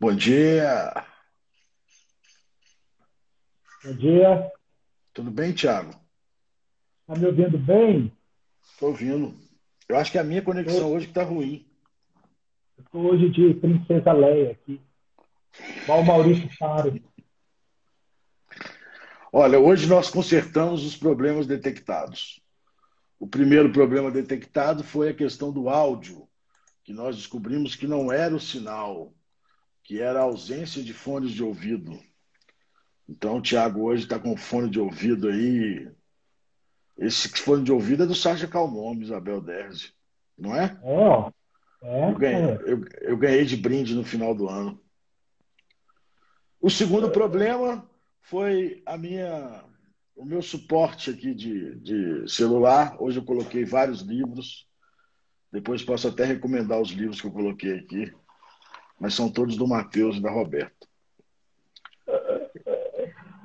Bom 0.00 0.14
dia. 0.14 0.94
Bom 3.84 3.94
dia. 3.94 4.52
Tudo 5.12 5.28
bem, 5.28 5.52
Thiago? 5.52 5.90
Está 7.00 7.18
me 7.18 7.26
ouvindo 7.26 7.58
bem? 7.58 8.12
Estou 8.62 8.90
ouvindo. 8.90 9.34
Eu 9.88 9.96
acho 9.96 10.12
que 10.12 10.18
a 10.18 10.22
minha 10.22 10.40
conexão 10.40 10.90
eu... 10.90 10.92
hoje 10.92 11.08
está 11.08 11.24
ruim. 11.24 11.66
Estou 12.78 13.06
hoje 13.06 13.28
de 13.28 13.54
Princesa 13.54 14.12
Leia 14.12 14.52
aqui. 14.52 14.80
Igual 15.82 16.02
o 16.02 16.06
Maurício 16.06 16.48
Faro. 16.56 17.02
Olha, 19.32 19.58
hoje 19.58 19.88
nós 19.88 20.08
consertamos 20.08 20.84
os 20.84 20.96
problemas 20.96 21.44
detectados. 21.44 22.40
O 23.18 23.26
primeiro 23.26 23.72
problema 23.72 24.12
detectado 24.12 24.84
foi 24.84 25.08
a 25.08 25.14
questão 25.14 25.50
do 25.52 25.68
áudio, 25.68 26.28
que 26.84 26.92
nós 26.92 27.16
descobrimos 27.16 27.74
que 27.74 27.88
não 27.88 28.12
era 28.12 28.32
o 28.32 28.40
sinal, 28.40 29.12
que 29.88 30.02
era 30.02 30.18
a 30.18 30.24
ausência 30.24 30.82
de 30.82 30.92
fones 30.92 31.30
de 31.30 31.42
ouvido. 31.42 31.98
Então, 33.08 33.38
o 33.38 33.42
Thiago 33.42 33.84
hoje 33.84 34.02
está 34.02 34.18
com 34.18 34.36
fone 34.36 34.68
de 34.68 34.78
ouvido 34.78 35.28
aí. 35.28 35.90
Esse 36.98 37.30
fone 37.30 37.64
de 37.64 37.72
ouvido 37.72 38.02
é 38.02 38.06
do 38.06 38.14
Sérgio 38.14 38.50
Calmon, 38.50 39.00
Isabel 39.00 39.40
Derzi, 39.40 39.94
não 40.36 40.54
é? 40.54 40.78
É, 41.82 42.00
é. 42.00 42.10
Eu 42.10 42.18
ganhei, 42.18 42.58
eu, 42.66 42.84
eu 43.00 43.16
ganhei 43.16 43.46
de 43.46 43.56
brinde 43.56 43.94
no 43.94 44.04
final 44.04 44.34
do 44.34 44.46
ano. 44.46 44.78
O 46.60 46.68
segundo 46.68 47.10
problema 47.10 47.88
foi 48.20 48.82
a 48.84 48.98
minha, 48.98 49.64
o 50.14 50.22
meu 50.22 50.42
suporte 50.42 51.08
aqui 51.08 51.32
de, 51.32 51.76
de 51.76 52.30
celular. 52.30 52.94
Hoje 53.00 53.20
eu 53.20 53.24
coloquei 53.24 53.64
vários 53.64 54.02
livros. 54.02 54.68
Depois 55.50 55.82
posso 55.82 56.08
até 56.08 56.26
recomendar 56.26 56.78
os 56.78 56.90
livros 56.90 57.22
que 57.22 57.26
eu 57.26 57.32
coloquei 57.32 57.78
aqui, 57.78 58.12
mas 58.98 59.14
são 59.14 59.30
todos 59.30 59.56
do 59.56 59.66
Matheus 59.66 60.16
e 60.16 60.20
da 60.20 60.30
Roberta. 60.30 60.86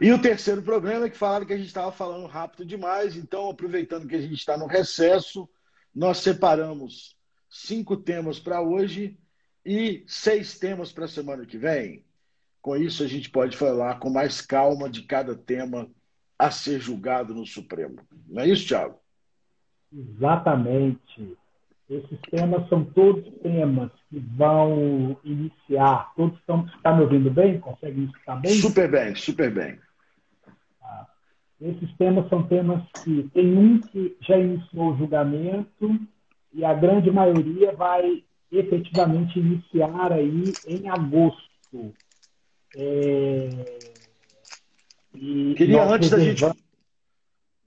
E 0.01 0.11
o 0.11 0.21
terceiro 0.21 0.61
problema 0.61 1.05
é 1.05 1.09
que 1.09 1.17
falaram 1.17 1.45
que 1.45 1.53
a 1.53 1.57
gente 1.57 1.67
estava 1.67 1.91
falando 1.91 2.25
rápido 2.25 2.65
demais, 2.65 3.15
então, 3.15 3.49
aproveitando 3.49 4.07
que 4.07 4.15
a 4.15 4.21
gente 4.21 4.33
está 4.33 4.57
no 4.57 4.65
recesso, 4.65 5.47
nós 5.95 6.17
separamos 6.17 7.15
cinco 7.49 7.95
temas 7.95 8.39
para 8.39 8.61
hoje 8.61 9.17
e 9.65 10.03
seis 10.07 10.57
temas 10.57 10.91
para 10.91 11.05
a 11.05 11.07
semana 11.07 11.45
que 11.45 11.57
vem. 11.57 12.03
Com 12.61 12.75
isso, 12.75 13.03
a 13.03 13.07
gente 13.07 13.29
pode 13.29 13.55
falar 13.55 13.99
com 13.99 14.09
mais 14.09 14.41
calma 14.41 14.89
de 14.89 15.03
cada 15.03 15.35
tema 15.35 15.89
a 16.37 16.49
ser 16.49 16.79
julgado 16.79 17.33
no 17.33 17.45
Supremo. 17.45 17.99
Não 18.27 18.41
é 18.41 18.49
isso, 18.49 18.67
Thiago? 18.67 18.99
Exatamente. 19.91 21.37
Esses 21.89 22.19
temas 22.31 22.67
são 22.69 22.83
todos 22.83 23.23
temas 23.41 23.91
que 24.09 24.19
vão 24.19 25.17
iniciar. 25.23 26.13
Todos 26.15 26.37
estão. 26.39 26.65
Está 26.77 26.93
me 26.95 27.01
ouvindo 27.01 27.29
bem? 27.29 27.59
Consegue 27.59 27.99
me 27.99 28.05
escutar 28.07 28.37
bem? 28.37 28.53
Super 28.53 28.89
bem, 28.89 29.15
super 29.15 29.53
bem. 29.53 29.79
Ah, 30.81 31.07
esses 31.61 31.95
temas 31.97 32.27
são 32.29 32.43
temas 32.43 32.81
que 33.03 33.29
tem 33.33 33.57
um 33.57 33.79
que 33.79 34.17
já 34.21 34.37
iniciou 34.37 34.93
o 34.93 34.97
julgamento 34.97 35.99
e 36.53 36.63
a 36.63 36.73
grande 36.73 37.11
maioria 37.11 37.73
vai 37.73 38.23
efetivamente 38.51 39.39
iniciar 39.39 40.13
aí 40.13 40.53
em 40.67 40.87
agosto. 40.87 41.93
É... 42.75 43.49
Queria 45.57 45.83
antes 45.83 46.09
da 46.09 46.19
gente 46.19 46.43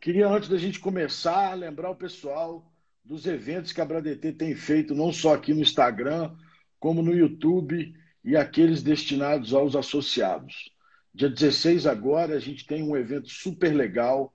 queria 0.01 0.29
antes 0.29 0.49
da 0.49 0.57
gente 0.57 0.81
começar 0.81 1.55
lembrar 1.55 1.91
o 1.91 1.97
pessoal 1.97 2.65
dos 3.07 3.25
eventos 3.25 3.73
que 3.73 3.81
a 3.81 3.85
Bradetê 3.85 4.33
tem 4.33 4.55
feito 4.57 4.93
não 4.93 5.13
só 5.13 5.35
aqui 5.35 5.55
no 5.55 5.61
Instagram, 5.61 6.35
como 6.81 7.03
no 7.03 7.15
YouTube 7.15 7.95
e 8.25 8.37
aqueles 8.37 8.83
destinados 8.83 9.55
aos 9.55 9.77
associados. 9.77 10.73
Dia 11.15 11.31
16 11.31 11.87
agora 11.87 12.35
a 12.35 12.41
gente 12.41 12.67
tem 12.67 12.83
um 12.83 12.97
evento 12.97 13.29
super 13.29 13.73
legal, 13.73 14.35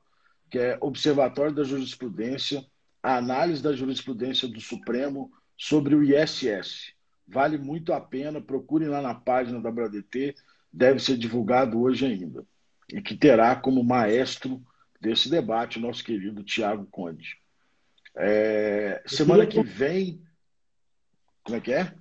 que 0.50 0.58
é 0.58 0.78
Observatório 0.80 1.54
da 1.54 1.66
Jurisprudência, 1.66 2.66
a 3.04 3.18
análise 3.18 3.62
da 3.62 3.74
jurisprudência 3.74 4.48
do 4.48 4.62
Supremo 4.62 5.32
sobre 5.58 5.94
o 5.94 6.02
ISS. 6.02 6.94
Vale 7.28 7.58
muito 7.58 7.92
a 7.92 8.00
pena, 8.00 8.40
procurem 8.40 8.88
lá 8.88 9.02
na 9.02 9.14
página 9.14 9.60
da 9.60 9.72
Bradetê, 9.72 10.34
deve 10.72 11.00
ser 11.00 11.18
divulgado 11.18 11.82
hoje 11.82 12.06
ainda. 12.06 12.46
E 12.92 13.02
que 13.02 13.18
terá 13.18 13.56
como 13.56 13.84
maestro 13.84 14.62
desse 15.00 15.30
debate 15.30 15.78
o 15.78 15.82
nosso 15.82 16.04
querido 16.04 16.44
Tiago 16.44 16.88
Conde. 16.90 17.41
É, 18.16 19.02
semana 19.06 19.46
que 19.46 19.62
vem. 19.62 20.22
Como 21.44 21.58
é 21.58 21.62
que 21.62 21.74
é? 21.74 21.94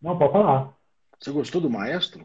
Não, 0.00 0.18
pode 0.18 0.32
falar. 0.32 0.76
Você 1.18 1.30
gostou 1.30 1.60
do 1.60 1.70
maestro? 1.70 2.24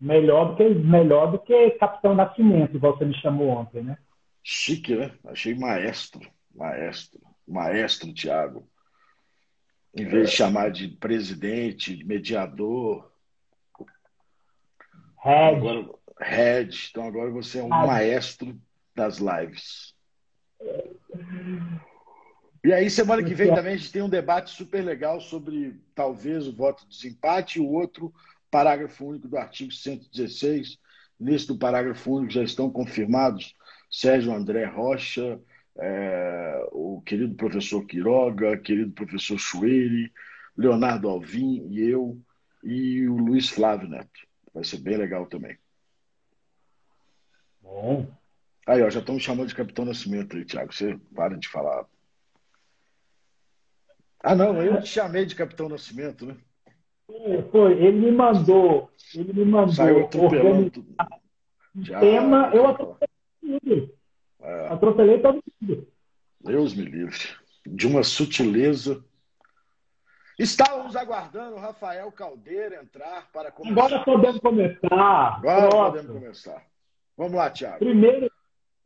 Melhor 0.00 0.50
do 0.50 0.56
que, 0.56 0.68
melhor 0.68 1.30
do 1.30 1.38
que 1.38 1.70
Capitão 1.72 2.14
Nascimento, 2.14 2.76
igual 2.76 2.96
você 2.96 3.04
me 3.04 3.14
chamou 3.20 3.48
ontem, 3.48 3.82
né? 3.82 3.98
Chique, 4.42 4.96
né? 4.96 5.12
Achei 5.26 5.54
maestro. 5.54 6.20
Maestro. 6.54 7.20
Maestro, 7.46 8.12
Tiago. 8.14 8.66
Em 9.94 10.04
vez 10.04 10.30
de 10.30 10.36
chamar 10.36 10.70
de 10.70 10.88
presidente, 10.88 12.02
mediador. 12.04 13.10
Head. 15.22 15.56
Agora, 15.56 15.90
head. 16.20 16.88
Então 16.90 17.06
agora 17.06 17.30
você 17.30 17.58
é 17.58 17.62
um 17.62 17.68
maestro 17.68 18.58
das 19.00 19.16
lives. 19.16 19.94
E 22.62 22.70
aí, 22.70 22.90
semana 22.90 23.24
que 23.24 23.34
vem 23.34 23.54
também 23.54 23.72
a 23.72 23.76
gente 23.78 23.90
tem 23.90 24.02
um 24.02 24.10
debate 24.10 24.50
super 24.50 24.84
legal 24.84 25.18
sobre 25.22 25.80
talvez 25.94 26.46
o 26.46 26.54
voto 26.54 26.82
de 26.82 26.90
desempate 26.90 27.58
e 27.58 27.62
o 27.62 27.70
outro 27.70 28.12
parágrafo 28.50 29.06
único 29.06 29.26
do 29.26 29.38
artigo 29.38 29.72
116. 29.72 30.78
Nesse 31.18 31.46
do 31.46 31.56
parágrafo 31.56 32.12
único 32.12 32.32
já 32.32 32.42
estão 32.42 32.70
confirmados 32.70 33.54
Sérgio 33.90 34.34
André 34.34 34.66
Rocha, 34.66 35.40
é, 35.78 36.68
o 36.70 37.00
querido 37.00 37.34
professor 37.34 37.86
Quiroga, 37.86 38.58
querido 38.58 38.92
professor 38.92 39.38
Chueire, 39.38 40.12
Leonardo 40.54 41.08
Alvim 41.08 41.66
e 41.70 41.80
eu, 41.80 42.20
e 42.62 43.08
o 43.08 43.16
Luiz 43.16 43.48
Flávio 43.48 43.88
Neto. 43.88 44.20
Vai 44.52 44.64
ser 44.64 44.78
bem 44.78 44.98
legal 44.98 45.24
também. 45.24 45.58
Bom. 47.62 48.19
Aí, 48.70 48.82
ó, 48.82 48.88
já 48.88 49.00
estão 49.00 49.16
me 49.16 49.20
chamando 49.20 49.48
de 49.48 49.54
Capitão 49.56 49.84
Nascimento 49.84 50.36
aí, 50.36 50.44
Thiago. 50.44 50.72
Você 50.72 50.96
para 51.12 51.36
de 51.36 51.48
falar. 51.48 51.84
Ah, 54.22 54.36
não, 54.36 54.62
eu 54.62 54.80
te 54.80 54.86
chamei 54.86 55.26
de 55.26 55.34
Capitão 55.34 55.68
Nascimento, 55.68 56.24
né? 56.24 56.36
Foi, 57.50 57.72
ele 57.72 57.98
me 57.98 58.12
mandou, 58.12 58.88
ele 59.12 59.32
me 59.32 59.44
mandou 59.44 59.74
Saiu 59.74 60.04
atropelando 60.04 60.86
um 61.74 61.82
tema, 61.82 62.52
eu 62.54 62.68
atropelei 62.68 63.60
tudo. 63.60 63.94
É. 64.40 64.68
Atropelei 64.68 65.20
todo 65.20 65.42
mundo. 65.60 65.88
Deus 66.40 66.72
me 66.72 66.84
livre. 66.84 67.18
De 67.66 67.88
uma 67.88 68.04
sutileza. 68.04 69.04
Estávamos 70.38 70.94
aguardando 70.94 71.56
o 71.56 71.60
Rafael 71.60 72.12
Caldeira 72.12 72.80
entrar 72.80 73.28
para 73.32 73.50
começar. 73.50 73.84
Agora 73.84 74.04
podemos 74.04 74.38
começar. 74.38 75.36
Agora 75.38 75.68
podemos 75.68 76.12
começar. 76.12 76.70
Vamos 77.16 77.34
lá, 77.34 77.50
Tiago. 77.50 77.80
Primeiro, 77.80 78.29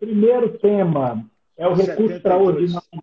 primeiro 0.05 0.59
tema 0.59 1.25
é 1.57 1.67
o 1.67 1.73
recurso 1.73 2.17
extraordinário. 2.17 3.03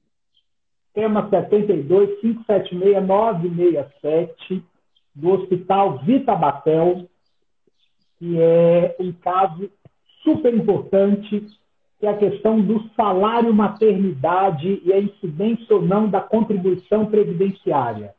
Tema 0.94 1.30
72 1.30 2.20
576 2.20 3.08
967 3.08 4.64
do 5.16 5.32
Hospital 5.32 6.00
Vita 6.00 6.36
Batel, 6.36 7.08
que 8.20 8.40
é 8.40 8.96
um 9.00 9.12
caso 9.14 9.70
super 10.24 10.54
importante 10.54 11.48
que 12.00 12.06
é 12.06 12.10
a 12.10 12.18
questão 12.18 12.60
do 12.60 12.84
salário 12.96 13.54
maternidade 13.54 14.82
e 14.84 14.92
a 14.92 15.00
incidência 15.00 15.76
ou 15.76 15.82
não 15.82 16.10
da 16.10 16.20
contribuição 16.20 17.06
previdenciária. 17.06 18.14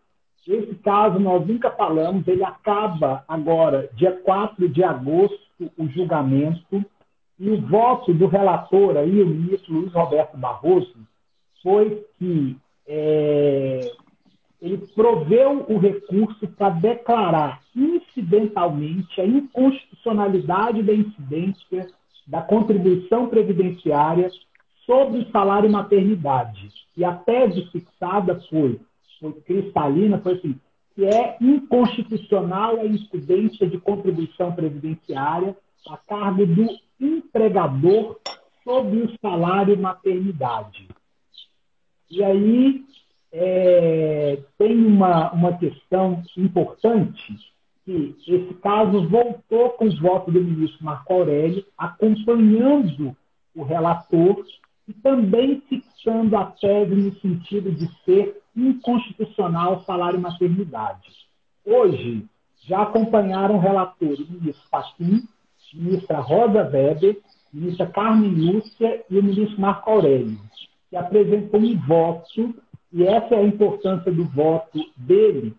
Esse 0.46 0.74
caso 0.76 1.18
nós 1.18 1.46
nunca 1.46 1.70
falamos, 1.70 2.26
ele 2.26 2.44
acaba 2.44 3.24
agora, 3.28 3.88
dia 3.94 4.12
4 4.12 4.68
de 4.68 4.82
agosto, 4.82 5.38
o 5.78 5.86
julgamento, 5.88 6.84
e 7.42 7.50
o 7.50 7.60
voto 7.60 8.14
do 8.14 8.28
relator 8.28 8.96
aí, 8.96 9.20
o 9.20 9.26
ministro 9.26 9.74
Luiz 9.74 9.92
Roberto 9.92 10.36
Barroso, 10.36 10.94
foi 11.60 12.06
que 12.16 12.56
é, 12.86 13.80
ele 14.60 14.86
proveu 14.94 15.66
o 15.68 15.76
recurso 15.76 16.46
para 16.56 16.70
declarar 16.70 17.60
incidentalmente 17.74 19.20
a 19.20 19.26
inconstitucionalidade 19.26 20.84
da 20.84 20.94
incidência 20.94 21.88
da 22.28 22.42
contribuição 22.42 23.26
previdenciária 23.26 24.30
sobre 24.86 25.18
o 25.18 25.30
salário 25.32 25.68
maternidade. 25.68 26.70
E 26.96 27.04
a 27.04 27.12
tese 27.12 27.66
fixada 27.72 28.40
foi, 28.48 28.78
foi 29.18 29.32
cristalina, 29.32 30.20
foi 30.20 30.34
assim, 30.34 30.54
que 30.94 31.04
é 31.06 31.36
inconstitucional 31.40 32.76
a 32.76 32.86
incidência 32.86 33.66
de 33.66 33.78
contribuição 33.78 34.52
previdenciária 34.52 35.56
a 35.88 35.96
cargo 35.96 36.46
do 36.46 36.68
empregador 37.02 38.18
sobre 38.64 39.02
o 39.02 39.18
salário 39.20 39.76
maternidade. 39.78 40.88
E 42.10 42.22
aí 42.22 42.84
é, 43.32 44.38
tem 44.58 44.86
uma, 44.86 45.32
uma 45.32 45.56
questão 45.58 46.22
importante, 46.36 47.38
que 47.84 48.14
esse 48.28 48.54
caso 48.62 49.08
voltou 49.08 49.70
com 49.70 49.86
os 49.86 49.98
votos 49.98 50.32
do 50.32 50.40
ministro 50.40 50.84
Marco 50.84 51.12
Aurélio, 51.12 51.64
acompanhando 51.76 53.16
o 53.54 53.64
relator 53.64 54.44
e 54.86 54.92
também 54.92 55.60
fixando 55.68 56.36
a 56.36 56.46
tese 56.46 56.94
no 56.94 57.14
sentido 57.16 57.72
de 57.72 57.88
ser 58.04 58.40
inconstitucional 58.54 59.76
o 59.76 59.84
salário 59.84 60.20
maternidade. 60.20 61.10
Hoje, 61.64 62.24
já 62.66 62.82
acompanharam 62.82 63.56
o 63.56 63.60
relator 63.60 64.14
o 64.20 64.32
ministro 64.32 64.68
Pasquim, 64.70 65.22
ministra 65.74 66.20
Rosa 66.20 66.68
Weber, 66.68 67.18
ministra 67.52 67.86
Carmen 67.86 68.30
Lúcia 68.30 69.04
e 69.10 69.18
o 69.18 69.22
ministro 69.22 69.60
Marco 69.60 69.90
Aurélio, 69.90 70.38
que 70.88 70.96
apresentou 70.96 71.60
um 71.60 71.78
voto, 71.80 72.54
e 72.92 73.04
essa 73.04 73.34
é 73.34 73.38
a 73.38 73.46
importância 73.46 74.12
do 74.12 74.24
voto 74.24 74.78
dele, 74.96 75.54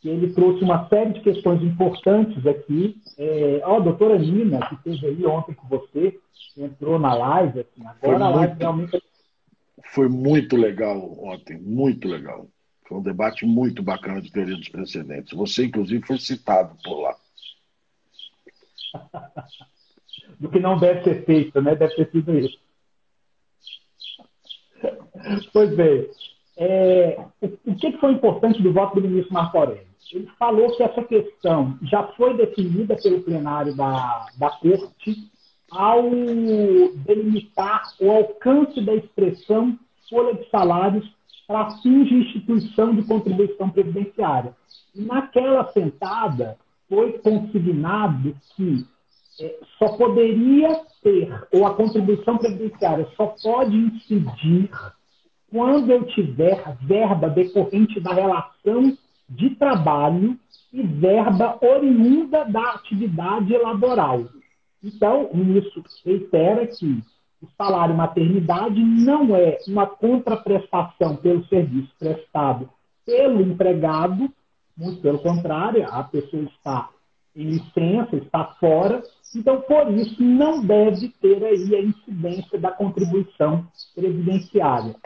que 0.00 0.08
ele 0.08 0.32
trouxe 0.32 0.64
uma 0.64 0.88
série 0.88 1.12
de 1.12 1.20
questões 1.20 1.62
importantes 1.62 2.46
aqui. 2.46 2.96
É, 3.18 3.60
ó, 3.64 3.76
a 3.76 3.80
doutora 3.80 4.18
Nina, 4.18 4.60
que 4.66 4.74
esteve 4.74 5.06
aí 5.08 5.26
ontem 5.26 5.54
com 5.54 5.68
você, 5.68 6.18
entrou 6.56 6.98
na 6.98 7.12
live, 7.14 7.60
assim, 7.60 7.86
agora 7.86 7.98
foi 8.00 8.14
a 8.14 8.28
live 8.28 8.48
muito, 8.48 8.58
realmente... 8.60 9.02
Foi 9.92 10.08
muito 10.08 10.56
legal 10.56 11.18
ontem, 11.22 11.58
muito 11.58 12.08
legal. 12.08 12.46
Foi 12.86 12.98
um 12.98 13.02
debate 13.02 13.44
muito 13.44 13.82
bacana 13.82 14.20
de 14.20 14.32
teoria 14.32 14.56
dos 14.56 14.68
precedentes. 14.68 15.36
Você, 15.36 15.66
inclusive, 15.66 16.06
foi 16.06 16.18
citado 16.18 16.74
por 16.82 17.00
lá. 17.00 17.14
Do 20.38 20.48
que 20.48 20.58
não 20.58 20.78
deve 20.78 21.02
ser 21.04 21.24
feito, 21.24 21.60
né? 21.60 21.74
Deve 21.74 21.94
ter 21.94 22.10
sido 22.10 22.38
isso. 22.38 22.58
Pois 25.52 25.74
bem, 25.76 26.08
é, 26.56 27.24
o 27.66 27.74
que 27.74 27.92
foi 27.98 28.12
importante 28.12 28.62
do 28.62 28.72
voto 28.72 29.00
do 29.00 29.08
ministro 29.08 29.34
Marco 29.34 29.58
Aurélio? 29.58 29.90
Ele 30.12 30.26
falou 30.38 30.74
que 30.76 30.82
essa 30.82 31.02
questão 31.04 31.78
já 31.82 32.02
foi 32.14 32.36
definida 32.36 32.96
pelo 32.96 33.22
plenário 33.22 33.76
da, 33.76 34.26
da 34.38 34.50
Corte 34.50 35.30
ao 35.70 36.02
delimitar 37.04 37.82
o 38.00 38.10
alcance 38.10 38.80
da 38.80 38.94
expressão 38.94 39.78
folha 40.08 40.34
de 40.34 40.48
salários 40.50 41.08
para 41.46 41.70
fins 41.78 42.08
de 42.08 42.14
instituição 42.14 42.94
de 42.94 43.02
contribuição 43.04 43.70
previdenciária. 43.70 44.54
naquela 44.94 45.70
sentada 45.72 46.58
foi 46.90 47.12
consignado 47.20 48.36
que 48.56 48.84
é, 49.40 49.58
só 49.78 49.96
poderia 49.96 50.82
ter, 51.02 51.32
ou 51.54 51.64
a 51.64 51.74
contribuição 51.74 52.36
previdenciária 52.36 53.08
só 53.16 53.28
pode 53.42 53.76
incidir 53.76 54.68
quando 55.50 55.90
eu 55.90 56.04
tiver 56.08 56.76
verba 56.82 57.30
decorrente 57.30 58.00
da 58.00 58.12
relação 58.12 58.98
de 59.28 59.50
trabalho 59.50 60.36
e 60.72 60.82
verba 60.82 61.58
oriunda 61.62 62.44
da 62.44 62.72
atividade 62.72 63.56
laboral. 63.56 64.24
Então, 64.82 65.26
o 65.26 65.36
ministro 65.36 65.82
reitera 66.04 66.66
que 66.66 67.02
o 67.40 67.48
salário 67.56 67.96
maternidade 67.96 68.80
não 68.80 69.34
é 69.34 69.58
uma 69.66 69.86
contraprestação 69.86 71.16
pelo 71.16 71.44
serviço 71.46 71.90
prestado 71.98 72.68
pelo 73.04 73.40
empregado, 73.40 74.30
muito 74.80 75.00
pelo 75.00 75.18
contrário, 75.18 75.86
a 75.90 76.02
pessoa 76.02 76.42
está 76.44 76.88
em 77.36 77.44
licença, 77.44 78.16
está 78.16 78.44
fora, 78.58 79.02
então, 79.34 79.60
por 79.60 79.92
isso, 79.92 80.20
não 80.20 80.64
deve 80.64 81.08
ter 81.20 81.44
aí 81.44 81.76
a 81.76 81.82
incidência 81.82 82.58
da 82.58 82.72
contribuição 82.72 83.64
previdenciária. 83.94 84.96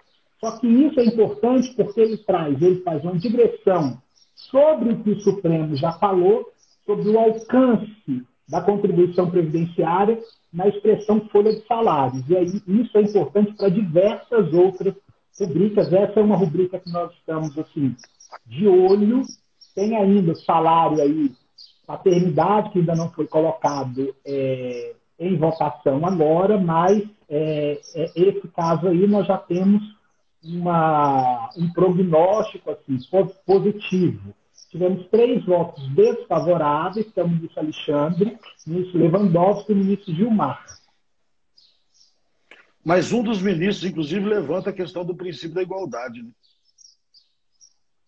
Só 0.40 0.58
que 0.58 0.66
isso 0.66 0.98
é 0.98 1.04
importante 1.04 1.74
porque 1.74 2.00
ele 2.00 2.16
traz, 2.18 2.60
ele 2.60 2.80
faz 2.80 3.02
uma 3.02 3.18
digressão 3.18 3.98
sobre 4.34 4.92
o 4.92 5.02
que 5.02 5.10
o 5.10 5.20
Supremo 5.20 5.76
já 5.76 5.92
falou, 5.92 6.50
sobre 6.86 7.08
o 7.10 7.18
alcance 7.18 8.22
da 8.48 8.62
contribuição 8.62 9.30
previdenciária 9.30 10.18
na 10.52 10.68
expressão 10.68 11.20
folha 11.28 11.52
de 11.52 11.66
salários. 11.66 12.28
E 12.28 12.36
aí, 12.36 12.46
isso 12.46 12.96
é 12.96 13.02
importante 13.02 13.52
para 13.54 13.68
diversas 13.68 14.52
outras 14.52 14.94
rubricas. 15.38 15.92
Essa 15.92 16.20
é 16.20 16.22
uma 16.22 16.36
rubrica 16.36 16.78
que 16.78 16.90
nós 16.90 17.12
estamos 17.12 17.58
assim, 17.58 17.94
de 18.46 18.66
olho. 18.66 19.22
Tem 19.74 19.96
ainda 19.96 20.34
salário 20.34 21.02
aí, 21.02 21.32
paternidade, 21.86 22.70
que 22.70 22.78
ainda 22.78 22.94
não 22.94 23.10
foi 23.10 23.26
colocado 23.26 24.14
é, 24.24 24.94
em 25.18 25.36
votação 25.36 26.04
agora, 26.04 26.58
mas 26.58 27.02
é, 27.28 27.80
é, 27.94 28.12
esse 28.14 28.48
caso 28.48 28.88
aí 28.88 29.06
nós 29.06 29.26
já 29.26 29.38
temos 29.38 29.82
uma, 30.42 31.50
um 31.56 31.72
prognóstico 31.72 32.70
assim, 32.70 32.98
positivo. 33.46 34.34
Tivemos 34.70 35.06
três 35.08 35.44
votos 35.44 35.86
desfavoráveis, 35.94 37.10
que 37.12 37.20
é 37.20 37.22
o 37.22 37.28
ministro 37.28 37.60
Alexandre, 37.60 38.38
o 38.66 38.70
ministro 38.70 38.98
Lewandowski 38.98 39.72
e 39.72 39.74
o 39.74 39.78
ministro 39.78 40.14
Gilmar. 40.14 40.64
Mas 42.84 43.12
um 43.12 43.22
dos 43.22 43.40
ministros, 43.40 43.88
inclusive, 43.88 44.26
levanta 44.26 44.70
a 44.70 44.72
questão 44.72 45.04
do 45.04 45.14
princípio 45.14 45.54
da 45.54 45.62
igualdade. 45.62 46.22
Né? 46.22 46.28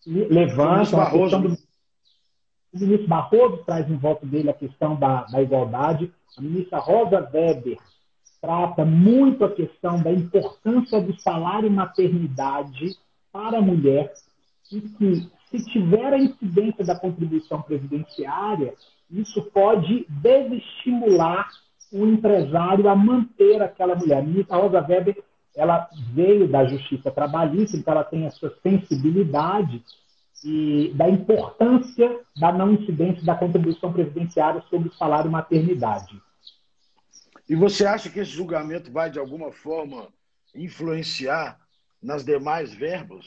Levanta 0.07 0.95
o 0.95 0.97
Barroso. 0.97 1.39
Do... 1.39 1.57
O 2.73 2.79
ministro 2.79 3.07
Barroso 3.07 3.63
traz 3.65 3.89
em 3.89 3.97
voto 3.97 4.25
dele 4.25 4.49
a 4.49 4.53
questão 4.53 4.95
da, 4.95 5.23
da 5.23 5.41
igualdade. 5.41 6.11
A 6.37 6.41
ministra 6.41 6.79
Rosa 6.79 7.29
Weber 7.33 7.77
trata 8.41 8.85
muito 8.85 9.43
a 9.43 9.51
questão 9.51 10.01
da 10.01 10.11
importância 10.11 11.01
do 11.01 11.19
salário 11.19 11.69
maternidade 11.69 12.95
para 13.31 13.57
a 13.57 13.61
mulher 13.61 14.13
e 14.71 14.81
que, 14.81 15.29
se 15.49 15.65
tiver 15.71 16.13
a 16.13 16.17
incidência 16.17 16.85
da 16.85 16.97
contribuição 16.97 17.61
previdenciária, 17.61 18.73
isso 19.09 19.41
pode 19.51 20.05
desestimular 20.09 21.49
o 21.91 22.05
empresário 22.05 22.89
a 22.89 22.95
manter 22.95 23.61
aquela 23.61 23.95
mulher. 23.95 24.19
A 24.19 24.23
ministra 24.23 24.57
Rosa 24.57 24.85
Weber 24.87 25.23
ela 25.57 25.89
veio 26.13 26.47
da 26.47 26.65
justiça 26.65 27.09
trabalhista, 27.09 27.75
então 27.75 27.91
ela 27.91 28.03
tem 28.03 28.25
essa 28.25 28.53
sensibilidade 28.61 29.83
e 30.45 30.93
da 30.93 31.09
importância 31.09 32.19
da 32.39 32.53
não 32.53 32.73
incidência 32.73 33.25
da 33.25 33.35
contribuição 33.35 33.91
previdenciária 33.91 34.63
sobre 34.69 34.89
o 34.89 34.93
salário 34.93 35.31
maternidade. 35.31 36.21
E 37.49 37.55
você 37.55 37.87
acha 37.87 38.07
que 38.07 38.19
esse 38.19 38.29
julgamento 38.29 38.91
vai, 38.91 39.09
de 39.09 39.17
alguma 39.17 39.51
forma, 39.51 40.09
influenciar 40.53 41.59
nas 42.01 42.23
demais 42.23 42.71
verbas? 42.71 43.25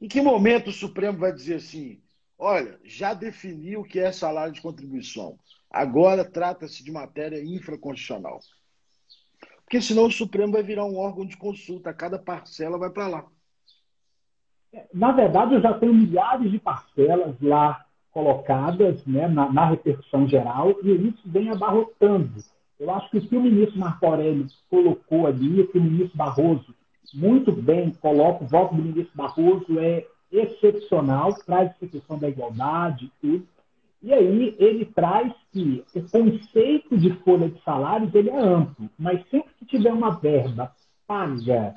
Em 0.00 0.08
que 0.08 0.20
momento 0.20 0.70
o 0.70 0.72
Supremo 0.72 1.18
vai 1.18 1.32
dizer 1.32 1.56
assim: 1.56 2.02
olha, 2.36 2.80
já 2.82 3.14
definiu 3.14 3.82
o 3.82 3.84
que 3.84 4.00
é 4.00 4.10
salário 4.10 4.52
de 4.52 4.60
contribuição, 4.60 5.38
agora 5.70 6.24
trata-se 6.24 6.82
de 6.82 6.90
matéria 6.90 7.40
infraconstitucional? 7.40 8.40
Porque 9.74 9.86
senão 9.86 10.06
o 10.06 10.12
Supremo 10.12 10.52
vai 10.52 10.62
virar 10.62 10.84
um 10.84 10.96
órgão 10.96 11.26
de 11.26 11.36
consulta, 11.36 11.92
cada 11.92 12.16
parcela 12.16 12.78
vai 12.78 12.90
para 12.90 13.08
lá. 13.08 13.24
Na 14.92 15.10
verdade, 15.10 15.54
eu 15.54 15.60
já 15.60 15.74
tenho 15.74 15.92
milhares 15.92 16.48
de 16.48 16.60
parcelas 16.60 17.34
lá 17.40 17.84
colocadas 18.12 19.04
né, 19.04 19.26
na, 19.26 19.52
na 19.52 19.66
repercussão 19.66 20.28
geral 20.28 20.76
e 20.82 21.08
isso 21.08 21.22
vem 21.26 21.50
abarrotando 21.50 22.40
eu 22.78 22.90
acho 22.90 23.10
que 23.10 23.18
o 23.18 23.20
que 23.20 23.36
o 23.36 23.40
ministro 23.40 23.78
Marco 23.78 24.04
Aurélio 24.04 24.46
colocou 24.68 25.26
ali, 25.26 25.60
o 25.60 25.66
que 25.68 25.78
o 25.78 25.82
ministro 25.82 26.16
Barroso 26.16 26.74
muito 27.12 27.52
bem 27.52 27.90
coloca, 27.94 28.44
o 28.44 28.46
voto 28.46 28.74
do 28.74 28.82
ministro 28.82 29.16
Barroso 29.16 29.78
é 29.78 30.06
excepcional, 30.30 31.32
traz 31.34 31.70
essa 31.70 31.86
questão 31.86 32.18
da 32.18 32.28
igualdade 32.28 33.10
tudo. 33.20 33.46
E 34.04 34.12
aí 34.12 34.54
ele 34.58 34.84
traz 34.84 35.32
que 35.50 35.82
o 35.94 36.02
conceito 36.02 36.94
de 36.98 37.10
folha 37.20 37.48
de 37.48 37.58
salários 37.62 38.14
ele 38.14 38.28
é 38.28 38.38
amplo, 38.38 38.90
mas 38.98 39.26
sempre 39.30 39.48
que 39.58 39.64
tiver 39.64 39.94
uma 39.94 40.10
verba 40.10 40.70
paga 41.06 41.74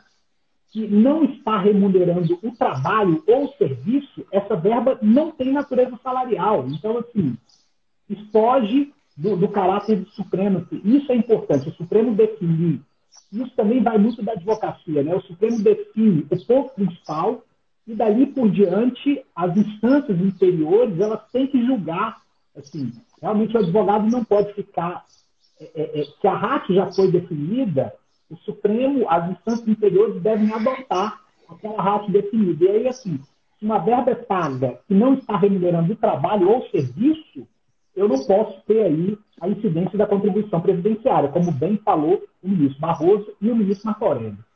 que 0.69 0.85
não 0.85 1.23
está 1.23 1.57
remunerando 1.57 2.37
o 2.43 2.51
trabalho 2.51 3.23
ou 3.25 3.45
o 3.45 3.53
serviço, 3.53 4.25
essa 4.29 4.57
verba 4.57 4.99
não 5.01 5.31
tem 5.31 5.53
natureza 5.53 5.97
salarial. 6.03 6.67
Então, 6.67 6.97
assim, 6.97 7.37
foge 8.29 8.93
do, 9.15 9.37
do 9.37 9.47
caráter 9.47 10.01
do 10.01 10.09
Supremo. 10.09 10.67
Isso 10.83 11.09
é 11.13 11.15
importante, 11.15 11.69
o 11.69 11.75
Supremo 11.75 12.13
definir. 12.13 12.81
Isso 13.31 13.55
também 13.55 13.81
vai 13.81 13.97
muito 13.97 14.21
da 14.21 14.33
advocacia, 14.33 15.01
né? 15.01 15.15
O 15.15 15.21
Supremo 15.21 15.63
define 15.63 16.27
o 16.29 16.45
ponto 16.45 16.75
principal 16.75 17.41
e 17.87 17.95
dali 17.95 18.27
por 18.27 18.49
diante 18.51 19.23
as 19.35 19.55
instâncias 19.55 20.19
inferiores 20.19 20.99
elas 20.99 21.21
têm 21.31 21.47
que 21.47 21.65
julgar. 21.65 22.17
Assim, 22.55 22.91
realmente 23.21 23.55
o 23.55 23.59
advogado 23.59 24.07
não 24.07 24.23
pode 24.23 24.53
ficar 24.53 25.05
é, 25.59 25.71
é, 25.75 26.01
é 26.01 26.03
se 26.03 26.27
a 26.27 26.35
RAT 26.35 26.69
já 26.69 26.91
foi 26.91 27.11
definida, 27.11 27.93
o 28.29 28.35
Supremo, 28.37 29.09
as 29.09 29.31
instâncias 29.31 29.67
inferiores 29.67 30.21
devem 30.21 30.51
adotar 30.51 31.21
aquela 31.49 31.81
RAT 31.81 32.09
definida. 32.09 32.65
E 32.65 32.69
aí, 32.69 32.87
assim, 32.87 33.19
se 33.57 33.65
uma 33.65 33.79
verba 33.79 34.11
é 34.11 34.15
paga 34.15 34.79
que 34.87 34.93
não 34.93 35.13
está 35.13 35.37
remunerando 35.37 35.93
o 35.93 35.95
trabalho 35.95 36.49
ou 36.49 36.59
o 36.59 36.69
serviço, 36.69 37.47
eu 37.95 38.07
não 38.07 38.23
posso 38.25 38.61
ter 38.67 38.83
aí 38.83 39.17
a 39.41 39.49
incidência 39.49 39.97
da 39.97 40.05
contribuição 40.05 40.61
previdenciária, 40.61 41.29
como 41.29 41.51
bem 41.51 41.77
falou 41.77 42.21
o 42.43 42.49
ministro 42.49 42.79
Barroso 42.79 43.33
e 43.41 43.49
o 43.49 43.55
ministro 43.55 43.87
Marco 43.87 44.05
Aurélio. 44.05 44.46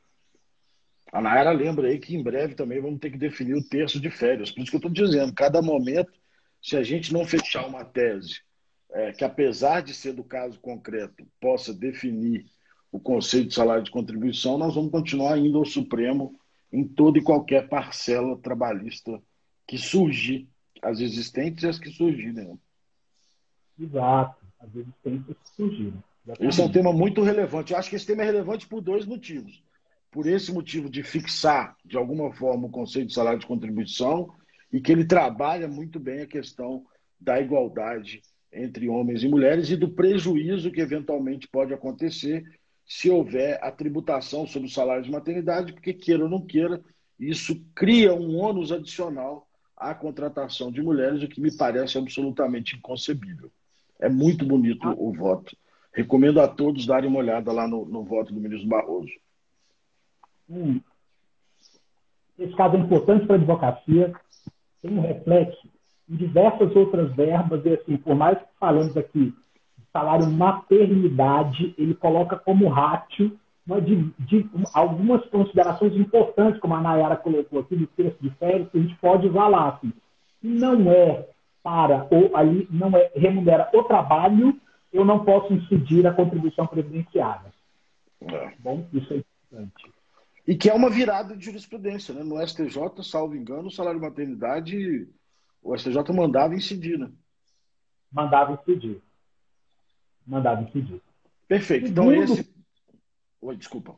A 1.11 1.19
Nayara 1.19 1.51
lembra 1.51 1.87
aí 1.87 1.99
que 1.99 2.15
em 2.15 2.23
breve 2.23 2.55
também 2.55 2.79
vamos 2.79 2.99
ter 2.99 3.11
que 3.11 3.17
definir 3.17 3.55
o 3.55 3.67
terço 3.67 3.99
de 3.99 4.09
férias. 4.09 4.49
Por 4.49 4.61
isso 4.61 4.71
que 4.71 4.77
eu 4.77 4.89
estou 4.89 4.91
dizendo, 4.91 5.33
cada 5.33 5.61
momento, 5.61 6.11
se 6.61 6.77
a 6.77 6.83
gente 6.83 7.11
não 7.11 7.25
fechar 7.25 7.67
uma 7.67 7.83
tese 7.83 8.39
é, 8.91 9.11
que, 9.11 9.23
apesar 9.23 9.81
de 9.81 9.93
ser 9.93 10.13
do 10.13 10.23
caso 10.23 10.59
concreto, 10.59 11.25
possa 11.39 11.73
definir 11.73 12.45
o 12.91 12.99
conceito 12.99 13.49
de 13.49 13.55
salário 13.55 13.83
de 13.83 13.91
contribuição, 13.91 14.57
nós 14.57 14.75
vamos 14.75 14.91
continuar 14.91 15.37
indo 15.37 15.57
ao 15.57 15.65
Supremo 15.65 16.33
em 16.71 16.87
toda 16.87 17.17
e 17.17 17.23
qualquer 17.23 17.67
parcela 17.67 18.37
trabalhista 18.37 19.21
que 19.67 19.77
surgir, 19.77 20.47
as 20.81 20.99
existentes 20.99 21.63
e 21.63 21.67
as 21.67 21.77
que 21.77 21.89
surgirem. 21.89 22.59
Exato, 23.79 24.45
as 24.59 24.69
existentes 24.75 25.35
que 25.43 25.55
surgirem. 25.55 26.03
Esse 26.39 26.61
é 26.61 26.63
um 26.63 26.71
tema 26.71 26.93
muito 26.93 27.21
relevante. 27.21 27.73
Eu 27.73 27.79
acho 27.79 27.89
que 27.89 27.95
esse 27.95 28.05
tema 28.05 28.23
é 28.23 28.25
relevante 28.25 28.67
por 28.67 28.81
dois 28.81 29.05
motivos. 29.05 29.61
Por 30.11 30.27
esse 30.27 30.51
motivo 30.51 30.89
de 30.89 31.03
fixar, 31.03 31.75
de 31.85 31.97
alguma 31.97 32.33
forma, 32.33 32.67
o 32.67 32.71
conceito 32.71 33.07
de 33.07 33.13
salário 33.13 33.39
de 33.39 33.47
contribuição 33.47 34.29
e 34.71 34.81
que 34.81 34.91
ele 34.91 35.05
trabalha 35.05 35.67
muito 35.67 35.99
bem 35.99 36.21
a 36.21 36.27
questão 36.27 36.85
da 37.19 37.39
igualdade 37.39 38.21
entre 38.51 38.89
homens 38.89 39.23
e 39.23 39.27
mulheres 39.27 39.69
e 39.69 39.77
do 39.77 39.89
prejuízo 39.89 40.71
que 40.71 40.81
eventualmente 40.81 41.47
pode 41.47 41.73
acontecer 41.73 42.43
se 42.85 43.09
houver 43.09 43.57
a 43.63 43.71
tributação 43.71 44.45
sobre 44.45 44.67
o 44.67 44.71
salário 44.71 45.03
de 45.03 45.09
maternidade, 45.11 45.71
porque 45.71 45.93
queira 45.93 46.23
ou 46.23 46.29
não 46.29 46.45
queira, 46.45 46.83
isso 47.17 47.63
cria 47.73 48.13
um 48.13 48.35
ônus 48.35 48.71
adicional 48.71 49.47
à 49.77 49.95
contratação 49.95 50.69
de 50.69 50.81
mulheres, 50.81 51.23
o 51.23 51.27
que 51.27 51.39
me 51.39 51.55
parece 51.55 51.97
absolutamente 51.97 52.75
inconcebível. 52.75 53.49
É 53.97 54.09
muito 54.09 54.45
bonito 54.45 54.85
o 54.97 55.13
voto. 55.13 55.55
Recomendo 55.93 56.41
a 56.41 56.47
todos 56.47 56.85
darem 56.85 57.09
uma 57.09 57.19
olhada 57.19 57.51
lá 57.51 57.67
no, 57.67 57.85
no 57.85 58.03
voto 58.03 58.33
do 58.33 58.41
ministro 58.41 58.67
Barroso. 58.67 59.11
Hum. 60.51 60.81
Esse 62.37 62.53
caso 62.55 62.75
é 62.75 62.79
importante 62.79 63.25
para 63.25 63.35
a 63.35 63.39
advocacia, 63.39 64.13
tem 64.81 64.97
um 64.97 65.01
reflexo 65.01 65.69
em 66.09 66.15
diversas 66.15 66.75
outras 66.75 67.15
verbas, 67.15 67.65
e 67.65 67.69
assim, 67.73 67.97
por 67.97 68.15
mais 68.15 68.37
que 68.37 68.45
falamos 68.59 68.97
aqui 68.97 69.33
salário 69.93 70.29
maternidade, 70.29 71.73
ele 71.77 71.93
coloca 71.93 72.37
como 72.37 72.67
ratio 72.67 73.37
de, 73.85 73.95
de, 74.19 74.49
algumas 74.73 75.23
considerações 75.27 75.95
importantes, 75.95 76.59
como 76.59 76.75
a 76.75 76.81
Nayara 76.81 77.15
colocou 77.15 77.59
aqui 77.59 77.75
no 77.75 77.87
texto 77.87 78.19
de 78.19 78.29
férias, 78.31 78.69
que 78.69 78.77
a 78.77 78.81
gente 78.81 78.95
pode 78.95 79.27
usar 79.27 79.47
lá. 79.47 79.69
Assim. 79.69 79.93
Não 80.41 80.91
é 80.91 81.27
para, 81.63 82.07
ou 82.09 82.35
ali 82.35 82.67
não 82.71 82.89
é 82.97 83.11
remunera 83.15 83.69
o 83.73 83.83
trabalho, 83.83 84.59
eu 84.91 85.05
não 85.05 85.23
posso 85.23 85.53
incidir 85.53 86.05
a 86.07 86.13
contribuição 86.13 86.65
previdenciária. 86.67 87.53
É. 88.21 88.51
Bom, 88.59 88.85
isso 88.91 89.13
é 89.13 89.17
importante. 89.17 90.00
E 90.51 90.57
que 90.57 90.69
é 90.69 90.73
uma 90.73 90.89
virada 90.89 91.35
de 91.35 91.45
jurisprudência, 91.45 92.13
né? 92.13 92.23
No 92.23 92.45
STJ, 92.45 93.03
salvo 93.03 93.35
engano, 93.35 93.67
o 93.67 93.71
salário 93.71 94.01
maternidade, 94.01 95.07
o 95.63 95.77
STJ 95.77 96.11
mandava 96.13 96.55
incidir, 96.55 96.99
né? 96.99 97.09
Mandava 98.11 98.53
incidir 98.53 99.01
mandado 100.25 100.63
impedir. 100.63 101.01
Perfeito. 101.47 101.87
Então, 101.87 102.13
esse. 102.13 102.49
Oi, 103.41 103.55
desculpa. 103.57 103.95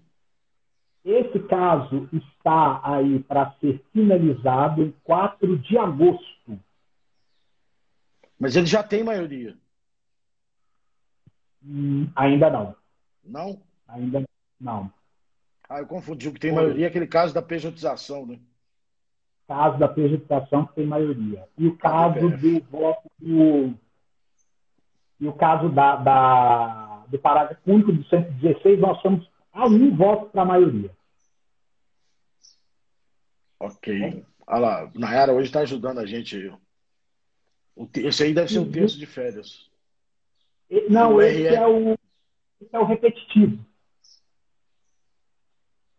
Esse 1.06 1.40
caso 1.48 2.10
está 2.14 2.82
aí 2.84 3.20
para 3.24 3.52
ser 3.60 3.84
finalizado 3.92 4.82
em 4.82 4.92
4 5.04 5.60
de 5.60 5.78
agosto. 5.78 6.60
Mas 8.40 8.56
ele 8.56 8.66
já 8.66 8.82
tem 8.82 9.04
maioria. 9.04 9.56
Hum, 11.64 12.10
ainda 12.16 12.50
não. 12.50 12.76
Não? 13.24 13.62
Ainda 13.88 14.24
não. 14.60 14.92
Ah, 15.70 15.80
eu 15.80 15.88
confundi. 15.88 16.28
O 16.28 16.34
que 16.34 16.40
tem 16.40 16.52
maioria 16.52 16.86
é 16.86 16.90
aquele 16.90 17.08
caso 17.08 17.34
da 17.34 17.42
pejotização, 17.42 18.26
né? 18.26 18.40
Caso 19.48 19.78
da 19.78 19.88
pejotização 19.88 20.66
que 20.66 20.76
tem 20.76 20.86
maioria. 20.86 21.48
E 21.58 21.68
o 21.68 21.78
caso 21.78 22.30
do 22.30 22.62
voto 22.70 23.10
do 23.20 23.74
e 25.20 25.28
o 25.28 25.34
caso 25.34 25.70
da, 25.70 25.96
da, 25.96 27.06
do 27.08 27.18
parágrafo 27.18 27.62
único 27.66 27.94
do 27.94 28.04
116, 28.06 28.80
nós 28.80 29.02
somos 29.02 29.26
a 29.54 29.66
um 29.66 29.96
voto 29.96 30.30
para 30.32 30.42
a 30.42 30.46
maioria. 30.46 30.92
Ok. 33.60 34.26
Olha 34.46 34.60
lá, 34.60 34.92
Nayara 34.94 35.32
hoje 35.32 35.48
está 35.48 35.62
ajudando 35.62 36.00
a 36.00 36.06
gente 36.06 36.36
aí. 36.36 36.52
Esse 38.04 38.24
aí 38.24 38.34
deve 38.34 38.52
ser 38.52 38.60
o 38.60 38.64
um 38.64 38.72
texto 38.72 38.98
de 38.98 39.06
férias. 39.06 39.72
Não, 40.90 41.22
esse 41.22 41.48
é, 41.48 41.66
o, 41.66 41.94
esse 42.60 42.76
é 42.76 42.80
o 42.80 42.86
repetitivo. 42.86 43.64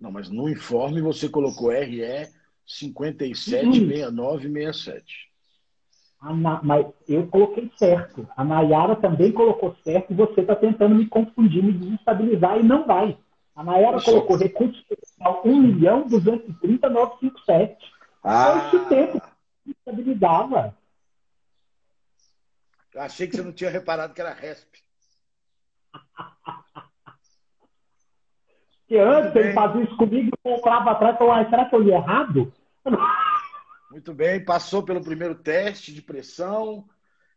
Não, 0.00 0.10
mas 0.10 0.28
no 0.28 0.48
informe 0.48 1.00
você 1.00 1.28
colocou 1.28 1.70
RE 1.70 2.26
576967. 2.66 5.32
Na, 6.22 6.60
mas 6.62 6.86
eu 7.06 7.26
coloquei 7.26 7.70
certo. 7.76 8.26
A 8.34 8.42
Nayara 8.42 8.96
também 8.96 9.30
colocou 9.30 9.76
certo 9.84 10.10
e 10.10 10.16
você 10.16 10.40
está 10.40 10.56
tentando 10.56 10.94
me 10.94 11.06
confundir, 11.06 11.62
me 11.62 11.72
desestabilizar 11.72 12.58
e 12.58 12.62
não 12.62 12.86
vai. 12.86 13.18
A 13.54 13.62
Nayara 13.62 14.02
colocou 14.02 14.36
recurso 14.36 14.80
especial 14.80 15.42
1 15.44 15.60
milhão 15.60 16.08
230 16.08 16.88
957. 16.88 17.76
Ah. 18.22 18.68
Esse 18.68 18.78
tempo 18.88 19.20
estabilizava. 19.66 20.74
Eu 22.94 23.02
achei 23.02 23.26
que 23.26 23.36
você 23.36 23.42
não 23.42 23.52
tinha 23.52 23.70
reparado 23.70 24.14
que 24.14 24.20
era 24.20 24.32
RESP. 24.32 24.78
Porque 28.86 28.98
antes 28.98 29.34
ele 29.34 29.54
fazia 29.54 29.82
isso 29.82 29.96
comigo 29.96 30.28
e 30.28 30.32
comprava 30.42 30.90
atrás 30.90 31.14
e 31.14 31.18
falava, 31.18 31.48
será 31.48 31.64
que 31.64 31.74
eu 31.74 31.82
li 31.82 31.90
errado? 31.90 32.52
Muito 33.90 34.12
bem, 34.12 34.44
passou 34.44 34.82
pelo 34.82 35.02
primeiro 35.02 35.34
teste 35.34 35.94
de 35.94 36.02
pressão. 36.02 36.84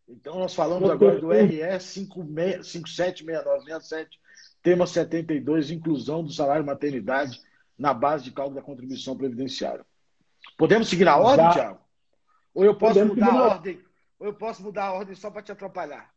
Então, 0.10 0.40
nós 0.40 0.54
falamos 0.54 0.90
agora 0.90 1.18
do 1.20 1.30
RE 1.30 1.62
576967, 1.80 4.20
tema 4.62 4.86
72, 4.86 5.72
inclusão 5.72 6.22
do 6.24 6.32
salário 6.32 6.66
maternidade 6.66 7.40
na 7.78 7.94
base 7.94 8.26
de 8.26 8.32
cálculo 8.32 8.56
da 8.56 8.62
contribuição 8.62 9.16
previdenciária. 9.16 9.86
Podemos 10.58 10.90
seguir 10.90 11.08
a 11.08 11.16
ordem, 11.18 11.46
Já. 11.46 11.52
Tiago? 11.52 11.80
Ou 12.54 12.66
eu 12.66 12.76
posso 12.76 12.96
Podemos 12.96 13.16
mudar 13.16 13.32
a 13.32 13.44
ordem? 13.44 13.80
Ou 14.20 14.28
eu 14.28 14.34
posso 14.34 14.62
mudar 14.64 14.86
a 14.86 14.94
ordem 14.94 15.16
só 15.16 15.30
para 15.30 15.44
te 15.44 15.52
atrapalhar? 15.52 16.10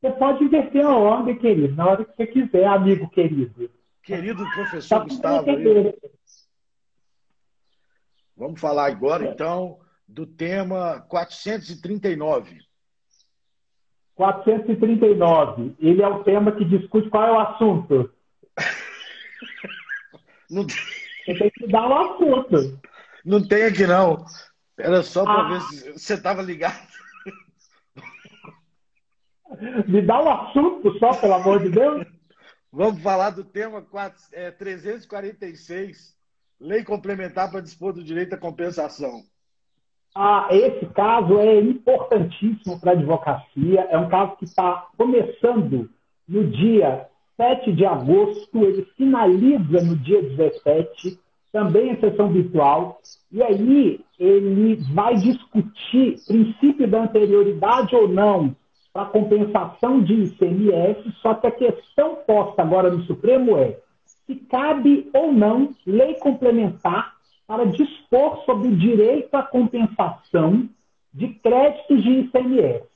Você 0.00 0.10
pode 0.12 0.44
inverter 0.44 0.84
a 0.84 0.94
ordem, 0.94 1.38
querido, 1.38 1.74
na 1.74 1.88
hora 1.88 2.04
que 2.04 2.14
você 2.14 2.26
quiser, 2.26 2.66
amigo 2.66 3.08
querido. 3.08 3.70
Querido 4.06 4.48
professor 4.50 5.00
tá 5.00 5.04
Gustavo. 5.04 5.46
Vamos 8.36 8.60
falar 8.60 8.86
agora, 8.86 9.26
então, 9.26 9.80
do 10.06 10.24
tema 10.24 11.00
439. 11.08 12.60
439. 14.14 15.74
Ele 15.80 16.02
é 16.02 16.06
o 16.06 16.22
tema 16.22 16.52
que 16.52 16.64
discute 16.64 17.10
qual 17.10 17.24
é 17.24 17.32
o 17.32 17.40
assunto. 17.40 18.12
Não 20.48 20.64
tem... 20.64 20.76
Você 21.26 21.34
tem 21.34 21.50
que 21.50 21.66
dar 21.66 21.88
o 21.88 21.90
um 21.90 21.96
assunto. 21.96 22.80
Não 23.24 23.48
tem 23.48 23.64
aqui, 23.64 23.84
não. 23.84 24.24
Era 24.78 25.02
só 25.02 25.24
para 25.24 25.40
ah. 25.40 25.48
ver 25.48 25.60
se 25.62 25.92
você 25.94 26.14
estava 26.14 26.40
ligado. 26.40 26.86
Me 29.88 30.00
dá 30.02 30.22
um 30.22 30.30
assunto 30.30 30.96
só, 31.00 31.12
pelo 31.14 31.34
amor 31.34 31.60
de 31.60 31.70
Deus. 31.70 32.06
Vamos 32.72 33.02
falar 33.02 33.30
do 33.30 33.44
tema 33.44 33.80
4, 33.82 34.22
é, 34.32 34.50
346 34.50 36.16
Lei 36.58 36.82
complementar 36.82 37.50
para 37.50 37.60
dispor 37.60 37.92
do 37.92 38.02
direito 38.02 38.34
à 38.34 38.38
compensação. 38.38 39.22
Ah, 40.14 40.48
esse 40.50 40.86
caso 40.86 41.38
é 41.38 41.60
importantíssimo 41.60 42.80
para 42.80 42.92
a 42.92 42.94
advocacia. 42.94 43.80
É 43.90 43.98
um 43.98 44.08
caso 44.08 44.36
que 44.36 44.44
está 44.44 44.88
começando 44.96 45.90
no 46.26 46.50
dia 46.50 47.06
7 47.36 47.72
de 47.72 47.84
agosto, 47.84 48.64
ele 48.64 48.86
finaliza 48.96 49.82
no 49.82 49.96
dia 49.96 50.22
17, 50.22 51.20
também 51.52 51.90
em 51.90 52.00
sessão 52.00 52.32
virtual. 52.32 53.02
E 53.30 53.42
aí 53.42 54.00
ele 54.18 54.76
vai 54.94 55.16
discutir 55.16 56.16
princípio 56.26 56.88
da 56.88 57.02
anterioridade 57.02 57.94
ou 57.94 58.08
não 58.08 58.56
para 58.96 59.04
compensação 59.04 60.02
de 60.02 60.14
ICMS, 60.14 61.12
só 61.20 61.34
que 61.34 61.46
a 61.46 61.50
questão 61.50 62.14
posta 62.26 62.62
agora 62.62 62.90
no 62.90 63.02
Supremo 63.02 63.58
é 63.58 63.78
se 64.26 64.36
cabe 64.36 65.10
ou 65.12 65.30
não 65.30 65.74
lei 65.86 66.14
complementar 66.14 67.14
para 67.46 67.66
dispor 67.66 68.42
sobre 68.46 68.68
o 68.68 68.76
direito 68.76 69.34
à 69.34 69.42
compensação 69.42 70.66
de 71.12 71.28
créditos 71.28 72.02
de 72.02 72.10
ICMS. 72.20 72.86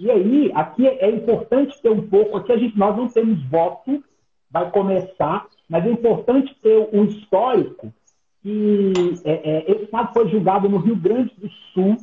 E 0.00 0.10
aí, 0.10 0.50
aqui 0.54 0.88
é 0.88 1.10
importante 1.10 1.80
ter 1.82 1.90
um 1.90 2.08
pouco, 2.08 2.38
aqui 2.38 2.52
a 2.52 2.56
gente, 2.56 2.76
nós 2.78 2.96
não 2.96 3.06
temos 3.06 3.42
voto, 3.44 4.02
vai 4.50 4.70
começar, 4.70 5.46
mas 5.68 5.84
é 5.84 5.90
importante 5.90 6.56
ter 6.62 6.88
um 6.94 7.04
histórico 7.04 7.92
que 8.42 8.92
é, 9.22 9.32
é, 9.32 9.70
esse 9.70 9.86
caso 9.88 10.14
foi 10.14 10.30
julgado 10.30 10.66
no 10.66 10.78
Rio 10.78 10.96
Grande 10.96 11.34
do 11.36 11.50
Sul 11.74 11.98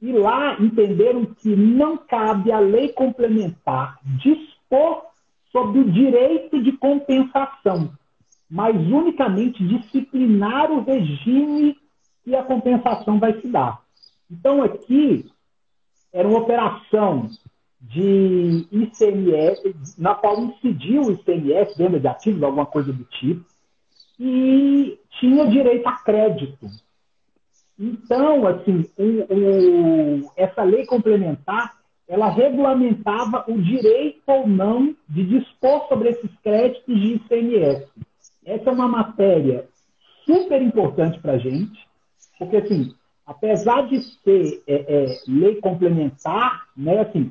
e 0.00 0.12
lá 0.12 0.60
entenderam 0.60 1.24
que 1.24 1.54
não 1.54 1.96
cabe 1.96 2.52
a 2.52 2.60
lei 2.60 2.90
complementar 2.90 3.98
dispor 4.04 5.02
sobre 5.50 5.80
o 5.80 5.90
direito 5.90 6.62
de 6.62 6.72
compensação. 6.72 7.90
mas 8.50 8.74
unicamente 8.74 9.62
disciplinar 9.62 10.70
o 10.70 10.82
regime 10.82 11.76
que 12.24 12.34
a 12.34 12.42
compensação 12.42 13.18
vai 13.18 13.38
se 13.40 13.48
dar. 13.48 13.82
Então, 14.30 14.62
aqui, 14.62 15.30
era 16.12 16.26
uma 16.26 16.38
operação 16.38 17.28
de 17.80 18.66
ICMS, 18.72 19.74
na 19.98 20.14
qual 20.14 20.40
incidiu 20.40 21.02
o 21.02 21.12
ICMS, 21.12 21.76
venda 21.76 22.00
de 22.00 22.08
ativos, 22.08 22.42
alguma 22.42 22.66
coisa 22.66 22.92
do 22.92 23.04
tipo, 23.04 23.44
e 24.18 24.98
tinha 25.20 25.46
direito 25.46 25.86
a 25.86 25.92
crédito. 25.98 26.66
Então, 27.78 28.46
assim, 28.46 28.84
o, 28.96 30.24
o, 30.24 30.32
essa 30.36 30.64
lei 30.64 30.84
complementar, 30.84 31.76
ela 32.08 32.28
regulamentava 32.28 33.44
o 33.46 33.60
direito 33.60 34.22
ou 34.26 34.48
não 34.48 34.96
de 35.08 35.24
dispor 35.24 35.86
sobre 35.88 36.08
esses 36.08 36.30
créditos 36.42 37.00
de 37.00 37.14
ICMS. 37.14 37.86
Essa 38.44 38.70
é 38.70 38.72
uma 38.72 38.88
matéria 38.88 39.68
super 40.24 40.60
importante 40.60 41.20
para 41.20 41.32
a 41.32 41.38
gente, 41.38 41.86
porque, 42.38 42.56
assim, 42.56 42.94
apesar 43.26 43.86
de 43.86 44.00
ser 44.00 44.62
é, 44.66 44.74
é, 44.74 45.06
lei 45.28 45.56
complementar, 45.56 46.66
né, 46.76 47.00
assim, 47.00 47.30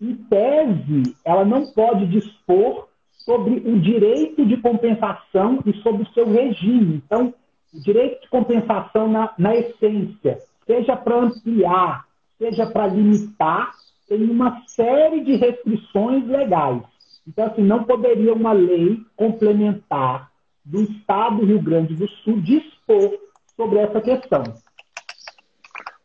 em 0.00 0.14
tese, 0.14 1.16
ela 1.24 1.44
não 1.44 1.66
pode 1.72 2.06
dispor 2.06 2.86
sobre 3.24 3.56
o 3.56 3.80
direito 3.80 4.46
de 4.46 4.56
compensação 4.58 5.60
e 5.66 5.72
sobre 5.82 6.02
o 6.02 6.12
seu 6.12 6.30
regime. 6.30 7.02
Então, 7.04 7.34
o 7.72 7.80
direito 7.80 8.22
de 8.22 8.28
compensação 8.28 9.08
na, 9.08 9.32
na 9.38 9.54
essência, 9.54 10.38
seja 10.66 10.96
para 10.96 11.20
ampliar, 11.20 12.06
seja 12.38 12.66
para 12.66 12.86
limitar, 12.86 13.72
tem 14.08 14.22
uma 14.30 14.62
série 14.66 15.22
de 15.22 15.36
restrições 15.36 16.26
legais. 16.26 16.82
Então, 17.26 17.46
assim, 17.46 17.62
não 17.62 17.84
poderia 17.84 18.32
uma 18.32 18.52
lei 18.52 19.02
complementar 19.14 20.30
do 20.64 20.82
Estado 20.82 21.36
do 21.36 21.46
Rio 21.46 21.60
Grande 21.60 21.94
do 21.94 22.08
Sul 22.08 22.40
dispor 22.40 23.18
sobre 23.54 23.78
essa 23.80 24.00
questão. 24.00 24.44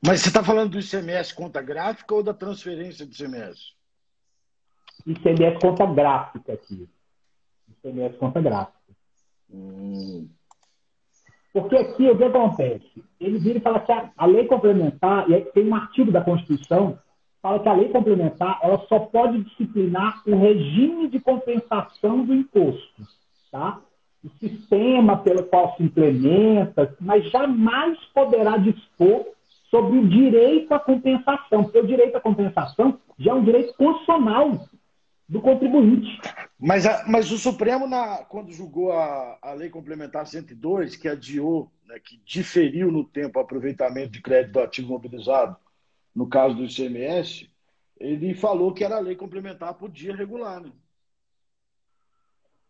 Mas 0.05 0.21
você 0.21 0.27
está 0.27 0.43
falando 0.43 0.71
do 0.71 0.79
ICMS 0.79 1.33
conta 1.33 1.61
gráfica 1.61 2.13
ou 2.13 2.21
da 2.21 2.33
transferência 2.33 3.05
do 3.05 3.13
ICMS? 3.13 3.73
ICMS 5.05 5.59
conta 5.61 5.85
gráfica 5.85 6.53
aqui. 6.53 6.89
ICMS 7.69 8.17
conta 8.17 8.41
gráfica. 8.41 8.77
Hum. 9.49 10.27
Porque 11.53 11.75
aqui 11.75 12.09
o 12.09 12.17
que 12.17 12.23
acontece? 12.23 13.03
Ele 13.21 13.37
vira 13.37 13.59
e 13.59 13.61
fala 13.61 13.79
que 13.79 13.91
a, 13.91 14.09
a 14.17 14.25
lei 14.25 14.45
complementar, 14.47 15.29
e 15.29 15.39
tem 15.51 15.67
um 15.69 15.75
artigo 15.75 16.11
da 16.11 16.21
Constituição, 16.21 16.97
fala 17.41 17.59
que 17.59 17.69
a 17.69 17.73
lei 17.73 17.89
complementar 17.89 18.59
ela 18.63 18.79
só 18.87 18.99
pode 18.99 19.43
disciplinar 19.43 20.23
o 20.25 20.35
regime 20.35 21.07
de 21.07 21.19
compensação 21.19 22.25
do 22.25 22.33
imposto. 22.33 23.03
Tá? 23.51 23.79
O 24.23 24.29
sistema 24.39 25.17
pelo 25.17 25.43
qual 25.43 25.75
se 25.75 25.83
implementa, 25.83 26.95
mas 26.99 27.29
jamais 27.29 27.99
poderá 28.13 28.57
dispor 28.57 29.25
sobre 29.69 29.99
o 29.99 30.07
direito 30.07 30.73
à 30.73 30.79
compensação, 30.79 31.63
porque 31.63 31.79
o 31.79 31.87
direito 31.87 32.15
à 32.15 32.21
compensação 32.21 32.97
já 33.19 33.31
é 33.31 33.35
um 33.35 33.43
direito 33.43 33.75
constitucional 33.75 34.67
do 35.27 35.41
contribuinte. 35.41 36.19
Mas, 36.59 36.85
a, 36.85 37.05
mas 37.07 37.31
o 37.31 37.37
Supremo, 37.37 37.87
na, 37.87 38.17
quando 38.25 38.51
julgou 38.51 38.91
a, 38.91 39.37
a 39.41 39.53
Lei 39.53 39.69
Complementar 39.69 40.25
102, 40.27 40.95
que 40.95 41.07
adiou, 41.07 41.71
né, 41.85 41.99
que 41.99 42.21
diferiu 42.25 42.91
no 42.91 43.03
tempo 43.03 43.39
o 43.39 43.41
aproveitamento 43.41 44.11
de 44.11 44.21
crédito 44.21 44.53
do 44.53 44.59
ativo 44.59 44.89
mobilizado, 44.89 45.55
no 46.15 46.27
caso 46.27 46.55
do 46.55 46.65
ICMS, 46.65 47.49
ele 47.99 48.33
falou 48.33 48.73
que 48.73 48.83
era 48.83 48.97
a 48.97 48.99
lei 48.99 49.15
complementar 49.15 49.73
podia 49.73 50.15
regular. 50.15 50.61
Né? 50.61 50.71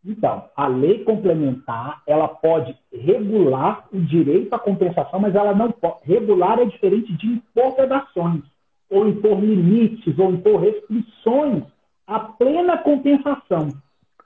Então, 0.06 0.50
a 0.56 0.68
lei 0.68 1.04
complementar, 1.04 2.04
ela 2.06 2.28
pode 2.28 2.78
regular 2.92 3.88
o 3.92 4.02
direito 4.02 4.54
à 4.54 4.60
compensação, 4.60 5.20
mas 5.20 5.34
ela 5.34 5.56
não 5.56 5.72
pode. 5.72 6.00
Regular 6.04 6.60
é 6.60 6.66
diferente 6.66 7.14
de 7.14 7.28
impor 7.28 7.76
vedações, 7.76 8.44
ou 8.90 9.08
impor 9.08 9.40
limites, 9.40 10.18
ou 10.20 10.32
impor 10.32 10.62
restrições 10.62 11.64
à 12.08 12.20
plena 12.20 12.78
compensação. 12.78 13.70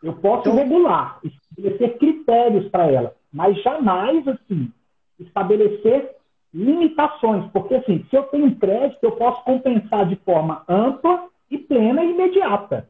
Eu 0.01 0.13
posso 0.13 0.49
então... 0.49 0.55
regular, 0.55 1.19
estabelecer 1.23 1.97
critérios 1.97 2.69
para 2.69 2.91
ela, 2.91 3.15
mas 3.31 3.61
jamais, 3.63 4.27
assim, 4.27 4.71
estabelecer 5.19 6.15
limitações, 6.53 7.49
porque, 7.51 7.75
assim, 7.75 8.05
se 8.09 8.15
eu 8.15 8.23
tenho 8.23 8.55
crédito, 8.55 9.03
eu 9.03 9.11
posso 9.13 9.43
compensar 9.43 10.07
de 10.07 10.15
forma 10.17 10.63
ampla 10.67 11.27
e 11.49 11.57
plena 11.57 12.03
e 12.03 12.11
imediata. 12.11 12.87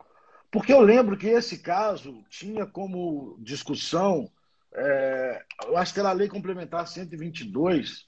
Porque 0.52 0.74
eu 0.74 0.82
lembro 0.82 1.18
que 1.18 1.28
esse 1.28 1.62
caso 1.62 2.24
tinha 2.30 2.66
como 2.66 3.36
discussão, 3.40 4.30
é, 4.74 5.44
eu 5.66 5.78
acho 5.78 5.94
que 5.94 6.00
era 6.00 6.10
a 6.10 6.14
Lei 6.14 6.28
Complementar 6.28 6.88
122, 6.88 8.06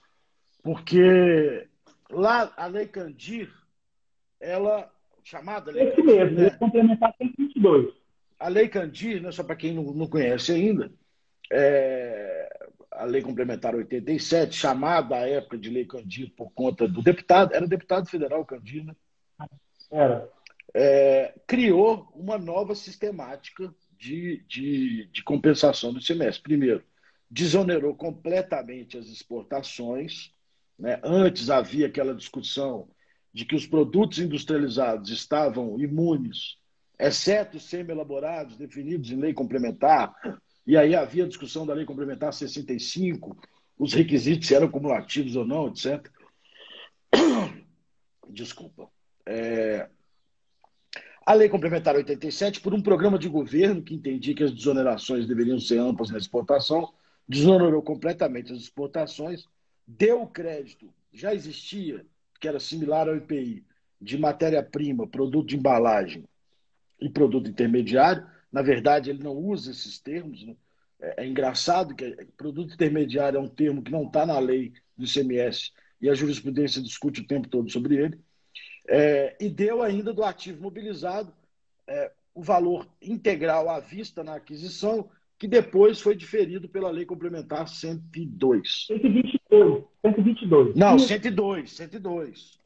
porque 0.64 1.68
lá 2.10 2.52
a 2.56 2.68
Lei 2.68 2.88
Candir, 2.88 3.52
ela, 4.40 4.90
chamada 5.30 5.72
Lei 5.72 5.88
Esse 5.88 5.96
Candir, 5.98 6.16
mesmo, 6.16 6.40
né? 6.40 6.50
Complementar 6.52 7.16
122. 7.18 7.94
A 8.40 8.48
Lei 8.48 8.68
Candir, 8.68 9.22
né, 9.22 9.32
só 9.32 9.44
para 9.44 9.56
quem 9.56 9.74
não, 9.74 9.84
não 9.94 10.08
conhece 10.08 10.52
ainda, 10.52 10.92
é, 11.52 12.70
a 12.92 13.04
Lei 13.04 13.22
Complementar 13.22 13.76
87, 13.76 14.56
chamada 14.56 15.16
à 15.16 15.28
época 15.28 15.58
de 15.58 15.70
Lei 15.70 15.86
Candir 15.86 16.32
por 16.36 16.52
conta 16.52 16.88
do 16.88 17.02
deputado, 17.02 17.54
era 17.54 17.68
deputado 17.68 18.10
federal 18.10 18.46
Candir, 18.46 18.86
né? 18.86 18.96
Era 19.92 20.30
é, 20.74 21.34
criou 21.48 22.12
uma 22.14 22.38
nova 22.38 22.76
sistemática 22.76 23.74
de, 23.98 24.44
de, 24.48 25.06
de 25.12 25.24
compensação 25.24 25.94
do 25.94 26.02
semestre. 26.02 26.44
Primeiro, 26.44 26.84
desonerou 27.30 27.96
completamente 27.96 28.98
as 28.98 29.08
exportações. 29.08 30.34
Né? 30.78 31.00
Antes 31.04 31.50
havia 31.50 31.88
aquela 31.88 32.16
discussão 32.16 32.88
de 33.40 33.46
que 33.46 33.56
os 33.56 33.66
produtos 33.66 34.20
industrializados 34.20 35.10
estavam 35.10 35.80
imunes, 35.80 36.58
exceto 37.00 37.56
os 37.56 37.64
semi-elaborados 37.64 38.58
definidos 38.58 39.10
em 39.12 39.16
lei 39.16 39.34
complementar, 39.34 40.14
e 40.68 40.76
aí 40.76 40.94
havia 40.94 41.26
discussão 41.26 41.66
da 41.66 41.74
lei 41.74 41.86
complementar 41.86 42.34
65, 42.34 43.38
os 43.78 43.94
requisitos 43.94 44.46
se 44.46 44.54
eram 44.54 44.70
cumulativos 44.70 45.38
ou 45.38 45.46
não, 45.46 45.70
etc. 45.70 46.06
Desculpa. 48.30 48.90
É, 49.26 49.88
a 51.26 51.34
Lei 51.34 51.48
Complementar 51.48 51.96
87, 51.96 52.60
por 52.60 52.74
um 52.74 52.82
programa 52.82 53.18
de 53.18 53.30
governo 53.30 53.82
que 53.82 53.96
entendia 53.96 54.36
que 54.36 54.44
as 54.44 54.52
desonerações 54.52 55.26
deveriam 55.26 55.62
ser 55.62 55.78
amplas 55.78 56.10
na 56.10 56.18
exportação, 56.18 56.92
desonerou 57.26 57.82
completamente 57.82 58.52
as 58.52 58.60
exportações, 58.60 59.46
deu 59.88 60.28
crédito, 60.28 60.94
já 61.14 61.34
existia, 61.34 62.06
que 62.40 62.48
era 62.48 62.60
similar 62.60 63.08
ao 63.08 63.16
IPI, 63.16 63.66
de 64.02 64.18
matéria-prima, 64.18 65.08
produto 65.08 65.48
de 65.48 65.58
embalagem 65.58 66.26
e 67.00 67.10
produto 67.10 67.50
intermediário. 67.50 68.26
Na 68.52 68.62
verdade, 68.62 69.10
ele 69.10 69.24
não 69.24 69.36
usa 69.36 69.72
esses 69.72 70.00
termos. 70.00 70.46
Né? 70.46 70.56
É, 71.02 71.24
é, 71.24 71.28
engraçado 71.28 71.96
que 71.96 72.16
produto 72.38 72.74
intermediário 72.74 73.38
é 73.38 73.42
um 73.42 73.48
termo 73.48 73.82
que 73.82 73.92
não 73.92 74.04
está 74.04 74.26
na 74.26 74.40
lei 74.40 74.74
do 74.98 75.06
ICMS 75.06 75.72
e 76.02 76.10
a 76.10 76.14
jurisprudência 76.14 76.82
discute 76.82 77.22
o 77.22 77.28
tempo 77.28 77.48
todo 77.48 77.70
sobre 77.70 77.96
ele. 77.96 78.20
É, 78.88 79.36
e 79.40 79.50
deu 79.50 79.84
ainda 79.84 80.14
do 80.14 80.24
ativo 80.24 80.64
mobilizado 80.64 81.32
é, 81.88 82.12
o 82.34 82.42
valor 82.42 82.88
integral 83.02 83.70
à 83.70 83.80
vista 83.80 84.24
na 84.24 84.36
aquisição, 84.36 85.10
que 85.38 85.48
depois 85.48 86.02
foi 86.02 86.16
diferido 86.16 86.68
pela 86.68 86.90
Lei 86.90 87.06
Complementar 87.06 87.68
102. 87.68 88.88
122. 89.50 89.90
122. 90.02 90.76
Não, 90.76 90.98
102, 90.98 91.72
102. 91.72 92.60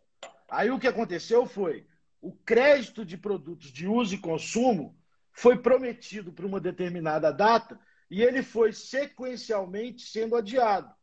Aí 0.49 0.69
o 0.69 0.79
que 0.79 0.87
aconteceu 0.87 1.45
foi 1.45 1.85
o 2.21 2.31
crédito 2.31 3.03
de 3.03 3.17
produtos 3.17 3.71
de 3.71 3.87
uso 3.87 4.15
e 4.15 4.19
consumo 4.19 4.95
foi 5.31 5.57
prometido 5.57 6.31
para 6.31 6.45
uma 6.45 6.59
determinada 6.59 7.31
data 7.31 7.79
e 8.09 8.21
ele 8.21 8.43
foi 8.43 8.71
sequencialmente 8.71 10.03
sendo 10.03 10.35
adiado. 10.35 10.93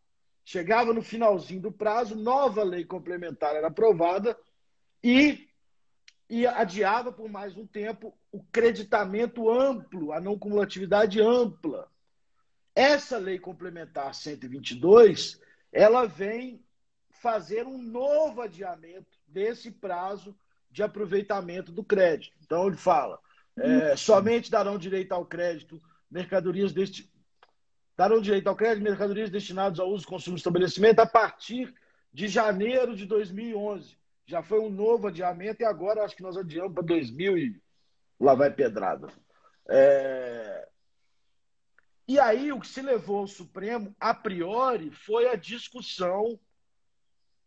Chegava 0.44 0.94
no 0.94 1.02
finalzinho 1.02 1.60
do 1.60 1.72
prazo, 1.72 2.14
nova 2.14 2.62
lei 2.62 2.84
complementar 2.84 3.56
era 3.56 3.66
aprovada 3.66 4.38
e, 5.02 5.48
e 6.28 6.46
adiava 6.46 7.12
por 7.12 7.28
mais 7.28 7.56
um 7.56 7.66
tempo 7.66 8.16
o 8.30 8.42
creditamento 8.44 9.50
amplo, 9.50 10.12
a 10.12 10.20
não 10.20 10.38
cumulatividade 10.38 11.20
ampla. 11.20 11.88
Essa 12.74 13.18
lei 13.18 13.38
complementar 13.38 14.14
122, 14.14 15.40
ela 15.72 16.06
vem 16.06 16.64
fazer 17.10 17.66
um 17.66 17.78
novo 17.78 18.40
adiamento 18.40 19.18
desse 19.26 19.70
prazo 19.70 20.36
de 20.70 20.82
aproveitamento 20.82 21.72
do 21.72 21.84
crédito. 21.84 22.36
Então, 22.42 22.66
ele 22.66 22.76
fala, 22.76 23.18
é, 23.56 23.96
somente 23.96 24.50
darão 24.50 24.78
direito 24.78 25.12
ao 25.12 25.26
crédito 25.26 25.80
mercadorias 26.10 26.72
deste 26.72 27.10
darão 27.96 28.18
direito 28.18 28.46
ao 28.46 28.56
crédito 28.56 28.82
mercadorias 28.82 29.28
destinadas 29.28 29.78
ao 29.78 29.90
uso 29.90 30.04
e 30.04 30.08
consumo 30.08 30.36
do 30.36 30.38
estabelecimento 30.38 31.00
a 31.00 31.06
partir 31.06 31.74
de 32.10 32.28
janeiro 32.28 32.96
de 32.96 33.04
2011 33.04 34.00
já 34.30 34.42
foi 34.42 34.60
um 34.60 34.70
novo 34.70 35.08
adiamento 35.08 35.60
e 35.60 35.64
agora 35.64 36.04
acho 36.04 36.14
que 36.14 36.22
nós 36.22 36.36
adiamos 36.36 36.72
para 36.72 36.84
2000 36.84 37.36
e 37.36 37.60
lá 38.20 38.32
vai 38.32 38.48
pedrada. 38.48 39.08
É... 39.68 40.68
E 42.10 42.18
aí 42.18 42.50
o 42.50 42.58
que 42.58 42.66
se 42.66 42.82
levou 42.82 43.20
ao 43.20 43.28
Supremo, 43.28 43.94
a 44.00 44.12
priori, 44.12 44.90
foi 44.90 45.28
a 45.28 45.36
discussão 45.36 46.40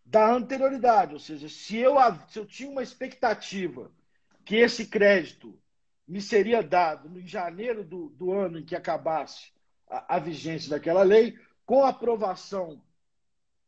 da 0.06 0.32
anterioridade, 0.32 1.12
ou 1.12 1.20
seja, 1.20 1.50
se 1.50 1.76
eu, 1.76 1.96
se 2.30 2.40
eu 2.40 2.46
tinha 2.46 2.70
uma 2.70 2.82
expectativa 2.82 3.92
que 4.46 4.56
esse 4.56 4.86
crédito 4.86 5.62
me 6.08 6.22
seria 6.22 6.64
dado 6.64 7.20
em 7.20 7.28
janeiro 7.28 7.84
do, 7.84 8.08
do 8.12 8.32
ano 8.32 8.58
em 8.58 8.64
que 8.64 8.74
acabasse 8.74 9.52
a, 9.86 10.16
a 10.16 10.20
vigência 10.20 10.70
daquela 10.70 11.04
lei, 11.04 11.38
com 11.66 11.84
a 11.84 11.90
aprovação 11.90 12.82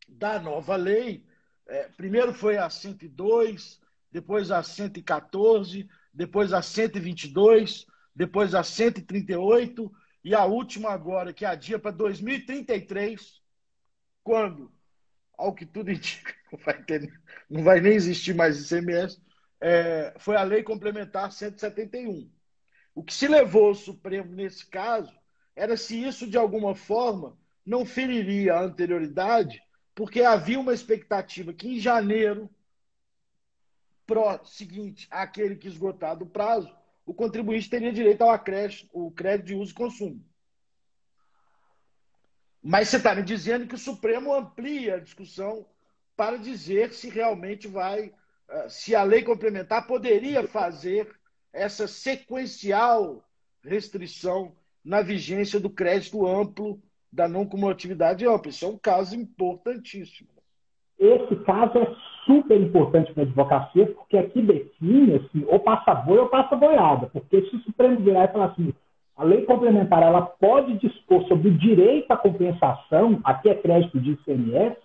da 0.07 0.39
nova 0.39 0.77
lei, 0.77 1.25
é, 1.67 1.89
primeiro 1.89 2.33
foi 2.33 2.55
a 2.55 2.69
102, 2.69 3.81
depois 4.09 4.49
a 4.49 4.63
114, 4.63 5.89
depois 6.13 6.53
a 6.53 6.61
122, 6.61 7.85
depois 8.15 8.55
a 8.55 8.63
138 8.63 9.91
e 10.25 10.33
a 10.33 10.43
última 10.43 10.89
agora, 10.89 11.31
que 11.31 11.45
adia 11.45 11.77
para 11.77 11.91
2033, 11.91 13.43
quando 14.23 14.73
ao 15.37 15.53
que 15.53 15.67
tudo 15.67 15.91
indica, 15.91 16.33
não 16.51 16.59
vai, 16.59 16.83
ter, 16.83 17.21
não 17.47 17.63
vai 17.63 17.79
nem 17.79 17.93
existir 17.93 18.33
mais 18.33 18.59
ICMS, 18.59 19.21
é, 19.61 20.15
foi 20.17 20.35
a 20.35 20.41
lei 20.41 20.63
complementar 20.63 21.31
171. 21.31 22.27
O 22.95 23.03
que 23.03 23.13
se 23.13 23.27
levou 23.27 23.67
ao 23.67 23.75
Supremo 23.75 24.33
nesse 24.33 24.65
caso 24.65 25.13
era 25.55 25.77
se 25.77 26.03
isso, 26.03 26.27
de 26.27 26.39
alguma 26.39 26.73
forma, 26.73 27.37
não 27.63 27.85
feriria 27.85 28.55
a 28.55 28.63
anterioridade, 28.63 29.61
porque 29.93 30.23
havia 30.23 30.59
uma 30.59 30.73
expectativa 30.73 31.53
que 31.53 31.67
em 31.67 31.79
janeiro, 31.79 32.49
pró 34.07 34.43
seguinte 34.43 35.07
àquele 35.11 35.55
que 35.55 35.67
esgotado 35.67 36.25
o 36.25 36.29
prazo, 36.29 36.75
o 37.05 37.13
contribuinte 37.13 37.69
teria 37.69 37.93
direito 37.93 38.23
ao 38.23 38.31
acréscimo, 38.31 38.89
o 38.91 39.11
crédito 39.11 39.47
de 39.47 39.55
uso 39.55 39.71
e 39.71 39.75
consumo. 39.75 40.25
Mas 42.61 42.89
você 42.89 42.97
está 42.97 43.13
me 43.13 43.21
dizendo 43.21 43.67
que 43.67 43.75
o 43.75 43.79
Supremo 43.79 44.33
amplia 44.33 44.95
a 44.95 44.99
discussão 44.99 45.67
para 46.15 46.37
dizer 46.37 46.93
se 46.93 47.09
realmente 47.09 47.67
vai, 47.67 48.11
eh, 48.49 48.69
se 48.69 48.95
a 48.95 49.03
lei 49.03 49.21
complementar 49.21 49.85
poderia 49.85 50.47
fazer 50.47 51.13
essa 51.53 51.87
sequencial 51.87 53.23
restrição 53.63 54.55
na 54.83 55.01
vigência 55.01 55.59
do 55.59 55.69
crédito 55.69 56.25
amplo 56.25 56.81
da 57.11 57.27
não 57.27 57.45
cumulatividade 57.45 58.25
ampla. 58.25 58.49
Isso 58.49 58.65
é 58.65 58.67
um 58.67 58.77
caso 58.77 59.15
importantíssimo. 59.15 60.29
Esse 60.97 61.35
caso 61.43 61.77
é 61.77 61.95
super 62.25 62.59
importante 62.59 63.13
para 63.13 63.23
a 63.23 63.25
advocacia, 63.25 63.85
porque 63.87 64.17
aqui 64.17 64.41
define 64.41 65.15
assim, 65.15 65.45
ou 65.47 65.59
passa 65.59 65.93
boi 65.93 66.17
ou 66.17 66.27
passa 66.27 66.55
boiada. 66.55 67.07
Porque 67.13 67.41
se 67.43 67.55
o 67.55 67.59
Supremo 67.59 67.97
virar 67.97 68.25
e 68.25 68.31
falar 68.33 68.45
assim, 68.45 68.73
a 69.15 69.23
lei 69.23 69.43
complementar 69.43 70.03
ela 70.03 70.21
pode 70.21 70.77
dispor 70.77 71.23
sobre 71.27 71.49
o 71.49 71.57
direito 71.57 72.11
à 72.11 72.17
compensação, 72.17 73.19
aqui 73.23 73.49
é 73.49 73.55
crédito 73.55 73.99
de 73.99 74.11
ICMS, 74.11 74.77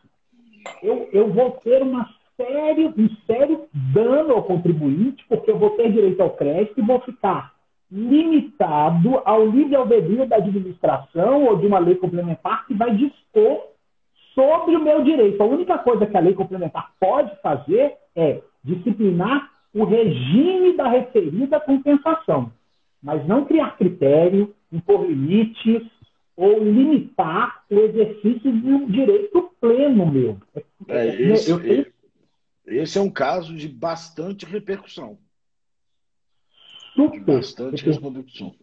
eu, 0.82 1.08
eu 1.12 1.32
vou 1.32 1.52
ter 1.52 1.82
uma 1.82 2.08
sério, 2.36 2.94
um 2.96 3.08
sério 3.26 3.66
dano 3.72 4.34
ao 4.34 4.42
contribuinte, 4.44 5.24
porque 5.28 5.50
eu 5.50 5.58
vou 5.58 5.70
ter 5.70 5.90
direito 5.92 6.20
ao 6.20 6.30
crédito 6.30 6.78
e 6.78 6.82
vou 6.82 7.00
ficar 7.00 7.52
limitado 7.90 9.20
ao 9.24 9.46
livre 9.46 9.74
albedrío 9.74 10.26
da 10.26 10.36
administração 10.36 11.44
ou 11.44 11.56
de 11.56 11.66
uma 11.66 11.78
lei 11.78 11.96
complementar 11.96 12.66
que 12.66 12.74
vai 12.74 12.94
dispor 12.94 13.69
sobre 14.40 14.76
o 14.76 14.82
meu 14.82 15.02
direito. 15.02 15.42
A 15.42 15.46
única 15.46 15.78
coisa 15.78 16.06
que 16.06 16.16
a 16.16 16.20
lei 16.20 16.34
complementar 16.34 16.92
pode 16.98 17.34
fazer 17.42 17.96
é 18.16 18.40
disciplinar 18.64 19.50
o 19.74 19.84
regime 19.84 20.76
da 20.76 20.88
referida 20.88 21.60
compensação 21.60 22.52
mas 23.02 23.26
não 23.26 23.44
criar 23.44 23.76
critério, 23.76 24.54
impor 24.70 25.06
limites 25.06 25.88
ou 26.36 26.62
limitar 26.62 27.64
o 27.70 27.78
exercício 27.78 28.60
de 28.60 28.68
um 28.68 28.86
direito 28.90 29.50
pleno 29.60 30.10
meu. 30.10 30.38
É, 30.88 31.06
esse, 31.06 31.60
tenho... 31.60 31.86
esse, 32.66 32.98
é 32.98 33.00
um 33.00 33.10
caso 33.10 33.54
de 33.54 33.68
bastante 33.68 34.44
repercussão. 34.46 35.18
Super. 36.94 37.18
De 37.18 37.24
bastante 37.24 37.84
repercussão. 37.84 38.54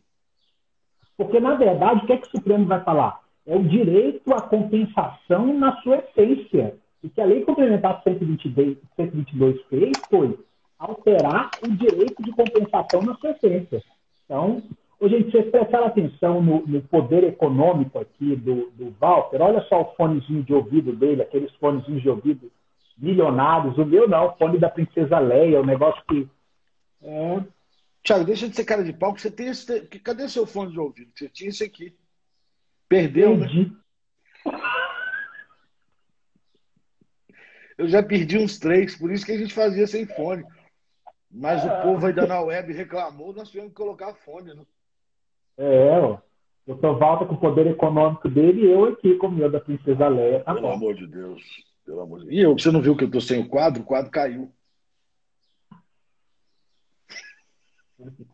Porque, 1.15 1.39
na 1.39 1.55
verdade, 1.55 2.03
o 2.03 2.07
que 2.07 2.13
é 2.13 2.17
que 2.17 2.27
o 2.27 2.31
Supremo 2.31 2.65
vai 2.65 2.83
falar? 2.83 3.26
É 3.47 3.55
o 3.55 3.63
direito 3.63 4.33
à 4.33 4.41
compensação 4.41 5.53
na 5.57 5.81
sua 5.81 5.99
essência. 5.99 6.75
O 7.01 7.09
que 7.09 7.21
a 7.21 7.25
Lei 7.25 7.45
Complementar 7.45 8.03
122, 8.03 8.77
122 8.97 9.61
fez 9.69 9.91
foi 10.09 10.37
alterar 10.77 11.49
o 11.63 11.71
direito 11.71 12.21
de 12.21 12.31
compensação 12.31 13.01
na 13.01 13.15
sua 13.15 13.31
essência. 13.31 13.81
Então, 14.25 14.61
ô, 14.99 15.07
gente, 15.07 15.31
vocês 15.31 15.49
prestaram 15.49 15.87
atenção 15.87 16.41
no, 16.41 16.67
no, 16.67 16.81
poder 16.81 17.23
econômico 17.23 17.97
aqui 17.97 18.35
do, 18.35 18.69
do 18.71 18.93
Walter, 18.99 19.41
olha 19.41 19.61
só 19.61 19.81
o 19.81 19.95
fonezinho 19.95 20.43
de 20.43 20.53
ouvido 20.53 20.93
dele, 20.93 21.21
aqueles 21.21 21.51
fonezinhos 21.55 22.01
de 22.01 22.09
ouvido 22.09 22.51
milionários. 22.97 23.77
O 23.77 23.85
meu 23.85 24.09
não, 24.09 24.27
o 24.27 24.37
fone 24.37 24.59
da 24.59 24.69
Princesa 24.69 25.19
Leia, 25.19 25.61
o 25.61 25.65
negócio 25.65 26.03
que. 26.09 26.27
É... 27.01 27.43
Tiago, 28.03 28.25
deixa 28.25 28.49
de 28.49 28.55
ser 28.55 28.65
cara 28.65 28.83
de 28.83 28.91
pau, 28.91 29.13
que 29.13 29.21
você 29.21 29.31
tem 29.31 29.47
esse. 29.47 29.81
Cadê 30.03 30.27
seu 30.27 30.45
fone 30.45 30.71
de 30.71 30.79
ouvido? 30.79 31.11
Você 31.15 31.29
tinha 31.29 31.49
esse 31.49 31.63
aqui. 31.63 31.93
Perdeu, 32.87 33.37
né? 33.37 33.45
Perdi. 33.45 33.71
né? 34.45 34.57
Eu 37.77 37.87
já 37.87 38.01
perdi 38.01 38.37
uns 38.37 38.57
três, 38.57 38.95
por 38.95 39.11
isso 39.11 39.25
que 39.25 39.31
a 39.31 39.37
gente 39.37 39.53
fazia 39.53 39.85
sem 39.85 40.05
fone. 40.05 40.43
Mas 41.29 41.63
o 41.63 41.81
povo 41.83 42.07
ainda 42.07 42.25
na 42.25 42.41
web 42.41 42.73
reclamou, 42.73 43.33
nós 43.33 43.49
tivemos 43.49 43.71
que 43.71 43.77
colocar 43.77 44.13
fone, 44.15 44.53
né? 44.53 44.63
É, 45.57 45.99
ó. 45.99 46.17
Eu 46.65 46.77
tô 46.77 46.95
volta 46.97 47.25
com 47.25 47.35
o 47.35 47.39
poder 47.39 47.67
econômico 47.67 48.27
dele 48.27 48.63
e 48.65 48.71
eu 48.71 48.85
aqui 48.85 49.15
com 49.15 49.27
o 49.27 49.31
meu 49.31 49.49
da 49.49 49.59
Princesa 49.59 50.07
Leia. 50.07 50.43
Tá 50.43 50.53
pelo 50.53 50.67
bom. 50.67 50.73
amor 50.73 50.95
de 50.95 51.07
Deus. 51.07 51.41
Pelo 51.85 52.01
amor 52.01 52.19
de 52.19 52.25
Deus. 52.25 52.37
E 52.37 52.41
eu, 52.41 52.57
você 52.57 52.71
não 52.71 52.81
viu 52.81 52.97
que 52.97 53.05
eu 53.05 53.11
tô 53.11 53.21
sem 53.21 53.39
o 53.39 53.47
quadro? 53.47 53.83
O 53.83 53.85
quadro 53.85 54.11
caiu. 54.11 54.51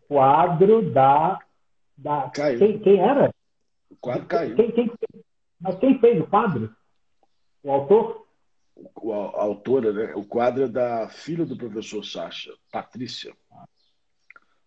Quadro 0.07 0.91
da. 0.91 1.39
da... 1.95 2.31
Caiu. 2.33 2.59
Quem, 2.59 2.79
quem 2.79 2.99
era? 2.99 3.33
O 4.03 4.11
quadro 4.11 4.25
caiu. 4.25 4.55
Quem, 4.57 4.71
quem, 4.73 4.91
mas 5.61 5.79
quem 5.79 5.97
fez 5.97 6.19
o 6.19 6.27
quadro? 6.27 6.75
O 7.63 7.71
autor? 7.71 8.27
a 8.75 9.41
autora, 9.41 9.93
né? 9.93 10.13
o 10.13 10.25
quadro 10.25 10.63
é 10.63 10.67
da 10.67 11.07
filha 11.07 11.45
do 11.45 11.55
professor 11.55 12.03
Sacha, 12.03 12.53
Patrícia. 12.69 13.33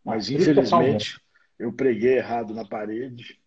Mas, 0.02 0.30
infelizmente, 0.30 1.20
eu 1.58 1.70
preguei 1.70 2.16
errado 2.16 2.54
na 2.54 2.64
parede 2.64 3.38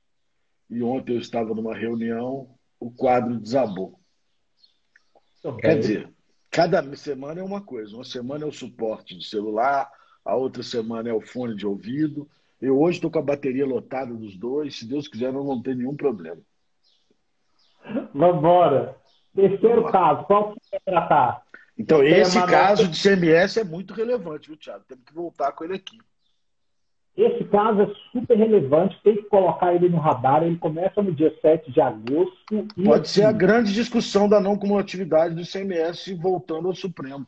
e 0.69 0.83
ontem 0.83 1.13
eu 1.13 1.19
estava 1.19 1.55
numa 1.55 1.75
reunião, 1.75 2.55
o 2.79 2.91
quadro 2.91 3.39
desabou. 3.39 3.99
Quer 5.59 5.79
dizer, 5.79 6.13
cada 6.51 6.95
semana 6.95 7.39
é 7.39 7.43
uma 7.43 7.61
coisa. 7.61 7.95
Uma 7.95 8.03
semana 8.03 8.43
é 8.43 8.47
o 8.47 8.51
suporte 8.51 9.17
de 9.17 9.27
celular, 9.27 9.89
a 10.23 10.35
outra 10.35 10.61
semana 10.61 11.09
é 11.09 11.13
o 11.13 11.21
fone 11.21 11.55
de 11.55 11.65
ouvido. 11.65 12.29
Eu 12.61 12.79
hoje 12.79 12.97
estou 12.97 13.09
com 13.09 13.19
a 13.19 13.23
bateria 13.23 13.65
lotada 13.65 14.13
dos 14.13 14.35
dois. 14.35 14.77
Se 14.77 14.85
Deus 14.85 15.07
quiser, 15.07 15.31
não 15.31 15.43
vou 15.43 15.61
ter 15.61 15.75
nenhum 15.75 15.95
problema. 15.95 16.41
Vamos 18.13 18.37
embora. 18.37 18.95
Terceiro 19.33 19.89
caso, 19.91 20.25
qual 20.25 20.53
que 20.53 20.59
vai 20.71 20.79
tratar? 20.81 21.43
Então, 21.77 22.03
esse 22.03 22.37
caso 22.45 22.87
de 22.87 23.01
CMS 23.01 23.57
é 23.57 23.63
muito 23.63 23.93
relevante, 23.93 24.49
viu, 24.49 24.57
Thiago? 24.57 24.83
Temos 24.85 25.05
que 25.05 25.13
voltar 25.13 25.53
com 25.53 25.63
ele 25.63 25.75
aqui. 25.75 25.97
Esse 27.15 27.43
caso 27.45 27.81
é 27.81 27.93
super 28.11 28.37
relevante, 28.37 28.99
tem 29.03 29.15
que 29.15 29.23
colocar 29.23 29.73
ele 29.73 29.89
no 29.89 29.97
radar. 29.97 30.43
Ele 30.43 30.57
começa 30.57 31.01
no 31.01 31.13
dia 31.13 31.33
7 31.41 31.71
de 31.71 31.79
agosto. 31.79 32.67
Pode 32.75 33.01
assim, 33.03 33.21
ser 33.21 33.25
a 33.25 33.31
grande 33.31 33.73
discussão 33.73 34.27
da 34.27 34.39
não 34.39 34.57
cumulatividade 34.57 35.35
do 35.35 35.45
CMS 35.45 36.09
voltando 36.17 36.67
ao 36.67 36.75
Supremo. 36.75 37.25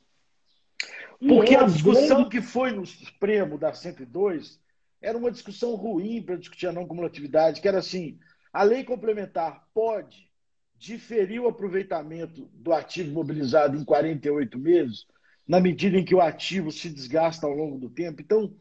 Porque 1.20 1.56
a 1.56 1.64
discussão 1.64 2.18
grande... 2.18 2.30
que 2.30 2.42
foi 2.42 2.72
no 2.72 2.86
Supremo 2.86 3.58
da 3.58 3.74
102 3.74 4.60
era 5.02 5.18
uma 5.18 5.32
discussão 5.32 5.76
ruim 5.76 6.22
para 6.22 6.36
discutir 6.36 6.68
a 6.68 6.72
não 6.72 6.86
cumulatividade, 6.86 7.60
que 7.60 7.68
era 7.68 7.80
assim: 7.80 8.20
a 8.54 8.64
lei 8.64 8.84
complementar 8.84 9.66
pode 9.74 10.30
diferir 10.78 11.40
o 11.40 11.48
aproveitamento 11.48 12.50
do 12.54 12.74
ativo 12.74 13.12
mobilizado 13.12 13.78
em 13.78 13.84
48 13.84 14.58
meses, 14.58 15.06
na 15.48 15.60
medida 15.60 15.98
em 15.98 16.06
que 16.06 16.16
o 16.16 16.22
ativo 16.22 16.72
se 16.72 16.90
desgasta 16.90 17.46
ao 17.48 17.54
longo 17.54 17.78
do 17.78 17.90
tempo. 17.90 18.22
Então, 18.22 18.56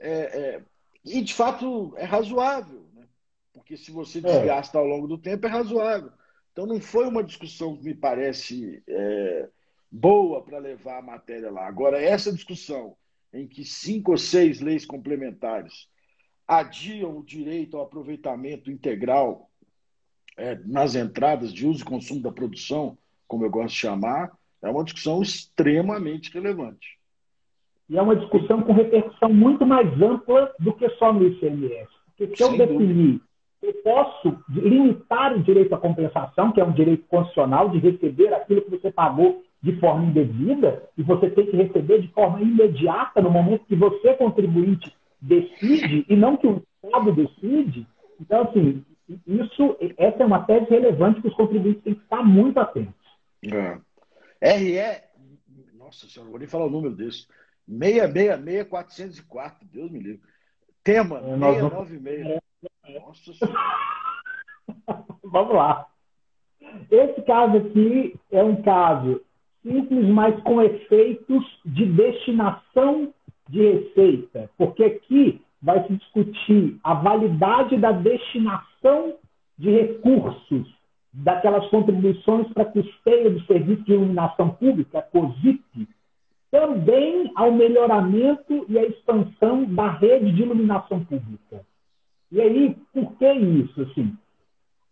é, 0.00 0.10
é, 0.10 0.62
e 1.04 1.20
de 1.22 1.34
fato 1.34 1.94
é 1.96 2.04
razoável, 2.04 2.88
né? 2.94 3.06
porque 3.52 3.76
se 3.76 3.90
você 3.90 4.18
é. 4.18 4.22
desgasta 4.22 4.78
ao 4.78 4.86
longo 4.86 5.06
do 5.06 5.18
tempo, 5.18 5.46
é 5.46 5.50
razoável. 5.50 6.12
Então, 6.52 6.66
não 6.66 6.80
foi 6.80 7.06
uma 7.06 7.24
discussão 7.24 7.76
que 7.76 7.84
me 7.84 7.94
parece 7.94 8.82
é, 8.86 9.48
boa 9.90 10.42
para 10.42 10.58
levar 10.58 10.98
a 10.98 11.02
matéria 11.02 11.50
lá. 11.50 11.66
Agora, 11.66 12.00
essa 12.00 12.32
discussão 12.32 12.96
em 13.32 13.46
que 13.46 13.64
cinco 13.64 14.12
ou 14.12 14.18
seis 14.18 14.60
leis 14.60 14.84
complementares 14.84 15.88
adiam 16.46 17.16
o 17.18 17.24
direito 17.24 17.76
ao 17.76 17.84
aproveitamento 17.84 18.70
integral 18.70 19.48
é, 20.36 20.58
nas 20.64 20.94
entradas 20.94 21.52
de 21.52 21.66
uso 21.66 21.82
e 21.82 21.86
consumo 21.86 22.20
da 22.20 22.32
produção, 22.32 22.96
como 23.26 23.44
eu 23.44 23.50
gosto 23.50 23.74
de 23.74 23.80
chamar, 23.80 24.32
é 24.62 24.68
uma 24.68 24.84
discussão 24.84 25.22
extremamente 25.22 26.32
relevante. 26.32 26.98
E 27.88 27.98
é 27.98 28.02
uma 28.02 28.16
discussão 28.16 28.62
com 28.62 28.72
repercussão 28.72 29.32
muito 29.32 29.66
mais 29.66 29.88
ampla 30.00 30.54
do 30.58 30.72
que 30.74 30.88
só 30.90 31.12
no 31.12 31.26
ICMS. 31.26 31.88
Porque 32.16 32.36
se 32.36 32.42
eu 32.42 32.56
definir 32.56 33.20
eu 33.62 33.72
posso 33.74 34.36
limitar 34.48 35.36
o 35.36 35.42
direito 35.42 35.72
à 35.74 35.78
compensação, 35.78 36.50
que 36.50 36.60
é 36.60 36.64
um 36.64 36.72
direito 36.72 37.06
constitucional 37.06 37.68
de 37.68 37.78
receber 37.78 38.34
aquilo 38.34 38.62
que 38.62 38.70
você 38.70 38.90
pagou 38.90 39.44
de 39.62 39.78
forma 39.78 40.06
indevida, 40.06 40.82
e 40.98 41.02
você 41.02 41.30
tem 41.30 41.46
que 41.46 41.56
receber 41.56 42.00
de 42.00 42.08
forma 42.08 42.42
imediata 42.42 43.22
no 43.22 43.30
momento 43.30 43.64
que 43.66 43.76
você, 43.76 44.14
contribuinte, 44.14 44.92
decide, 45.20 46.04
e 46.08 46.16
não 46.16 46.36
que 46.36 46.48
o 46.48 46.62
Estado 46.82 47.12
decide. 47.12 47.86
Então, 48.20 48.42
assim, 48.42 48.84
isso, 49.26 49.76
essa 49.96 50.22
é 50.22 50.26
uma 50.26 50.44
tese 50.44 50.68
relevante 50.68 51.20
que 51.20 51.28
os 51.28 51.34
contribuintes 51.34 51.82
têm 51.84 51.94
que 51.94 52.02
estar 52.02 52.24
muito 52.24 52.58
atentos. 52.58 52.94
É. 53.44 53.78
RE, 54.56 55.00
nossa 55.78 56.08
senhora, 56.08 56.30
vou 56.30 56.40
nem 56.40 56.48
falar 56.48 56.66
o 56.66 56.70
número 56.70 56.96
desse. 56.96 57.28
666-404, 57.70 59.58
Deus 59.72 59.90
me 59.92 60.00
livre. 60.00 60.22
Tema 60.82 61.18
é, 61.18 61.38
696. 61.38 62.40
Nossa 63.00 63.32
senhora. 63.32 63.58
Vamos 65.22 65.54
lá. 65.54 65.86
Esse 66.90 67.22
caso 67.22 67.58
aqui 67.58 68.18
é 68.30 68.42
um 68.42 68.60
caso 68.62 69.22
simples, 69.62 70.08
mas 70.08 70.38
com 70.42 70.60
efeitos 70.60 71.44
de 71.64 71.86
destinação 71.86 73.12
de 73.48 73.60
receita, 73.60 74.50
porque 74.56 74.84
aqui 74.84 75.40
vai 75.62 75.86
se 75.86 75.94
discutir 75.94 76.78
a 76.82 76.94
validade 76.94 77.76
da 77.76 77.92
destinação 77.92 79.14
de 79.58 79.70
recursos 79.70 80.66
daquelas 81.12 81.68
contribuições 81.68 82.48
para 82.52 82.64
custeio 82.64 83.34
do 83.34 83.44
serviço 83.44 83.82
de 83.82 83.92
iluminação 83.92 84.50
pública, 84.50 84.98
a 84.98 85.02
COSIP, 85.02 85.86
também 86.50 87.30
ao 87.34 87.52
melhoramento 87.52 88.66
e 88.68 88.78
à 88.78 88.84
expansão 88.84 89.64
da 89.64 89.90
rede 89.90 90.32
de 90.32 90.42
iluminação 90.42 91.04
pública. 91.04 91.64
E 92.30 92.40
aí, 92.40 92.76
por 92.92 93.12
que 93.16 93.30
isso? 93.32 93.82
Assim, 93.82 94.16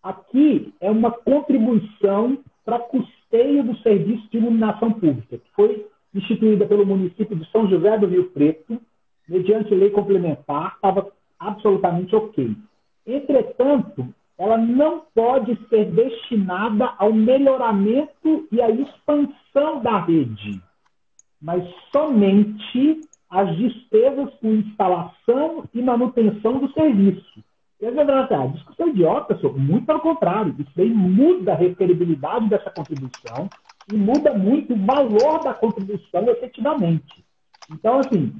aqui 0.02 0.72
é 0.80 0.90
uma 0.90 1.10
contribuição 1.10 2.38
para 2.64 2.78
custeio 3.30 3.62
do 3.62 3.76
serviço 3.78 4.28
de 4.30 4.38
iluminação 4.38 4.92
pública, 4.92 5.38
que 5.38 5.50
foi 5.54 5.86
instituída 6.12 6.66
pelo 6.66 6.84
município 6.84 7.36
de 7.36 7.48
São 7.50 7.68
José 7.70 7.96
do 7.96 8.06
Rio 8.06 8.30
Preto, 8.30 8.80
mediante 9.28 9.72
lei 9.72 9.90
complementar, 9.90 10.74
estava 10.74 11.10
absolutamente 11.38 12.14
ok. 12.14 12.54
Entretanto, 13.06 14.12
ela 14.36 14.58
não 14.58 15.02
pode 15.14 15.56
ser 15.68 15.86
destinada 15.92 16.92
ao 16.98 17.12
melhoramento 17.12 18.48
e 18.50 18.60
à 18.60 18.68
expansão 18.70 19.80
da 19.82 20.00
rede, 20.00 20.60
mas 21.40 21.62
somente 21.92 23.00
às 23.30 23.56
despesas 23.56 24.34
com 24.40 24.54
instalação 24.54 25.64
e 25.72 25.80
manutenção 25.80 26.58
do 26.58 26.72
serviço. 26.72 27.44
E 27.80 27.86
a 27.86 27.90
verdade 27.90 28.34
é, 28.34 28.46
discussão 28.48 28.88
idiota, 28.88 29.38
senhor. 29.38 29.58
muito 29.58 29.86
pelo 29.86 30.00
contrário, 30.00 30.54
isso 30.58 30.80
aí 30.80 30.90
muda 30.90 31.52
a 31.52 31.56
referibilidade 31.56 32.48
dessa 32.48 32.70
contribuição 32.70 33.48
e 33.90 33.96
muda 33.96 34.34
muito 34.34 34.74
o 34.74 34.84
valor 34.84 35.42
da 35.42 35.54
contribuição 35.54 36.28
efetivamente. 36.28 37.24
Então, 37.70 37.98
assim, 38.00 38.34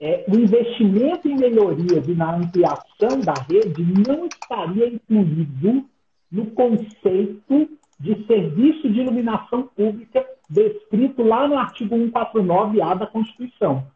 é, 0.00 0.24
o 0.28 0.38
investimento 0.38 1.28
em 1.28 1.36
melhorias 1.36 2.08
e 2.08 2.14
na 2.14 2.36
ampliação 2.36 3.20
da 3.22 3.34
rede 3.34 3.82
não 4.06 4.26
estaria 4.26 4.88
incluído 4.88 5.84
no 6.30 6.46
conceito 6.52 7.68
de 8.00 8.26
serviço 8.26 8.88
de 8.88 9.00
iluminação 9.00 9.64
pública 9.64 10.24
descrito 10.48 11.22
lá 11.22 11.46
no 11.46 11.58
artigo 11.58 11.94
149-A 11.94 12.94
da 12.94 13.06
Constituição. 13.06 13.86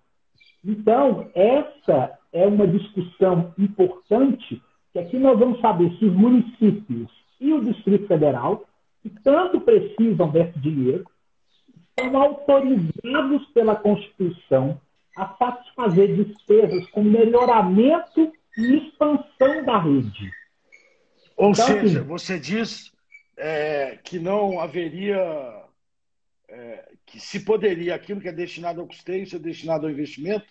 Então, 0.65 1.31
essa 1.35 2.19
é 2.33 2.47
uma 2.47 2.67
discussão 2.67 3.53
importante, 3.59 4.63
que 4.93 4.99
aqui 4.99 5.19
nós 5.19 5.39
vamos 5.39 5.61
saber 5.61 5.91
se 5.99 6.05
os 6.05 6.15
municípios 6.15 7.11
e 7.41 7.53
o 7.53 7.65
Distrito 7.65 8.07
Federal, 8.07 8.65
que 9.03 9.11
tanto 9.23 9.61
precisam 9.61 10.31
desse 10.31 10.59
dinheiro, 10.61 11.05
estão 11.89 12.17
autorizados 12.17 13.45
pela 13.53 13.77
Constituição 13.77 14.81
a 15.17 15.29
satisfazer 15.37 16.15
despesas 16.15 16.87
com 16.91 17.03
melhoramento 17.03 18.33
e 18.57 18.77
expansão 18.77 19.65
da 19.65 19.79
rede. 19.79 20.31
Ou 21.37 21.51
então, 21.51 21.67
seja, 21.67 21.99
assim, 22.01 22.09
você 22.09 22.39
diz 22.39 22.93
é, 23.37 23.99
que 24.05 24.19
não 24.19 24.61
haveria, 24.61 25.65
é, 26.49 26.92
que 27.13 27.21
se 27.21 27.45
poderia 27.45 27.95
aquilo 27.95 28.23
que 28.23 28.29
é 28.29 28.33
destinado 28.33 28.81
ao 28.81 28.87
custeio 28.87 29.27
ser 29.27 29.39
destinado 29.39 29.85
ao 29.85 29.93
investimento? 29.93 30.47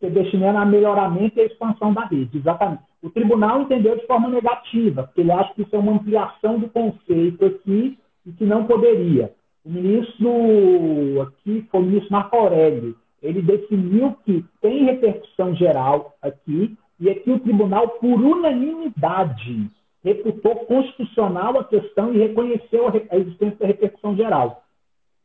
Ser 0.00 0.10
destinado 0.10 0.58
a 0.58 0.64
melhoramento 0.64 1.38
e 1.38 1.42
a 1.42 1.46
expansão 1.46 1.94
da 1.94 2.06
rede, 2.06 2.38
exatamente. 2.38 2.82
O 3.00 3.08
tribunal 3.08 3.62
entendeu 3.62 3.96
de 3.96 4.04
forma 4.06 4.28
negativa, 4.28 5.04
porque 5.04 5.20
ele 5.20 5.30
acha 5.30 5.54
que 5.54 5.62
isso 5.62 5.76
é 5.76 5.78
uma 5.78 5.92
ampliação 5.92 6.58
do 6.58 6.68
conceito 6.68 7.46
aqui 7.46 7.96
e 8.26 8.32
que 8.32 8.44
não 8.44 8.66
poderia. 8.66 9.32
O 9.64 9.70
ministro 9.70 11.22
aqui 11.22 11.64
foi 11.70 11.80
o 11.80 11.84
ministro 11.84 12.12
Marco 12.12 12.36
Aurélio. 12.36 12.96
Ele 13.22 13.42
definiu 13.42 14.16
que 14.24 14.44
tem 14.60 14.86
repercussão 14.86 15.54
geral 15.54 16.16
aqui 16.20 16.76
e 16.98 17.08
aqui 17.08 17.30
o 17.30 17.38
tribunal, 17.38 17.90
por 17.90 18.20
unanimidade, 18.20 19.70
reputou 20.02 20.56
constitucional 20.66 21.60
a 21.60 21.64
questão 21.64 22.12
e 22.12 22.18
reconheceu 22.18 22.88
a 22.88 23.16
existência 23.16 23.58
da 23.58 23.66
repercussão 23.66 24.16
geral. 24.16 24.64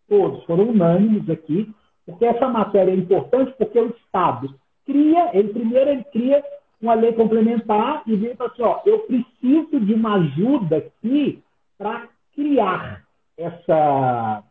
Todos 0.08 0.44
foram 0.46 0.70
unânimes 0.70 1.30
aqui, 1.30 1.74
porque 2.06 2.26
essa 2.26 2.48
matéria 2.48 2.92
é 2.92 2.96
importante 2.96 3.54
porque 3.58 3.80
o 3.80 3.90
Estado 3.90 4.54
cria, 4.86 5.32
ele 5.34 5.50
primeiro 5.50 5.90
ele 5.90 6.04
cria 6.06 6.44
uma 6.82 6.94
lei 6.94 7.14
complementar 7.14 8.04
e 8.06 8.16
vem 8.16 8.36
para 8.36 8.48
assim, 8.48 8.62
ó, 8.62 8.82
eu 8.86 9.00
preciso 9.00 9.80
de 9.80 9.94
uma 9.94 10.16
ajuda 10.16 10.78
aqui 10.78 11.42
para 11.78 12.08
criar 12.36 13.04
essa, 13.38 14.44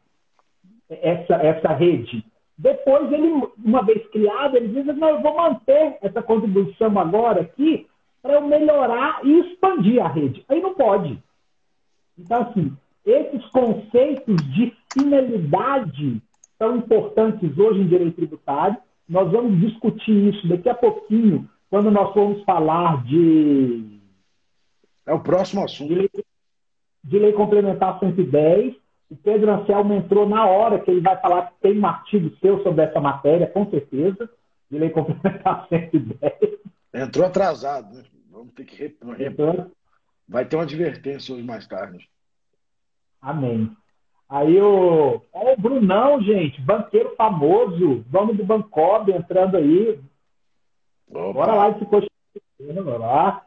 essa, 0.90 1.34
essa 1.34 1.68
rede. 1.72 2.24
Depois, 2.56 3.10
ele, 3.12 3.48
uma 3.64 3.82
vez 3.82 4.06
criado, 4.08 4.56
ele 4.56 4.68
diz: 4.68 4.96
não, 4.96 5.08
eu 5.08 5.20
vou 5.20 5.36
manter 5.36 5.98
essa 6.00 6.22
contribuição 6.22 6.98
agora 6.98 7.42
aqui 7.42 7.86
para 8.22 8.34
eu 8.34 8.42
melhorar 8.42 9.20
e 9.24 9.40
expandir 9.40 10.02
a 10.02 10.08
rede. 10.08 10.44
Aí 10.48 10.60
não 10.60 10.74
pode. 10.74 11.18
Então, 12.18 12.42
assim, 12.42 12.72
esses 13.04 13.44
conceitos 13.46 14.36
de 14.54 14.72
finalidade 14.94 16.22
são 16.58 16.76
importantes 16.76 17.58
hoje 17.58 17.80
em 17.80 17.86
direito 17.86 18.16
tributário. 18.16 18.76
Nós 19.08 19.30
vamos 19.30 19.60
discutir 19.60 20.34
isso 20.34 20.48
daqui 20.48 20.68
a 20.68 20.74
pouquinho, 20.74 21.48
quando 21.68 21.90
nós 21.90 22.12
formos 22.14 22.42
falar 22.44 23.04
de. 23.04 24.00
É 25.06 25.12
o 25.12 25.20
próximo 25.20 25.62
assunto. 25.62 25.94
De 25.94 26.08
de 27.04 27.18
lei 27.18 27.32
complementar 27.32 27.98
110. 28.00 28.74
O 29.10 29.16
Pedro 29.16 29.52
Anselmo 29.52 29.92
entrou 29.92 30.26
na 30.26 30.46
hora 30.46 30.80
que 30.80 30.90
ele 30.90 31.02
vai 31.02 31.20
falar 31.20 31.50
que 31.50 31.60
tem 31.60 31.78
um 31.78 31.86
artigo 31.86 32.34
seu 32.38 32.62
sobre 32.62 32.84
essa 32.84 32.98
matéria, 32.98 33.46
com 33.46 33.68
certeza, 33.70 34.28
de 34.70 34.78
lei 34.78 34.88
complementar 34.88 35.66
110. 35.68 36.32
Entrou 36.94 37.26
atrasado, 37.26 37.94
né? 37.94 38.04
Vamos 38.30 38.54
ter 38.54 38.64
que. 38.64 38.76
Rep... 38.76 39.38
Vai 40.26 40.46
ter 40.46 40.56
uma 40.56 40.62
advertência 40.62 41.34
hoje 41.34 41.44
mais 41.44 41.66
tarde. 41.66 42.08
Amém. 43.20 43.70
Aí 44.28 44.60
o. 44.60 45.22
Ó, 45.32 45.52
o 45.52 45.56
Brunão, 45.56 46.20
gente, 46.22 46.60
banqueiro 46.60 47.14
famoso, 47.16 48.04
dono 48.08 48.34
do 48.34 48.44
Bancob 48.44 49.10
entrando 49.10 49.56
aí. 49.56 50.00
Opa. 51.08 51.32
Bora 51.32 51.54
lá 51.54 51.70
esse 51.70 51.84
coxinha. 51.84 52.82
Bora 52.82 52.98
lá. 52.98 53.46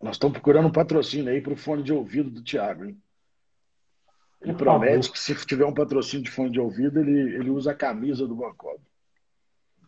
Nós 0.00 0.16
estamos 0.16 0.34
procurando 0.34 0.68
um 0.68 0.72
patrocínio 0.72 1.32
aí 1.32 1.40
para 1.40 1.52
o 1.52 1.56
fone 1.56 1.82
de 1.82 1.92
ouvido 1.92 2.30
do 2.30 2.42
Thiago, 2.42 2.84
hein? 2.84 2.96
Ele 4.42 4.52
Por 4.52 4.58
promete 4.58 5.08
favor. 5.08 5.12
que 5.12 5.18
se 5.18 5.46
tiver 5.46 5.64
um 5.64 5.72
patrocínio 5.72 6.24
de 6.24 6.30
fone 6.30 6.50
de 6.50 6.60
ouvido, 6.60 7.00
ele, 7.00 7.34
ele 7.34 7.50
usa 7.50 7.72
a 7.72 7.74
camisa 7.74 8.26
do 8.26 8.36
Bancob. 8.36 8.78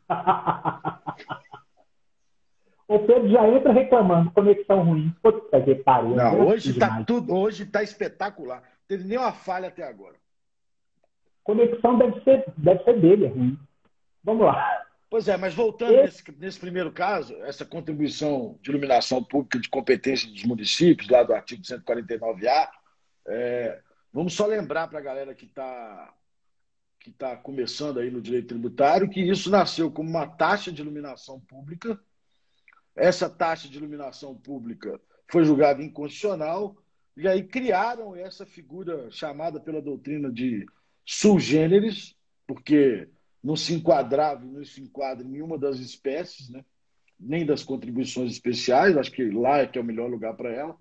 o 2.89 2.99
Pedro 3.01 3.29
já 3.29 3.47
entra 3.49 3.73
reclamando, 3.73 4.31
conexão 4.31 4.83
ruim. 4.83 5.15
Puta 5.23 5.61
que 5.61 5.75
pariu. 5.75 6.17
Não, 6.17 6.47
hoje 6.47 6.71
está 6.71 7.05
tudo, 7.05 7.35
hoje 7.35 7.65
está 7.65 7.83
espetacular. 7.83 8.63
Teve 8.89 9.05
nenhuma 9.05 9.33
falha 9.33 9.69
até 9.69 9.83
agora. 9.83 10.17
Conexão 11.43 11.99
deve 11.99 12.23
ser, 12.23 12.45
deve 12.57 12.83
ser 12.85 13.01
dele, 13.01 13.27
é 13.27 13.29
ruim. 13.29 13.59
Vamos 14.23 14.47
lá. 14.47 14.87
Pois 15.09 15.29
é, 15.29 15.37
mas 15.37 15.55
voltando 15.55 15.93
Esse... 15.93 16.25
nesse, 16.29 16.41
nesse, 16.41 16.59
primeiro 16.59 16.93
caso, 16.93 17.35
essa 17.45 17.65
contribuição 17.65 18.59
de 18.61 18.71
iluminação 18.71 19.23
pública 19.23 19.59
de 19.61 19.69
competência 19.69 20.29
dos 20.29 20.43
municípios, 20.45 21.09
lá 21.09 21.23
do 21.23 21.33
artigo 21.33 21.63
149A, 21.63 22.69
é, 23.29 23.81
vamos 24.13 24.35
só 24.35 24.47
lembrar 24.47 24.89
para 24.89 24.99
a 24.99 25.03
galera 25.03 25.35
que 25.35 25.47
está 25.47 26.13
que 26.99 27.13
tá 27.13 27.37
começando 27.37 28.01
aí 28.01 28.11
no 28.11 28.21
direito 28.21 28.49
tributário 28.49 29.09
que 29.09 29.21
isso 29.21 29.49
nasceu 29.49 29.93
como 29.93 30.11
uma 30.11 30.27
taxa 30.27 30.73
de 30.73 30.83
iluminação 30.83 31.39
pública. 31.39 31.97
Essa 32.97 33.31
taxa 33.31 33.69
de 33.69 33.77
iluminação 33.77 34.35
pública 34.35 35.01
foi 35.29 35.45
julgada 35.45 35.81
inconstitucional 35.85 36.77
e 37.17 37.27
aí 37.27 37.43
criaram 37.43 38.15
essa 38.15 38.45
figura 38.45 39.11
chamada 39.11 39.59
pela 39.59 39.81
doutrina 39.81 40.31
de 40.31 40.67
sulgêneres, 41.05 42.15
porque 42.47 43.09
não 43.43 43.57
se 43.57 43.73
enquadrava, 43.73 44.45
não 44.45 44.65
se 44.65 44.83
enquadra 44.83 45.25
em 45.25 45.31
nenhuma 45.31 45.57
das 45.57 45.79
espécies, 45.79 46.51
né? 46.51 46.65
nem 47.19 47.47
das 47.47 47.63
contribuições 47.63 48.33
especiais, 48.33 48.97
acho 48.97 49.11
que 49.11 49.31
lá 49.31 49.59
é 49.59 49.67
que 49.67 49.79
é 49.79 49.81
o 49.81 49.85
melhor 49.85 50.11
lugar 50.11 50.35
para 50.35 50.51
ela, 50.51 50.77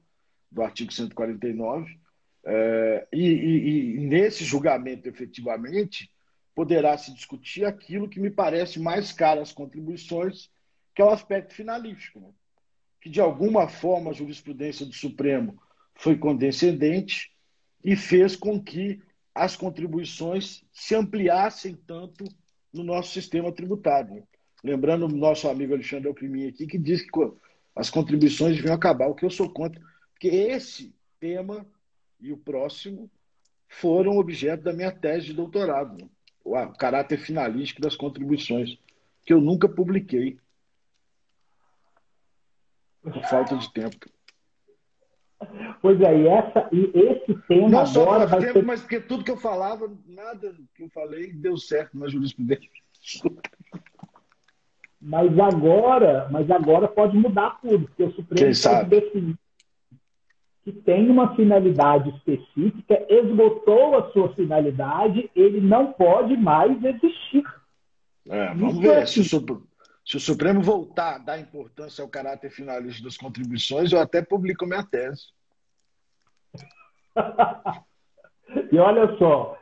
do 0.52 0.62
artigo 0.62 0.91
149. 0.91 1.98
É, 2.43 3.08
e, 3.13 3.28
e, 3.28 3.95
e 3.95 4.00
nesse 4.02 4.43
julgamento, 4.43 5.08
efetivamente, 5.08 6.12
poderá 6.54 6.98
se 6.98 7.13
discutir 7.13 7.65
aquilo 7.65 8.10
que 8.10 8.19
me 8.19 8.30
parece 8.30 8.80
mais 8.80 9.12
caro 9.12 9.41
às 9.41 9.54
contribuições, 9.54 10.50
que 10.93 11.02
é 11.02 11.06
o 11.06 11.10
aspecto 11.10 11.54
finalístico. 11.54 12.19
Né? 12.19 12.30
Que, 13.00 13.10
de 13.10 13.21
alguma 13.21 13.67
forma, 13.67 14.12
a 14.12 14.13
jurisprudência 14.13 14.86
do 14.86 14.93
Supremo 14.93 15.60
foi 15.95 16.17
condescendente 16.17 17.31
e 17.84 17.95
fez 17.95 18.36
com 18.36 18.62
que 18.62 19.01
as 19.34 19.55
contribuições 19.55 20.63
se 20.71 20.95
ampliassem 20.95 21.75
tanto 21.75 22.25
no 22.73 22.84
nosso 22.84 23.12
sistema 23.13 23.51
tributário. 23.51 24.27
Lembrando 24.63 25.05
o 25.05 25.10
nosso 25.10 25.47
amigo 25.47 25.73
Alexandre 25.73 26.08
Alcrimin 26.08 26.47
aqui, 26.47 26.67
que 26.67 26.77
diz 26.77 27.01
que 27.01 27.31
as 27.75 27.89
contribuições 27.89 28.55
deviam 28.55 28.73
acabar, 28.73 29.08
o 29.08 29.15
que 29.15 29.25
eu 29.25 29.29
sou 29.29 29.49
contra, 29.49 29.81
porque 30.12 30.27
esse 30.27 30.93
tema 31.19 31.65
e 32.19 32.31
o 32.31 32.38
próximo 32.38 33.10
foram 33.67 34.17
objeto 34.17 34.63
da 34.63 34.73
minha 34.73 34.91
tese 34.91 35.27
de 35.27 35.34
doutorado, 35.34 36.10
o 36.43 36.53
caráter 36.73 37.17
finalístico 37.19 37.81
das 37.81 37.95
contribuições, 37.95 38.77
que 39.25 39.34
eu 39.34 39.41
nunca 39.41 39.67
publiquei, 39.67 40.38
por 43.01 43.23
falta 43.25 43.58
de 43.58 43.71
tempo. 43.73 44.10
Pois 45.81 46.01
é, 46.01 46.17
e, 46.17 46.27
essa, 46.27 46.69
e 46.71 46.91
esse 46.95 47.36
tema 47.47 47.69
Não 47.69 47.86
só 47.86 48.03
agora 48.03 48.25
vai 48.25 48.39
tempo, 48.39 48.53
ser... 48.53 48.65
mas 48.65 48.81
porque 48.81 48.99
tudo 48.99 49.23
que 49.23 49.29
eu 49.31 49.38
falava, 49.38 49.91
nada 50.08 50.55
que 50.73 50.84
eu 50.84 50.89
falei 50.89 51.31
deu 51.31 51.58
certo 51.58 51.97
na 51.97 52.08
jurisprudência. 52.08 52.69
Mas 55.08 55.38
agora, 55.38 56.27
mas 56.31 56.49
agora 56.49 56.88
pode 56.88 57.15
mudar 57.15 57.60
tudo, 57.62 57.86
porque 57.86 58.01
o 58.01 58.12
Supremo 58.13 58.51
pode 58.63 58.89
definir 58.89 59.38
que 60.65 60.71
tem 60.71 61.12
uma 61.12 61.36
finalidade 61.36 62.10
específica, 62.10 63.05
esgotou 63.08 63.99
a 63.99 64.12
sua 64.12 64.34
finalidade, 64.34 65.29
ele 65.36 65.62
não 65.62 65.93
pode 65.93 66.36
mais 66.36 66.84
existir. 66.84 67.43
É, 68.27 68.47
vamos 68.47 68.73
Isso 68.73 68.81
ver. 68.81 68.97
É 68.97 69.05
se, 69.05 69.19
o, 69.19 69.23
se, 70.03 70.17
o, 70.17 70.19
Supremo 70.19 70.63
voltar 70.63 71.15
a 71.15 71.17
dar 71.19 71.39
importância 71.39 72.01
ao 72.01 72.10
caráter 72.10 72.49
finalista 72.49 73.03
das 73.03 73.15
contribuições, 73.15 73.91
eu 73.91 73.99
até 73.99 74.23
publico 74.23 74.65
minha 74.65 74.81
tese. 74.81 75.35
e 78.71 78.78
olha 78.78 79.15
só, 79.17 79.58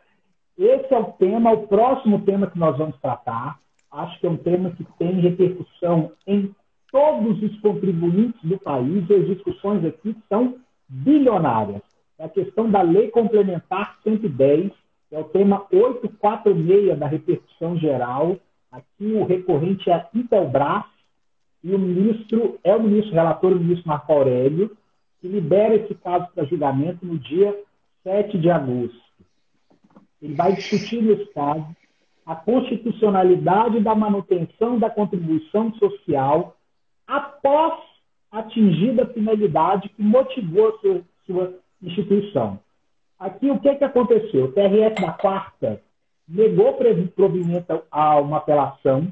esse 0.58 0.94
é 0.94 0.98
o 0.98 1.12
tema, 1.14 1.52
o 1.52 1.68
próximo 1.68 2.22
tema 2.24 2.48
que 2.48 2.60
nós 2.60 2.78
vamos 2.78 3.00
tratar. 3.00 3.60
Acho 3.92 4.20
que 4.20 4.28
é 4.28 4.30
um 4.30 4.38
tema 4.38 4.72
que 4.72 4.84
tem 4.98 5.20
repercussão 5.20 6.12
em 6.26 6.54
todos 6.92 7.42
os 7.42 7.60
contribuintes 7.60 8.42
do 8.44 8.60
país, 8.60 9.10
as 9.10 9.26
discussões 9.26 9.84
aqui 9.84 10.16
são 10.30 10.58
bilionárias. 10.88 11.82
É 12.20 12.26
a 12.26 12.30
questão 12.30 12.70
da 12.70 12.82
Lei 12.82 13.10
Complementar 13.10 13.98
110, 14.04 14.72
que 15.10 15.16
é 15.16 15.20
o 15.20 15.24
tema 15.26 15.66
846 15.72 16.98
da 16.98 17.08
repercussão 17.08 17.78
geral. 17.78 18.38
Aqui 18.72 19.14
o 19.14 19.26
recorrente 19.26 19.90
é 19.90 19.94
a 19.94 20.08
Intelbras 20.14 20.86
e 21.64 21.74
o 21.74 21.80
ministro 21.80 22.60
é 22.64 22.76
o 22.76 22.84
ministro 22.84 23.14
relator, 23.14 23.54
o 23.54 23.60
ministro 23.60 23.88
Marco 23.88 24.14
Aurélio, 24.14 24.78
que 25.24 25.28
libera 25.30 25.76
esse 25.76 25.96
caso 25.96 26.28
para 26.36 26.44
julgamento 26.44 27.06
no 27.06 27.18
dia 27.18 27.58
7 28.04 28.38
de 28.38 28.52
agosto. 28.52 29.02
Ele 30.22 30.36
vai 30.36 30.52
discutir 30.54 31.02
nesse 31.02 31.28
caso 31.28 31.66
a 32.26 32.36
constitucionalidade 32.36 33.80
da 33.80 33.96
manutenção 33.96 34.78
da 34.78 34.90
contribuição 34.90 35.74
social 35.76 36.58
após 37.08 37.82
atingida 38.30 39.04
a 39.04 39.14
finalidade 39.14 39.88
que 39.88 40.04
motivou 40.04 40.68
a 40.68 40.80
sua, 40.80 41.02
sua 41.26 41.54
instituição. 41.82 42.60
Aqui, 43.18 43.50
o 43.50 43.60
que, 43.60 43.76
que 43.76 43.84
aconteceu? 43.86 44.46
O 44.46 44.52
TRF 44.52 45.02
da 45.02 45.14
quarta 45.14 45.82
negou 46.28 46.78
provimento 47.16 47.82
a 47.90 48.20
uma 48.20 48.40
apelação 48.40 49.08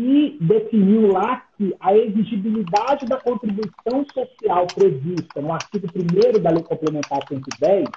e 0.00 0.38
definiu 0.40 1.10
lá 1.10 1.42
que 1.56 1.74
a 1.80 1.92
exigibilidade 1.92 3.04
da 3.06 3.20
contribuição 3.20 4.06
social 4.14 4.64
prevista 4.72 5.42
no 5.42 5.52
artigo 5.52 5.88
1 5.88 6.40
da 6.40 6.50
Lei 6.50 6.62
Complementar 6.62 7.18
110 7.26 7.88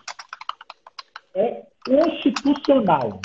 é 1.35 1.63
constitucional. 1.85 3.21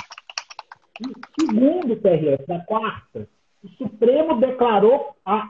E, 1.01 1.41
segundo 1.41 1.95
o 1.95 1.97
TRF 1.97 2.47
da 2.47 2.61
quarta, 2.67 3.27
o 3.65 3.69
Supremo 3.79 4.39
declarou 4.39 5.17
a 5.25 5.49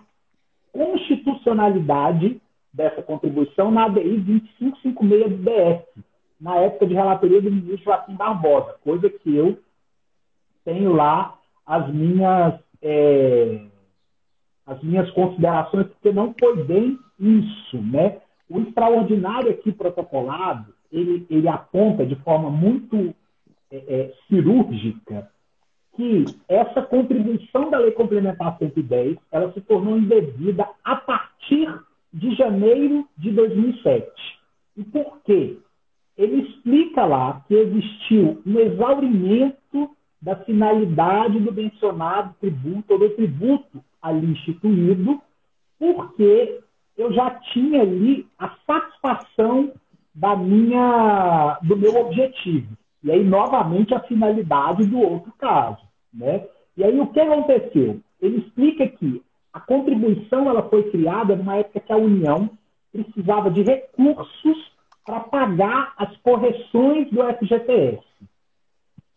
constitucionalidade 0.73 2.41
dessa 2.73 3.03
contribuição 3.03 3.73
na 3.73 3.87
ADI 3.87 4.21
2556 4.21 5.31
do 5.31 5.39
DF, 5.39 6.05
na 6.41 6.59
época 6.59 6.87
de 6.87 6.95
relatoria 6.95 7.43
do 7.43 7.51
ministro 7.51 7.87
Joaquim 7.87 8.15
Barbosa, 8.15 8.77
coisa 8.85 9.11
que 9.11 9.35
eu 9.35 9.59
tenho 10.65 10.93
lá 10.93 11.37
as 11.67 11.93
minhas, 11.93 12.55
é, 12.83 13.61
as 14.67 14.83
minhas 14.83 15.11
considerações, 15.13 15.87
porque 15.89 16.13
não 16.13 16.35
foi 16.39 16.65
bem 16.65 16.99
isso. 17.19 17.79
Né? 17.83 18.19
O 18.49 18.61
extraordinário 18.61 19.51
aqui 19.51 19.73
protocolado, 19.73 20.75
ele, 20.91 21.27
ele 21.31 21.49
aponta 21.49 22.05
de 22.05 22.17
forma 22.17 22.51
muito 22.51 23.15
é, 23.71 23.77
é, 23.77 24.13
cirúrgica 24.29 25.31
que 25.97 26.25
essa 26.47 26.83
contribuição 26.83 27.71
da 27.71 27.79
Lei 27.79 27.91
Complementar 27.93 28.57
110 28.59 29.17
ela 29.33 29.53
se 29.53 29.61
tornou 29.63 29.97
indevida 29.97 30.69
a 30.85 30.97
partir 30.97 31.75
de 32.13 32.35
janeiro 32.35 33.07
de 33.17 33.31
2007. 33.31 34.07
E 34.77 34.85
por 34.85 35.21
quê? 35.25 35.59
Ele 36.17 36.43
explica 36.43 37.05
lá 37.05 37.43
que 37.49 37.55
existiu 37.55 38.43
um 38.47 38.59
exaurimento 38.59 39.96
da 40.21 40.37
finalidade 40.37 41.41
do 41.41 41.53
mencionado 41.53 42.35
tributo 42.41 42.95
ou 42.95 42.99
do 42.99 43.11
tributo 43.11 43.85
ali 44.01 44.33
instituído, 44.33 45.21
porque 45.79 46.61
eu 46.97 47.13
já 47.13 47.31
tinha 47.53 47.83
ali 47.83 48.27
a 48.39 48.51
satisfação 48.67 49.73
da 50.15 50.35
minha, 50.35 51.59
do 51.63 51.77
meu 51.77 51.95
objetivo. 51.97 52.69
E 53.05 53.11
aí, 53.11 53.23
novamente, 53.23 53.95
a 53.95 54.01
finalidade 54.01 54.87
do 54.87 54.99
outro 54.99 55.33
caso. 55.39 55.83
Né? 56.13 56.47
E 56.77 56.83
aí 56.83 56.99
o 56.99 57.07
que 57.09 57.21
aconteceu? 57.21 58.01
Ele 58.21 58.39
explica 58.39 58.87
que 58.89 59.23
a 59.53 59.61
contribuição 59.61 60.49
ela 60.49 60.69
foi 60.69 60.91
criada 60.91 61.37
numa 61.37 61.57
época 61.57 61.81
que 61.81 61.93
a 61.93 61.97
União 61.97 62.51
precisava 62.93 63.51
de 63.51 63.63
recursos 63.63 64.73
para 65.05 65.21
pagar 65.21 65.95
as 65.97 66.17
correções 66.19 67.11
do 67.11 67.23
FGTS. 67.23 68.03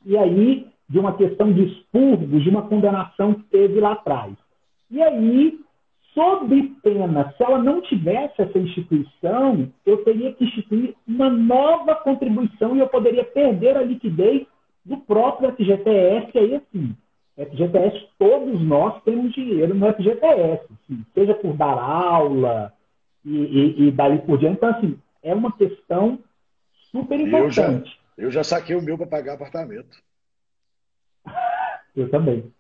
E 0.06 0.18
aí, 0.18 0.68
de 0.90 0.98
uma 0.98 1.16
questão 1.16 1.54
de 1.54 1.66
expurgo, 1.66 2.40
de 2.40 2.50
uma 2.50 2.64
condenação 2.64 3.36
que 3.36 3.44
teve 3.44 3.80
lá 3.80 3.92
atrás. 3.92 4.34
E 4.90 5.02
aí, 5.02 5.60
sob 6.14 6.76
pena, 6.82 7.34
se 7.38 7.44
ela 7.44 7.60
não 7.60 7.82
tivesse 7.82 8.42
essa 8.42 8.58
instituição, 8.58 9.72
eu 9.86 10.04
teria 10.04 10.34
que 10.34 10.46
instituir 10.46 10.96
uma 11.08 11.30
nova 11.30 11.94
contribuição 11.96 12.76
e 12.76 12.80
eu 12.80 12.88
poderia 12.88 13.24
perder 13.24 13.78
a 13.78 13.84
liquidez 13.84 14.48
do 14.84 14.98
próprio 14.98 15.52
FGTS, 15.52 16.38
aí 16.38 16.56
assim, 16.56 16.96
FGTS, 17.38 18.08
todos 18.18 18.60
nós 18.62 19.02
temos 19.04 19.32
dinheiro 19.34 19.76
no 19.76 19.94
FGTS, 19.94 20.66
assim, 20.74 21.06
seja 21.14 21.36
por 21.36 21.56
dar 21.56 21.78
aula 21.78 22.74
e, 23.24 23.38
e, 23.38 23.88
e, 23.88 23.92
dali 23.92 24.20
por 24.20 24.40
diante. 24.40 24.58
Então, 24.58 24.70
assim, 24.70 24.98
é 25.22 25.36
uma 25.36 25.52
questão 25.52 26.20
super 26.92 27.20
importante. 27.20 28.00
Eu 28.18 28.24
já, 28.24 28.26
eu 28.26 28.32
já 28.32 28.44
saquei 28.44 28.76
o 28.76 28.82
meu 28.82 28.98
para 28.98 29.06
pagar 29.06 29.34
apartamento. 29.36 29.98
Eu 31.96 32.10
também. 32.10 32.52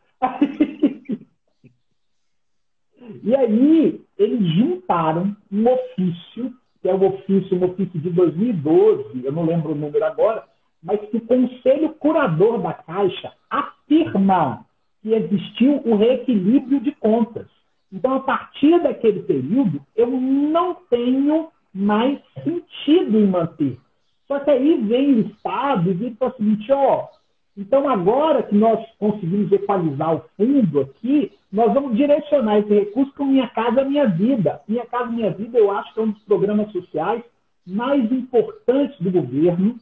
e 3.23 3.35
aí, 3.35 4.01
eles 4.17 4.55
juntaram 4.55 5.35
um 5.51 5.67
ofício, 5.67 6.53
que 6.81 6.89
é 6.89 6.93
o 6.93 7.03
ofício, 7.03 7.57
um 7.57 7.65
ofício 7.65 7.99
de 7.99 8.09
2012, 8.09 9.25
eu 9.25 9.31
não 9.31 9.45
lembro 9.45 9.71
o 9.71 9.75
número 9.75 10.03
agora, 10.05 10.43
mas 10.81 10.99
que 11.09 11.17
o 11.17 11.25
Conselho 11.25 11.89
Curador 11.95 12.61
da 12.61 12.73
Caixa 12.73 13.33
afirma 13.49 14.65
que 15.01 15.13
existiu 15.13 15.81
o 15.85 15.95
reequilíbrio 15.95 16.79
de 16.79 16.91
contas. 16.93 17.47
Então, 17.91 18.13
a 18.13 18.19
partir 18.19 18.81
daquele 18.81 19.23
período, 19.23 19.81
eu 19.95 20.07
não 20.07 20.75
tenho 20.89 21.49
mais 21.73 22.19
sentido 22.43 23.17
em 23.17 23.27
manter. 23.27 23.77
Só 24.27 24.39
que 24.39 24.51
aí 24.51 24.77
vem 24.83 25.15
o 25.15 25.19
Estado 25.21 25.89
e 25.89 25.93
diz 25.95 26.15
o 26.19 26.31
seguinte, 26.31 26.71
ó, 26.71 27.07
então 27.59 27.89
agora 27.89 28.41
que 28.41 28.55
nós 28.55 28.79
conseguimos 28.97 29.51
equalizar 29.51 30.15
o 30.15 30.23
fundo 30.37 30.79
aqui, 30.79 31.31
nós 31.51 31.73
vamos 31.73 31.97
direcionar 31.97 32.59
esse 32.59 32.73
recurso 32.73 33.11
para 33.13 33.25
Minha 33.25 33.49
Casa 33.49 33.83
Minha 33.83 34.07
Vida. 34.07 34.61
Minha 34.65 34.85
Casa 34.85 35.11
Minha 35.11 35.31
Vida, 35.31 35.57
eu 35.57 35.69
acho 35.69 35.93
que 35.93 35.99
é 35.99 36.03
um 36.03 36.11
dos 36.11 36.23
programas 36.23 36.71
sociais 36.71 37.21
mais 37.67 38.09
importantes 38.11 38.97
do 39.01 39.11
governo, 39.11 39.75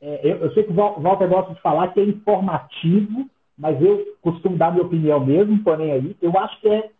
é, 0.00 0.20
eu, 0.22 0.36
eu, 0.36 0.52
sei 0.52 0.62
que 0.62 0.70
o 0.70 0.74
Walter 0.74 1.28
gosta 1.28 1.54
de 1.54 1.60
falar 1.60 1.88
que 1.88 1.98
é 1.98 2.04
informativo, 2.04 3.28
mas 3.58 3.80
eu 3.80 4.04
costumo 4.20 4.56
dar 4.56 4.70
minha 4.70 4.84
opinião 4.84 5.24
mesmo, 5.24 5.62
porém 5.64 5.92
aí, 5.92 6.16
eu 6.20 6.38
acho 6.38 6.60
que 6.60 6.68
é 6.68 6.90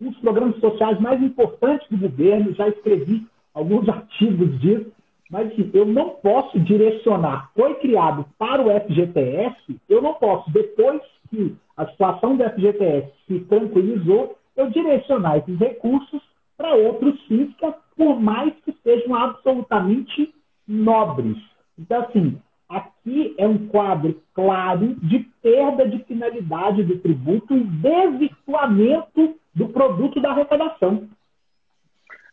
um 0.00 0.10
dos 0.10 0.18
programas 0.20 0.58
sociais 0.58 0.98
mais 0.98 1.22
importantes 1.22 1.86
do 1.90 1.98
governo, 1.98 2.54
já 2.54 2.68
escrevi 2.68 3.26
alguns 3.52 3.86
artigos 3.90 4.58
disso, 4.60 4.90
mas 5.30 5.52
assim, 5.52 5.70
eu 5.74 5.84
não 5.84 6.10
posso 6.10 6.58
direcionar. 6.60 7.50
Foi 7.54 7.74
criado 7.76 8.24
para 8.38 8.62
o 8.62 8.70
FGTS, 8.80 9.56
eu 9.88 10.00
não 10.00 10.14
posso, 10.14 10.50
depois 10.50 11.00
que 11.30 11.54
a 11.76 11.86
situação 11.86 12.36
do 12.36 12.44
FGTS 12.44 13.12
se 13.26 13.40
tranquilizou, 13.40 14.38
eu 14.56 14.70
direcionar 14.70 15.38
esses 15.38 15.58
recursos 15.58 16.20
para 16.56 16.74
outros 16.74 17.20
fins, 17.26 17.54
que, 17.56 17.74
por 17.96 18.20
mais 18.20 18.52
que 18.64 18.74
sejam 18.82 19.14
absolutamente 19.14 20.34
nobres. 20.66 21.36
Então, 21.78 22.00
assim, 22.00 22.40
aqui 22.68 23.34
é 23.38 23.46
um 23.46 23.68
quadro 23.68 24.20
claro 24.34 24.94
de 24.96 25.20
perda 25.40 25.88
de 25.88 26.02
finalidade 26.04 26.82
do 26.82 26.98
tributo 26.98 27.56
e 27.56 27.64
desvirtuamento 27.64 29.36
do 29.54 29.68
produto 29.68 30.20
da 30.20 30.30
arrecadação. 30.30 31.08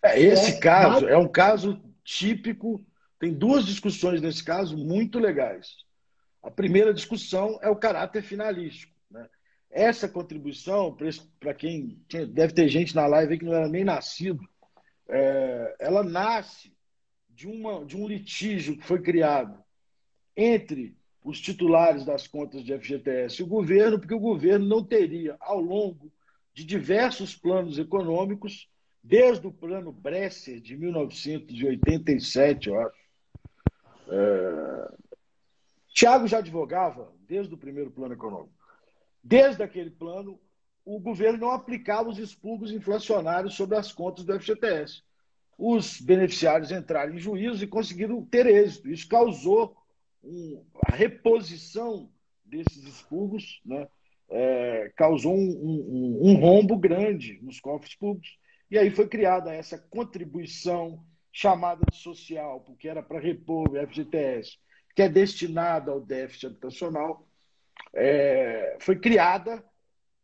É, 0.03 0.19
esse 0.19 0.57
é, 0.57 0.59
caso 0.59 1.01
mas... 1.01 1.11
é 1.11 1.17
um 1.17 1.27
caso 1.27 1.79
típico, 2.05 2.85
tem 3.19 3.33
duas 3.33 3.65
discussões 3.65 4.21
nesse 4.21 4.43
caso 4.43 4.77
muito 4.77 5.19
legais. 5.19 5.75
A 6.41 6.51
primeira 6.51 6.93
discussão 6.93 7.59
é 7.61 7.69
o 7.69 7.75
caráter 7.75 8.21
finalístico. 8.21 8.93
Né? 9.09 9.27
Essa 9.69 10.07
contribuição, 10.07 10.95
para 11.39 11.53
quem 11.53 11.99
deve 12.29 12.53
ter 12.53 12.69
gente 12.69 12.95
na 12.95 13.07
live 13.07 13.39
que 13.39 13.45
não 13.45 13.55
era 13.55 13.67
nem 13.67 13.83
nascido, 13.83 14.47
é, 15.09 15.75
ela 15.79 16.03
nasce 16.03 16.71
de, 17.29 17.47
uma, 17.47 17.83
de 17.83 17.97
um 17.97 18.07
litígio 18.07 18.77
que 18.77 18.85
foi 18.85 19.01
criado 19.01 19.61
entre 20.37 20.95
os 21.23 21.41
titulares 21.41 22.05
das 22.05 22.27
contas 22.27 22.63
de 22.63 22.77
FGTS 22.77 23.41
e 23.41 23.43
o 23.43 23.47
governo, 23.47 23.97
porque 23.97 24.13
o 24.13 24.19
governo 24.19 24.67
não 24.67 24.83
teria, 24.83 25.35
ao 25.39 25.59
longo 25.59 26.11
de 26.53 26.63
diversos 26.63 27.35
planos 27.35 27.79
econômicos, 27.79 28.69
desde 29.05 29.45
o 29.45 29.51
plano 29.51 29.91
Bresser 29.91 30.59
de 30.59 30.75
1987, 30.75 32.69
eu 32.69 32.79
acho. 32.79 33.05
É... 34.09 34.95
Tiago 35.93 36.27
já 36.27 36.39
advogava 36.39 37.13
desde 37.27 37.53
o 37.53 37.57
primeiro 37.57 37.91
plano 37.91 38.15
econômico. 38.15 38.53
Desde 39.23 39.61
aquele 39.61 39.91
plano, 39.91 40.39
o 40.83 40.99
governo 40.99 41.37
não 41.37 41.51
aplicava 41.51 42.09
os 42.09 42.17
expurgos 42.17 42.71
inflacionários 42.71 43.53
sobre 43.53 43.77
as 43.77 43.91
contas 43.91 44.25
do 44.25 44.39
FGTS. 44.39 45.03
Os 45.57 46.01
beneficiários 46.01 46.71
entraram 46.71 47.13
em 47.13 47.19
juízo 47.19 47.63
e 47.63 47.67
conseguiram 47.67 48.25
ter 48.25 48.47
êxito. 48.47 48.89
Isso 48.89 49.07
causou 49.07 49.77
um, 50.23 50.65
a 50.83 50.91
reposição 50.91 52.09
desses 52.43 52.83
expurgos, 52.83 53.61
né? 53.63 53.87
é, 54.29 54.91
causou 54.95 55.33
um, 55.33 55.39
um, 55.39 56.19
um, 56.29 56.35
rombo 56.35 56.77
grande 56.77 57.39
nos 57.41 57.59
cofres 57.59 57.95
públicos. 57.95 58.37
E 58.69 58.77
aí 58.77 58.89
foi 58.89 59.07
criada 59.07 59.53
essa 59.53 59.77
contribuição 59.77 61.03
chamada 61.31 61.85
de 61.89 61.97
social, 61.97 62.61
porque 62.61 62.87
era 62.87 63.03
para 63.03 63.19
repor 63.19 63.69
o 63.69 63.87
FGTS, 63.87 64.57
que 64.95 65.01
é 65.01 65.09
destinada 65.09 65.91
ao 65.91 65.99
déficit 65.99 66.47
habitacional, 66.47 67.27
é, 67.93 68.77
foi 68.79 68.97
criada 68.97 69.63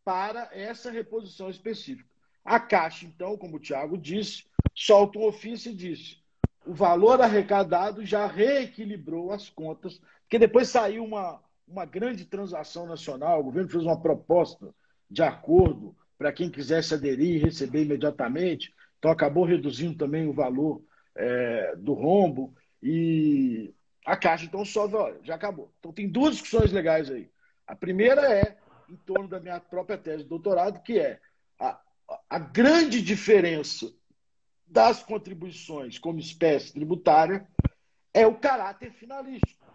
para 0.03 0.49
essa 0.53 0.89
reposição 0.89 1.49
específica. 1.49 2.09
A 2.43 2.59
Caixa, 2.59 3.05
então, 3.05 3.37
como 3.37 3.57
o 3.57 3.59
Tiago 3.59 3.97
disse, 3.97 4.45
solta 4.73 5.19
um 5.19 5.25
ofício 5.25 5.71
e 5.71 5.75
disse: 5.75 6.17
o 6.65 6.73
valor 6.73 7.21
arrecadado 7.21 8.05
já 8.05 8.25
reequilibrou 8.25 9.31
as 9.31 9.49
contas, 9.49 10.01
porque 10.21 10.39
depois 10.39 10.69
saiu 10.69 11.03
uma, 11.03 11.41
uma 11.67 11.85
grande 11.85 12.25
transação 12.25 12.87
nacional, 12.87 13.39
o 13.39 13.43
governo 13.43 13.69
fez 13.69 13.83
uma 13.83 14.01
proposta 14.01 14.73
de 15.09 15.21
acordo 15.21 15.95
para 16.21 16.31
quem 16.31 16.51
quisesse 16.51 16.93
aderir 16.93 17.37
e 17.37 17.39
receber 17.39 17.81
imediatamente, 17.81 18.71
então 18.99 19.09
acabou 19.09 19.43
reduzindo 19.43 19.97
também 19.97 20.27
o 20.27 20.33
valor 20.33 20.79
é, 21.15 21.75
do 21.77 21.93
rombo 21.93 22.55
e 22.79 23.73
a 24.05 24.15
Caixa 24.15 24.45
então 24.45 24.63
sobe, 24.63 24.93
olha, 24.93 25.19
já 25.23 25.33
acabou. 25.33 25.73
Então 25.79 25.91
tem 25.91 26.07
duas 26.07 26.33
discussões 26.33 26.71
legais 26.71 27.09
aí. 27.09 27.27
A 27.65 27.75
primeira 27.75 28.31
é 28.31 28.55
em 28.87 28.95
torno 28.97 29.27
da 29.27 29.39
minha 29.39 29.59
própria 29.59 29.97
tese 29.97 30.21
de 30.21 30.29
doutorado, 30.29 30.83
que 30.83 30.99
é 30.99 31.19
a, 31.59 31.81
a 32.29 32.37
grande 32.37 33.01
diferença 33.01 33.91
das 34.67 35.01
contribuições 35.01 35.97
como 35.97 36.19
espécie 36.19 36.71
tributária 36.71 37.47
é 38.13 38.27
o 38.27 38.35
caráter 38.35 38.91
finalístico. 38.91 39.65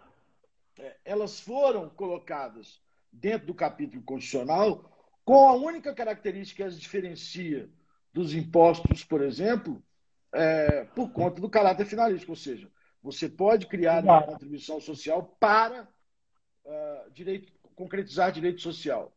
É, 0.79 0.95
elas 1.03 1.41
foram 1.41 1.89
colocadas 1.89 2.81
dentro 3.11 3.47
do 3.47 3.53
capítulo 3.53 4.01
constitucional 4.03 4.96
com 5.27 5.49
a 5.49 5.53
única 5.55 5.93
característica 5.93 6.63
que 6.63 6.69
as 6.69 6.79
diferencia 6.79 7.69
dos 8.13 8.33
impostos, 8.33 9.03
por 9.03 9.21
exemplo, 9.21 9.83
é, 10.31 10.85
por 10.85 11.11
conta 11.11 11.41
do 11.41 11.49
caráter 11.49 11.85
finalístico, 11.85 12.31
ou 12.31 12.35
seja, 12.37 12.71
você 13.03 13.27
pode 13.27 13.67
criar 13.67 14.05
uma 14.05 14.23
contribuição 14.23 14.79
social 14.79 15.35
para 15.37 15.83
uh, 16.63 17.11
direito, 17.11 17.51
concretizar 17.75 18.31
direito 18.31 18.61
social, 18.61 19.13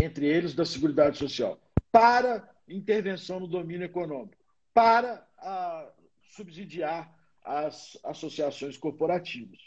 entre 0.00 0.26
eles 0.26 0.54
da 0.54 0.64
Seguridade 0.64 1.18
Social, 1.18 1.60
para 1.92 2.48
intervenção 2.66 3.38
no 3.38 3.46
domínio 3.46 3.84
econômico, 3.84 4.42
para 4.72 5.22
uh, 5.38 5.92
subsidiar 6.34 7.14
as 7.44 7.98
associações 8.04 8.78
corporativas. 8.78 9.60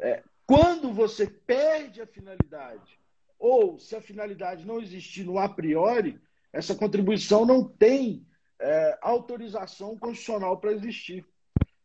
É, 0.00 0.24
quando 0.44 0.92
você 0.92 1.28
perde 1.28 2.02
a 2.02 2.06
finalidade, 2.06 2.98
ou 3.38 3.78
se 3.78 3.94
a 3.94 4.00
finalidade 4.00 4.66
não 4.66 4.80
existir 4.80 5.24
no 5.24 5.38
a 5.38 5.48
priori, 5.48 6.20
essa 6.52 6.74
contribuição 6.74 7.46
não 7.46 7.62
tem 7.62 8.26
é, 8.58 8.98
autorização 9.00 9.96
constitucional 9.96 10.58
para 10.58 10.72
existir. 10.72 11.24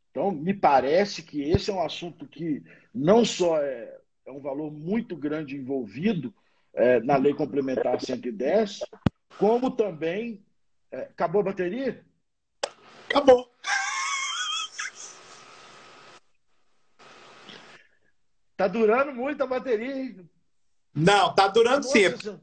Então, 0.09 0.31
me 0.31 0.53
parece 0.53 1.23
que 1.23 1.41
esse 1.41 1.69
é 1.69 1.73
um 1.73 1.83
assunto 1.83 2.27
que 2.27 2.63
não 2.93 3.25
só 3.25 3.61
é, 3.61 3.99
é 4.25 4.31
um 4.31 4.39
valor 4.39 4.71
muito 4.71 5.15
grande 5.15 5.55
envolvido 5.55 6.33
é, 6.73 6.99
na 7.01 7.17
Lei 7.17 7.33
Complementar 7.33 7.99
110, 7.99 8.79
como 9.37 9.71
também. 9.71 10.43
É, 10.91 11.01
acabou 11.01 11.41
a 11.41 11.45
bateria? 11.45 12.05
Acabou. 13.09 13.51
Tá 18.55 18.67
durando 18.67 19.13
muito 19.13 19.41
a 19.41 19.47
bateria, 19.47 19.95
hein? 19.95 20.29
Não, 20.93 21.33
tá 21.33 21.47
durando 21.47 21.83
Nossa, 21.83 21.91
sempre. 21.91 22.39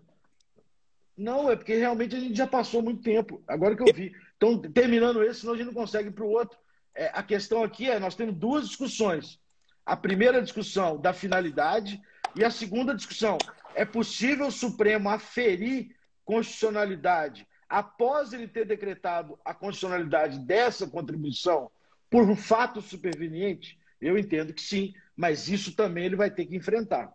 Não, 1.17 1.51
é 1.51 1.57
porque 1.57 1.77
realmente 1.77 2.17
a 2.17 2.21
gente 2.21 2.35
já 2.35 2.47
passou 2.47 2.83
muito 2.83 3.03
tempo. 3.03 3.43
Agora 3.47 3.77
que 3.77 3.83
eu 3.83 3.95
vi. 3.95 4.13
Então, 4.37 4.59
terminando 4.59 5.23
esse, 5.23 5.41
senão 5.41 5.55
a 5.55 5.57
gente 5.57 5.67
não 5.67 5.75
consegue 5.75 6.09
ir 6.09 6.13
para 6.13 6.25
o 6.25 6.31
outro. 6.31 6.59
É, 6.95 7.11
a 7.13 7.23
questão 7.23 7.63
aqui 7.63 7.91
é: 7.91 8.01
nós 8.01 8.15
temos 8.15 8.35
duas 8.35 8.67
discussões. 8.67 9.39
A 9.85 9.97
primeira 9.97 10.43
discussão 10.43 10.99
da 10.99 11.13
finalidade 11.13 12.01
e 12.35 12.43
a 12.43 12.51
segunda 12.51 12.95
discussão: 12.95 13.39
é 13.75 13.85
possível 13.85 14.47
o 14.47 14.53
Supremo 14.53 15.09
aferir 15.09 15.95
constitucionalidade 16.25 17.47
após 17.69 18.33
ele 18.33 18.49
ter 18.49 18.67
decretado 18.67 19.39
a 19.45 19.55
constitucionalidade 19.55 20.39
dessa 20.41 20.89
contribuição 20.89 21.71
por 22.09 22.29
um 22.29 22.37
fato 22.37 22.81
superveniente? 22.81 23.79
Eu 24.01 24.19
entendo 24.19 24.53
que 24.53 24.63
sim, 24.63 24.95
mas 25.15 25.49
isso 25.49 25.77
também 25.77 26.07
ele 26.07 26.17
vai 26.17 26.31
ter 26.31 26.47
que 26.47 26.57
enfrentar. 26.57 27.13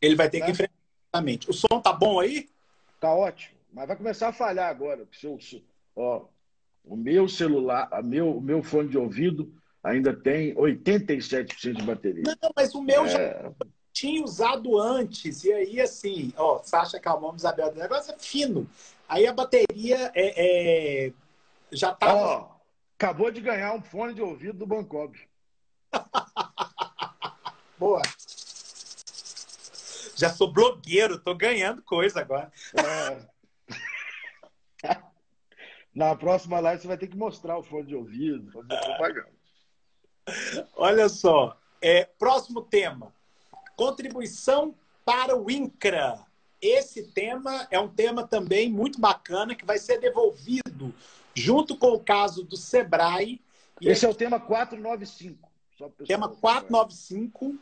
Ele 0.00 0.14
vai 0.14 0.28
ter 0.28 0.40
né? 0.40 0.46
que 0.46 0.52
enfrentar. 0.52 0.75
Exatamente. 1.16 1.50
O 1.50 1.52
som 1.52 1.80
tá 1.80 1.92
bom 1.92 2.20
aí? 2.20 2.48
Tá 3.00 3.12
ótimo, 3.14 3.56
mas 3.72 3.86
vai 3.88 3.96
começar 3.96 4.28
a 4.28 4.32
falhar 4.32 4.68
agora. 4.68 5.06
Seu, 5.12 5.38
ó, 5.94 6.24
o 6.84 6.96
meu 6.96 7.28
celular, 7.28 7.88
a 7.90 8.02
meu, 8.02 8.36
o 8.36 8.40
meu 8.40 8.62
fone 8.62 8.88
de 8.88 8.98
ouvido 8.98 9.52
ainda 9.82 10.14
tem 10.14 10.54
87% 10.54 11.72
de 11.72 11.82
bateria. 11.82 12.24
Não, 12.24 12.50
mas 12.54 12.74
o 12.74 12.82
meu 12.82 13.04
é... 13.04 13.08
já 13.08 13.52
tinha 13.92 14.22
usado 14.22 14.78
antes. 14.78 15.44
E 15.44 15.52
aí, 15.52 15.80
assim, 15.80 16.32
ó, 16.36 16.62
Sasha 16.62 17.00
Calmão, 17.00 17.34
Isabel, 17.34 17.68
o 17.68 17.74
negócio 17.74 18.12
é 18.12 18.18
fino. 18.18 18.68
Aí 19.08 19.26
a 19.26 19.32
bateria 19.32 20.10
é, 20.14 21.06
é... 21.06 21.12
já 21.70 21.94
tá. 21.94 22.14
Ó, 22.14 22.48
acabou 22.98 23.30
de 23.30 23.40
ganhar 23.40 23.74
um 23.74 23.82
fone 23.82 24.14
de 24.14 24.22
ouvido 24.22 24.58
do 24.58 24.66
Bancob. 24.66 25.16
Boa. 27.78 28.02
Já 30.16 30.30
sou 30.30 30.50
blogueiro, 30.50 31.18
tô 31.18 31.34
ganhando 31.34 31.82
coisa 31.82 32.20
agora. 32.20 32.50
É. 34.82 34.96
Na 35.94 36.14
próxima 36.14 36.58
live 36.58 36.80
você 36.80 36.88
vai 36.88 36.96
ter 36.96 37.06
que 37.06 37.16
mostrar 37.16 37.58
o 37.58 37.62
fone 37.62 37.86
de 37.86 37.94
ouvido, 37.94 38.50
fazer 38.50 38.68
propaganda. 38.68 39.36
Olha 40.74 41.08
só, 41.08 41.58
é, 41.80 42.04
próximo 42.04 42.62
tema: 42.62 43.14
contribuição 43.76 44.74
para 45.04 45.36
o 45.36 45.50
INCRA. 45.50 46.24
Esse 46.60 47.02
tema 47.12 47.68
é 47.70 47.78
um 47.78 47.88
tema 47.88 48.26
também 48.26 48.70
muito 48.70 48.98
bacana 48.98 49.54
que 49.54 49.64
vai 49.64 49.78
ser 49.78 49.98
devolvido 50.00 50.94
junto 51.34 51.76
com 51.76 51.88
o 51.88 52.00
caso 52.00 52.42
do 52.42 52.56
Sebrae. 52.56 53.40
Esse 53.80 54.06
é 54.06 54.08
o 54.08 54.14
tema 54.14 54.40
495. 54.40 55.46
Tema 56.06 56.30
495 56.30 57.58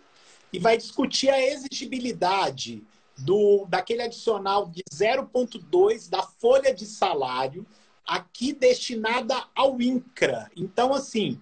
e 0.54 0.58
vai 0.60 0.76
discutir 0.76 1.30
a 1.30 1.40
exigibilidade 1.40 2.80
do 3.18 3.66
daquele 3.68 4.02
adicional 4.02 4.68
de 4.68 4.84
0,2 4.88 6.08
da 6.08 6.22
folha 6.22 6.72
de 6.72 6.86
salário 6.86 7.66
aqui 8.06 8.52
destinada 8.52 9.34
ao 9.52 9.82
INCRA. 9.82 10.48
Então, 10.56 10.94
assim, 10.94 11.40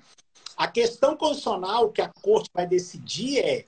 a 0.56 0.66
questão 0.66 1.14
constitucional 1.14 1.90
que 1.90 2.00
a 2.00 2.08
corte 2.08 2.48
vai 2.54 2.66
decidir 2.66 3.40
é 3.40 3.66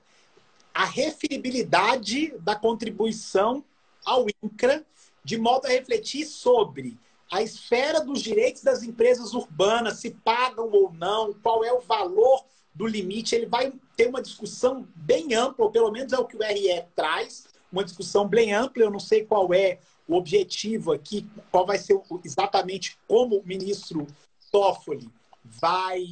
a 0.73 0.87
referibilidade 0.87 2.33
da 2.39 2.57
contribuição 2.57 3.63
ao 4.03 4.25
INCRA, 4.43 4.83
de 5.23 5.37
modo 5.37 5.67
a 5.67 5.71
refletir 5.71 6.25
sobre 6.25 6.99
a 7.31 7.43
esfera 7.43 8.01
dos 8.01 8.23
direitos 8.23 8.63
das 8.63 8.83
empresas 8.83 9.35
urbanas, 9.35 9.99
se 9.99 10.11
pagam 10.11 10.71
ou 10.71 10.91
não, 10.91 11.35
qual 11.35 11.63
é 11.63 11.73
o 11.73 11.81
valor 11.81 12.47
do 12.75 12.87
limite. 12.87 13.35
Ele 13.35 13.47
vai 13.47 13.71
ter 13.97 14.09
uma 14.09 14.23
discussão 14.23 14.87
bem 14.95 15.35
ampla, 15.35 15.65
ou 15.65 15.71
pelo 15.71 15.91
menos 15.91 16.13
é 16.13 16.19
o 16.19 16.25
que 16.25 16.37
o 16.37 16.43
RE 16.43 16.85
traz, 16.95 17.47
uma 17.71 17.85
discussão 17.85 18.27
bem 18.27 18.53
ampla. 18.53 18.83
Eu 18.83 18.91
não 18.91 19.01
sei 19.01 19.25
qual 19.25 19.53
é 19.53 19.79
o 20.07 20.17
objetivo 20.17 20.93
aqui, 20.93 21.27
qual 21.51 21.67
vai 21.67 21.79
ser 21.79 22.01
exatamente 22.25 22.99
como 23.09 23.39
o 23.39 23.47
ministro 23.47 24.07
Toffoli 24.53 25.11
vai 25.45 26.05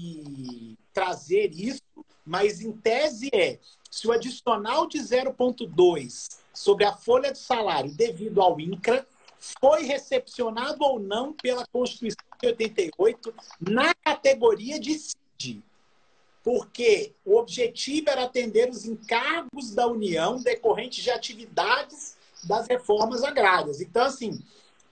trazer 0.92 1.52
isso, 1.52 1.82
mas 2.24 2.60
em 2.60 2.72
tese 2.72 3.30
é 3.32 3.58
se 3.90 4.06
o 4.06 4.12
adicional 4.12 4.86
de 4.86 4.98
0,2 4.98 6.40
sobre 6.52 6.84
a 6.84 6.92
folha 6.92 7.32
de 7.32 7.38
salário 7.38 7.92
devido 7.94 8.40
ao 8.40 8.58
INCRA 8.58 9.06
foi 9.60 9.82
recepcionado 9.82 10.84
ou 10.84 11.00
não 11.00 11.32
pela 11.32 11.66
Constituição 11.66 12.24
de 12.40 12.46
88 12.46 13.34
na 13.60 13.94
categoria 13.94 14.78
de 14.78 14.98
CID. 14.98 15.62
Porque 16.42 17.12
o 17.24 17.36
objetivo 17.36 18.10
era 18.10 18.24
atender 18.24 18.68
os 18.68 18.84
encargos 18.84 19.74
da 19.74 19.86
União 19.86 20.42
decorrentes 20.42 21.02
de 21.02 21.10
atividades 21.10 22.16
das 22.44 22.66
reformas 22.66 23.22
agrárias. 23.22 23.80
Então, 23.80 24.04
assim, 24.04 24.42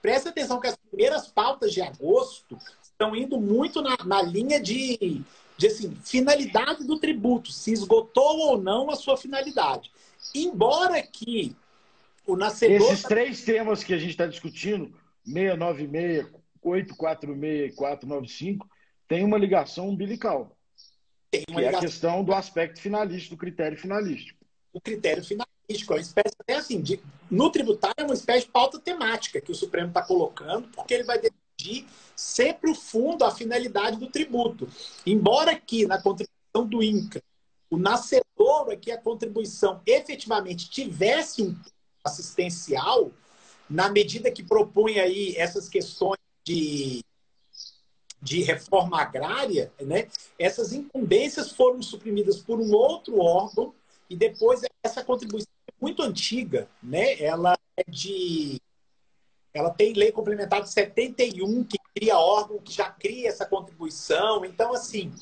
presta 0.01 0.29
atenção 0.29 0.59
que 0.59 0.67
as 0.67 0.77
primeiras 0.89 1.27
pautas 1.27 1.73
de 1.73 1.81
agosto 1.81 2.57
estão 2.81 3.15
indo 3.15 3.39
muito 3.39 3.81
na, 3.81 3.97
na 4.05 4.21
linha 4.21 4.61
de, 4.61 5.21
de 5.57 5.67
assim, 5.67 5.95
finalidade 6.05 6.85
do 6.85 6.99
tributo, 6.99 7.51
se 7.51 7.73
esgotou 7.73 8.37
ou 8.37 8.61
não 8.61 8.89
a 8.89 8.95
sua 8.95 9.17
finalidade. 9.17 9.91
Embora 10.33 11.01
que 11.01 11.55
o 12.25 12.35
nascedor. 12.35 12.91
Esses 12.91 13.03
três 13.03 13.43
temas 13.43 13.83
que 13.83 13.93
a 13.93 13.97
gente 13.97 14.11
está 14.11 14.25
discutindo, 14.25 14.93
696, 15.25 16.27
846 16.61 17.73
e 17.73 17.75
495, 17.75 18.69
tem 19.07 19.23
uma 19.23 19.37
ligação 19.37 19.89
umbilical. 19.89 20.55
Tem 21.31 21.45
uma 21.49 21.61
que 21.61 21.65
ligação... 21.65 21.73
é 21.73 21.77
a 21.77 21.89
questão 21.89 22.23
do 22.23 22.33
aspecto 22.33 22.81
finalístico, 22.81 23.35
do 23.35 23.39
critério 23.39 23.77
finalístico. 23.77 24.37
O 24.73 24.81
critério 24.81 25.23
finalístico 25.23 25.93
é 25.93 25.95
uma 25.95 26.01
espécie, 26.01 26.35
até 26.37 26.55
assim, 26.55 26.81
de, 26.81 26.99
no 27.29 27.49
tributário 27.49 27.95
é 27.97 28.03
uma 28.03 28.13
espécie 28.13 28.45
de 28.45 28.51
pauta 28.51 28.77
temática 28.79 29.39
que 29.39 29.51
o 29.51 29.55
Supremo 29.55 29.87
está 29.87 30.01
colocando, 30.01 30.67
porque 30.69 30.93
ele 30.93 31.03
vai 31.03 31.19
decidir 31.19 31.87
sempre 32.15 32.69
o 32.69 32.75
fundo, 32.75 33.23
a 33.23 33.31
finalidade 33.31 33.97
do 33.97 34.07
tributo. 34.07 34.69
Embora 35.05 35.51
aqui 35.51 35.85
na 35.85 36.01
contribuição 36.01 36.67
do 36.67 36.83
INCA, 36.83 37.23
o 37.69 37.77
nascedor 37.77 38.69
aqui, 38.69 38.91
a 38.91 38.97
contribuição 38.97 39.81
efetivamente 39.85 40.69
tivesse 40.69 41.41
um 41.41 41.55
assistencial, 42.03 43.11
na 43.69 43.89
medida 43.89 44.29
que 44.29 44.43
propõe 44.43 44.99
aí 44.99 45.33
essas 45.37 45.69
questões 45.69 46.19
de, 46.45 47.03
de 48.21 48.41
reforma 48.43 49.01
agrária, 49.01 49.71
né, 49.81 50.07
essas 50.37 50.73
incumbências 50.73 51.51
foram 51.51 51.81
suprimidas 51.81 52.37
por 52.37 52.59
um 52.59 52.71
outro 52.71 53.19
órgão 53.19 53.73
e 54.09 54.15
depois 54.15 54.61
essa 54.83 55.03
contribuição 55.03 55.51
é 55.67 55.73
muito 55.81 56.03
antiga, 56.03 56.67
né? 56.83 57.19
Ela 57.21 57.57
é 57.77 57.83
de 57.89 58.61
ela 59.53 59.69
tem 59.69 59.93
lei 59.93 60.11
complementar 60.11 60.61
de 60.61 60.69
71 60.69 61.63
que 61.63 61.77
cria 61.95 62.17
órgão 62.17 62.59
que 62.59 62.71
já 62.71 62.89
cria 62.89 63.29
essa 63.29 63.45
contribuição. 63.45 64.45
Então 64.45 64.73
assim, 64.73 65.13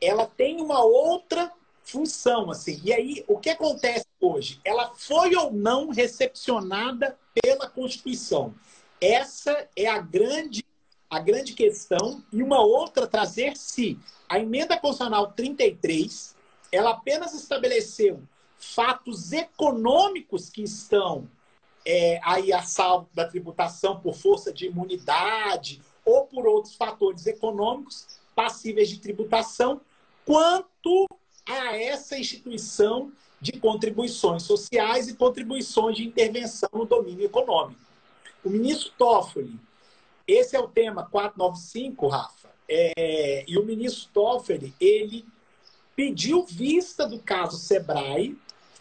ela 0.00 0.26
tem 0.26 0.60
uma 0.60 0.82
outra 0.82 1.52
função, 1.84 2.50
assim. 2.50 2.80
E 2.84 2.92
aí, 2.92 3.24
o 3.28 3.38
que 3.38 3.50
acontece 3.50 4.06
hoje? 4.20 4.60
Ela 4.64 4.92
foi 4.94 5.34
ou 5.36 5.52
não 5.52 5.90
recepcionada 5.90 7.18
pela 7.34 7.68
Constituição? 7.68 8.54
Essa 9.00 9.68
é 9.76 9.86
a 9.86 9.98
grande, 9.98 10.64
a 11.12 11.18
grande 11.18 11.52
questão. 11.52 12.24
E 12.32 12.42
uma 12.42 12.62
outra, 12.62 13.06
trazer 13.06 13.54
se 13.54 13.98
a 14.26 14.38
emenda 14.38 14.78
constitucional 14.78 15.30
33, 15.32 16.34
ela 16.72 16.92
apenas 16.92 17.34
estabeleceu 17.34 18.22
fatos 18.58 19.30
econômicos 19.30 20.48
que 20.48 20.62
estão 20.62 21.28
é, 21.84 22.18
aí 22.24 22.50
a 22.50 22.62
salvo 22.62 23.10
da 23.12 23.28
tributação 23.28 24.00
por 24.00 24.14
força 24.14 24.50
de 24.50 24.66
imunidade 24.66 25.82
ou 26.02 26.24
por 26.24 26.46
outros 26.46 26.76
fatores 26.76 27.26
econômicos 27.26 28.06
passíveis 28.34 28.88
de 28.88 28.98
tributação, 28.98 29.82
quanto 30.24 31.06
a 31.46 31.76
essa 31.76 32.16
instituição 32.16 33.12
de 33.38 33.52
contribuições 33.52 34.44
sociais 34.44 35.08
e 35.08 35.14
contribuições 35.14 35.96
de 35.96 36.06
intervenção 36.06 36.70
no 36.72 36.86
domínio 36.86 37.26
econômico. 37.26 37.80
O 38.42 38.48
ministro 38.48 38.92
Toffoli, 38.96 39.58
esse 40.26 40.56
é 40.56 40.60
o 40.60 40.68
tema 40.68 41.04
495, 41.08 42.08
Rafa, 42.08 42.50
é, 42.68 43.44
e 43.46 43.58
o 43.58 43.64
ministro 43.64 44.10
Toffoli, 44.12 44.74
ele 44.80 45.24
pediu 45.94 46.44
vista 46.44 47.06
do 47.06 47.18
caso 47.18 47.58
Sebrae 47.58 48.36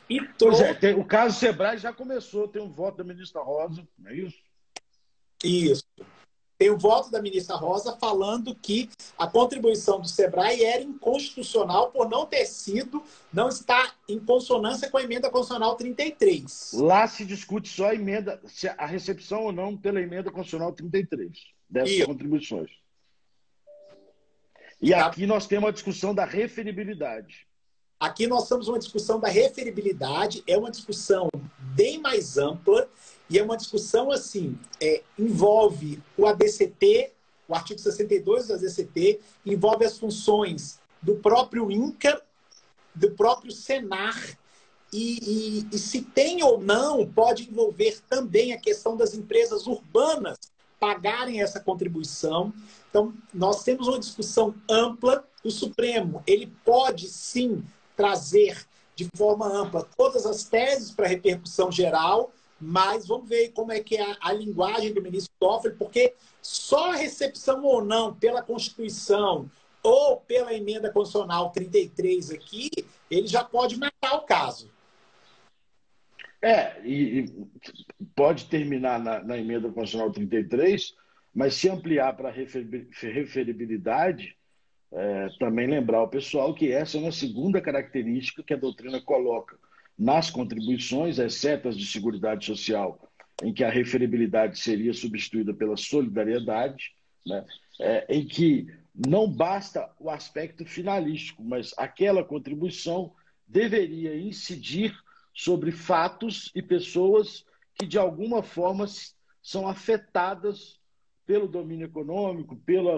e 0.09 0.25
trouxe... 0.37 0.63
Pois 0.63 0.69
é, 0.69 0.73
tem, 0.73 0.93
o 0.95 1.03
caso 1.03 1.37
Sebrae 1.37 1.77
já 1.77 1.91
começou, 1.91 2.47
tem 2.47 2.61
um 2.61 2.69
voto 2.69 2.97
da 2.97 3.03
ministra 3.03 3.41
Rosa, 3.41 3.85
não 3.97 4.11
é 4.11 4.15
isso? 4.15 4.39
Isso 5.43 5.83
tem 6.61 6.69
o 6.69 6.77
voto 6.77 7.09
da 7.09 7.19
ministra 7.19 7.55
Rosa 7.55 7.97
falando 7.99 8.53
que 8.53 8.87
a 9.17 9.25
contribuição 9.25 9.99
do 9.99 10.07
Sebrae 10.07 10.63
era 10.63 10.83
inconstitucional 10.83 11.89
por 11.89 12.07
não 12.07 12.23
ter 12.23 12.45
sido, 12.45 13.01
não 13.33 13.49
está 13.49 13.95
em 14.07 14.19
consonância 14.19 14.87
com 14.87 14.99
a 14.99 15.01
emenda 15.01 15.27
constitucional 15.31 15.75
33. 15.75 16.73
Lá 16.73 17.07
se 17.07 17.25
discute 17.25 17.67
só 17.67 17.89
a 17.89 17.95
emenda, 17.95 18.39
se 18.45 18.67
a 18.67 18.85
recepção 18.85 19.45
ou 19.45 19.51
não 19.51 19.75
pela 19.75 19.99
emenda 19.99 20.29
constitucional 20.29 20.71
33 20.71 21.31
dessas 21.67 21.95
Isso. 21.95 22.05
contribuições. 22.05 22.69
E 24.79 24.91
tá. 24.91 25.07
aqui 25.07 25.25
nós 25.25 25.47
temos 25.47 25.67
a 25.67 25.73
discussão 25.73 26.13
da 26.13 26.25
referibilidade. 26.25 27.47
Aqui 27.99 28.27
nós 28.27 28.47
temos 28.47 28.67
uma 28.67 28.77
discussão 28.77 29.19
da 29.19 29.29
referibilidade, 29.29 30.43
é 30.45 30.55
uma 30.55 30.69
discussão 30.69 31.27
bem 31.75 31.97
mais 31.97 32.37
ampla 32.37 32.87
e 33.31 33.39
é 33.39 33.43
uma 33.43 33.55
discussão 33.55 34.11
assim, 34.11 34.59
é, 34.81 35.03
envolve 35.17 36.03
o 36.17 36.27
ADCT, 36.27 37.13
o 37.47 37.55
artigo 37.55 37.79
62 37.79 38.47
do 38.47 38.53
ADCT, 38.55 39.21
envolve 39.45 39.85
as 39.85 39.97
funções 39.97 40.79
do 41.01 41.15
próprio 41.15 41.71
INCA, 41.71 42.21
do 42.93 43.11
próprio 43.11 43.53
SENAR, 43.53 44.37
e, 44.91 45.19
e, 45.21 45.67
e, 45.71 45.79
se 45.79 46.01
tem 46.01 46.43
ou 46.43 46.61
não, 46.61 47.07
pode 47.07 47.49
envolver 47.49 48.01
também 48.09 48.51
a 48.51 48.59
questão 48.59 48.97
das 48.97 49.13
empresas 49.13 49.65
urbanas 49.65 50.37
pagarem 50.77 51.41
essa 51.41 51.61
contribuição. 51.61 52.53
Então, 52.89 53.13
nós 53.33 53.63
temos 53.63 53.87
uma 53.87 53.99
discussão 53.99 54.53
ampla. 54.69 55.25
O 55.45 55.49
Supremo, 55.49 56.21
ele 56.27 56.51
pode 56.65 57.07
sim 57.07 57.63
trazer 57.95 58.67
de 58.93 59.07
forma 59.15 59.47
ampla 59.47 59.87
todas 59.95 60.25
as 60.25 60.43
teses 60.43 60.91
para 60.91 61.07
repercussão 61.07 61.71
geral, 61.71 62.33
mas 62.61 63.07
vamos 63.07 63.27
ver 63.27 63.49
como 63.49 63.71
é 63.71 63.79
que 63.79 63.97
é 63.97 64.11
a, 64.11 64.17
a 64.21 64.33
linguagem 64.33 64.93
do 64.93 65.01
ministro 65.01 65.33
Toffoli, 65.39 65.75
porque 65.75 66.13
só 66.41 66.91
a 66.91 66.95
recepção 66.95 67.63
ou 67.63 67.83
não 67.83 68.13
pela 68.13 68.41
Constituição 68.41 69.49
ou 69.83 70.17
pela 70.17 70.53
emenda 70.53 70.91
constitucional 70.91 71.51
33 71.51 72.31
aqui, 72.31 72.69
ele 73.09 73.27
já 73.27 73.43
pode 73.43 73.77
matar 73.77 74.15
o 74.15 74.21
caso. 74.21 74.69
É, 76.41 76.81
e, 76.83 77.19
e 77.19 77.33
pode 78.15 78.45
terminar 78.45 78.99
na, 78.99 79.23
na, 79.23 79.37
emenda 79.37 79.69
constitucional 79.69 80.11
33, 80.11 80.95
mas 81.33 81.55
se 81.55 81.69
ampliar 81.69 82.15
para 82.15 82.31
referibilidade, 82.31 84.35
é, 84.91 85.29
também 85.39 85.67
lembrar 85.67 86.03
o 86.03 86.07
pessoal 86.07 86.53
que 86.53 86.71
essa 86.71 86.97
é 86.97 86.99
uma 86.99 87.11
segunda 87.11 87.61
característica 87.61 88.43
que 88.43 88.53
a 88.53 88.57
doutrina 88.57 89.01
coloca 89.01 89.57
nas 90.01 90.31
contribuições, 90.31 91.19
exceto 91.19 91.69
as 91.69 91.77
de 91.77 91.85
Seguridade 91.85 92.43
Social, 92.43 92.99
em 93.43 93.53
que 93.53 93.63
a 93.63 93.69
referibilidade 93.69 94.57
seria 94.57 94.95
substituída 94.95 95.53
pela 95.53 95.77
solidariedade, 95.77 96.91
né? 97.23 97.45
é, 97.79 98.07
em 98.09 98.25
que 98.25 98.65
não 98.95 99.31
basta 99.31 99.87
o 99.99 100.09
aspecto 100.09 100.65
finalístico, 100.65 101.43
mas 101.43 101.71
aquela 101.77 102.23
contribuição 102.23 103.13
deveria 103.47 104.17
incidir 104.19 104.91
sobre 105.35 105.71
fatos 105.71 106.51
e 106.55 106.63
pessoas 106.63 107.45
que, 107.75 107.85
de 107.85 107.99
alguma 107.99 108.41
forma, 108.41 108.87
são 109.39 109.67
afetadas 109.67 110.79
pelo 111.27 111.47
domínio 111.47 111.85
econômico, 111.85 112.55
pela, 112.65 112.97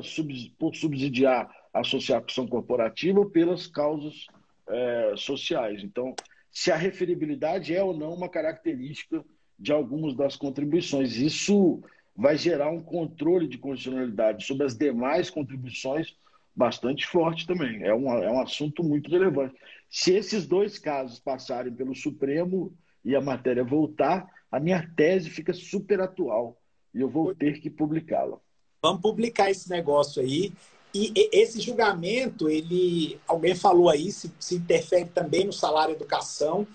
por 0.57 0.73
subsidiar 0.73 1.53
a 1.73 1.81
associação 1.81 2.47
corporativa 2.47 3.19
ou 3.19 3.29
pelas 3.29 3.67
causas 3.67 4.25
é, 4.69 5.13
sociais. 5.17 5.83
Então, 5.83 6.15
se 6.53 6.71
a 6.71 6.77
referibilidade 6.77 7.75
é 7.75 7.83
ou 7.83 7.97
não 7.97 8.13
uma 8.13 8.29
característica 8.29 9.25
de 9.57 9.73
algumas 9.73 10.15
das 10.15 10.35
contribuições. 10.35 11.15
Isso 11.17 11.81
vai 12.15 12.37
gerar 12.37 12.69
um 12.69 12.79
controle 12.79 13.47
de 13.47 13.57
constitucionalidade 13.57 14.45
sobre 14.45 14.65
as 14.65 14.77
demais 14.77 15.31
contribuições 15.31 16.15
bastante 16.55 17.07
forte 17.07 17.47
também. 17.47 17.83
É 17.83 17.93
um, 17.93 18.07
é 18.11 18.29
um 18.29 18.39
assunto 18.39 18.83
muito 18.83 19.09
relevante. 19.09 19.55
Se 19.89 20.13
esses 20.13 20.45
dois 20.45 20.77
casos 20.77 21.19
passarem 21.19 21.73
pelo 21.73 21.95
Supremo 21.95 22.71
e 23.03 23.15
a 23.15 23.21
matéria 23.21 23.63
voltar, 23.63 24.29
a 24.51 24.59
minha 24.59 24.87
tese 24.95 25.31
fica 25.31 25.53
super 25.53 25.99
atual 26.01 26.61
e 26.93 27.01
eu 27.01 27.09
vou 27.09 27.33
ter 27.33 27.59
que 27.59 27.69
publicá-la. 27.69 28.37
Vamos 28.79 29.01
publicar 29.01 29.49
esse 29.49 29.67
negócio 29.69 30.21
aí. 30.21 30.53
E 30.93 31.11
esse 31.31 31.59
julgamento, 31.59 32.47
ele, 32.47 33.19
alguém 33.27 33.55
falou 33.55 33.89
aí, 33.89 34.11
se, 34.11 34.31
se 34.39 34.55
interfere 34.55 35.05
também 35.05 35.45
no 35.45 35.53
salário 35.53 35.95
educação, 35.95 36.67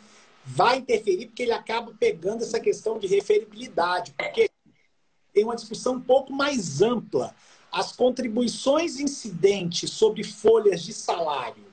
vai 0.44 0.78
interferir 0.78 1.26
porque 1.26 1.44
ele 1.44 1.52
acaba 1.52 1.94
pegando 1.98 2.42
essa 2.42 2.58
questão 2.58 2.98
de 2.98 3.06
referibilidade, 3.06 4.12
porque 4.18 4.50
tem 5.32 5.44
uma 5.44 5.54
discussão 5.54 5.94
um 5.94 6.00
pouco 6.00 6.32
mais 6.32 6.82
ampla. 6.82 7.32
As 7.70 7.92
contribuições 7.92 8.98
incidentes 8.98 9.90
sobre 9.90 10.24
folhas 10.24 10.82
de 10.82 10.92
salário 10.92 11.68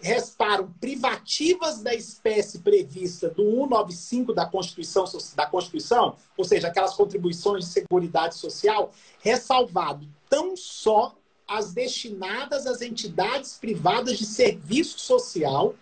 restaram 0.00 0.72
privativas 0.80 1.82
da 1.82 1.94
espécie 1.94 2.60
prevista 2.60 3.28
do 3.28 3.42
195 3.42 4.32
da 4.32 4.46
Constituição, 4.46 5.04
da 5.36 5.46
Constituição, 5.46 6.16
ou 6.36 6.44
seja, 6.44 6.68
aquelas 6.68 6.94
contribuições 6.94 7.66
de 7.66 7.70
seguridade 7.70 8.36
social, 8.36 8.92
ressalvado 9.20 10.08
tão 10.28 10.56
só 10.56 11.14
as 11.52 11.72
destinadas 11.72 12.66
às 12.66 12.80
entidades 12.80 13.58
privadas 13.58 14.18
de 14.18 14.24
serviço 14.24 14.98
social 14.98 15.74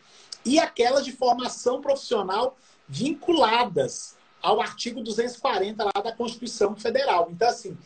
e 0.45 0.59
aquelas 0.59 1.05
de 1.05 1.13
formação 1.13 1.81
profissional 1.81 2.57
vinculadas 2.89 4.17
ao 4.43 4.61
artigo 4.61 5.03
240 5.03 5.85
lá 5.85 6.03
da 6.03 6.13
Constituição 6.13 6.75
Federal. 6.75 7.29
Então, 7.31 7.49
assim, 7.49 7.77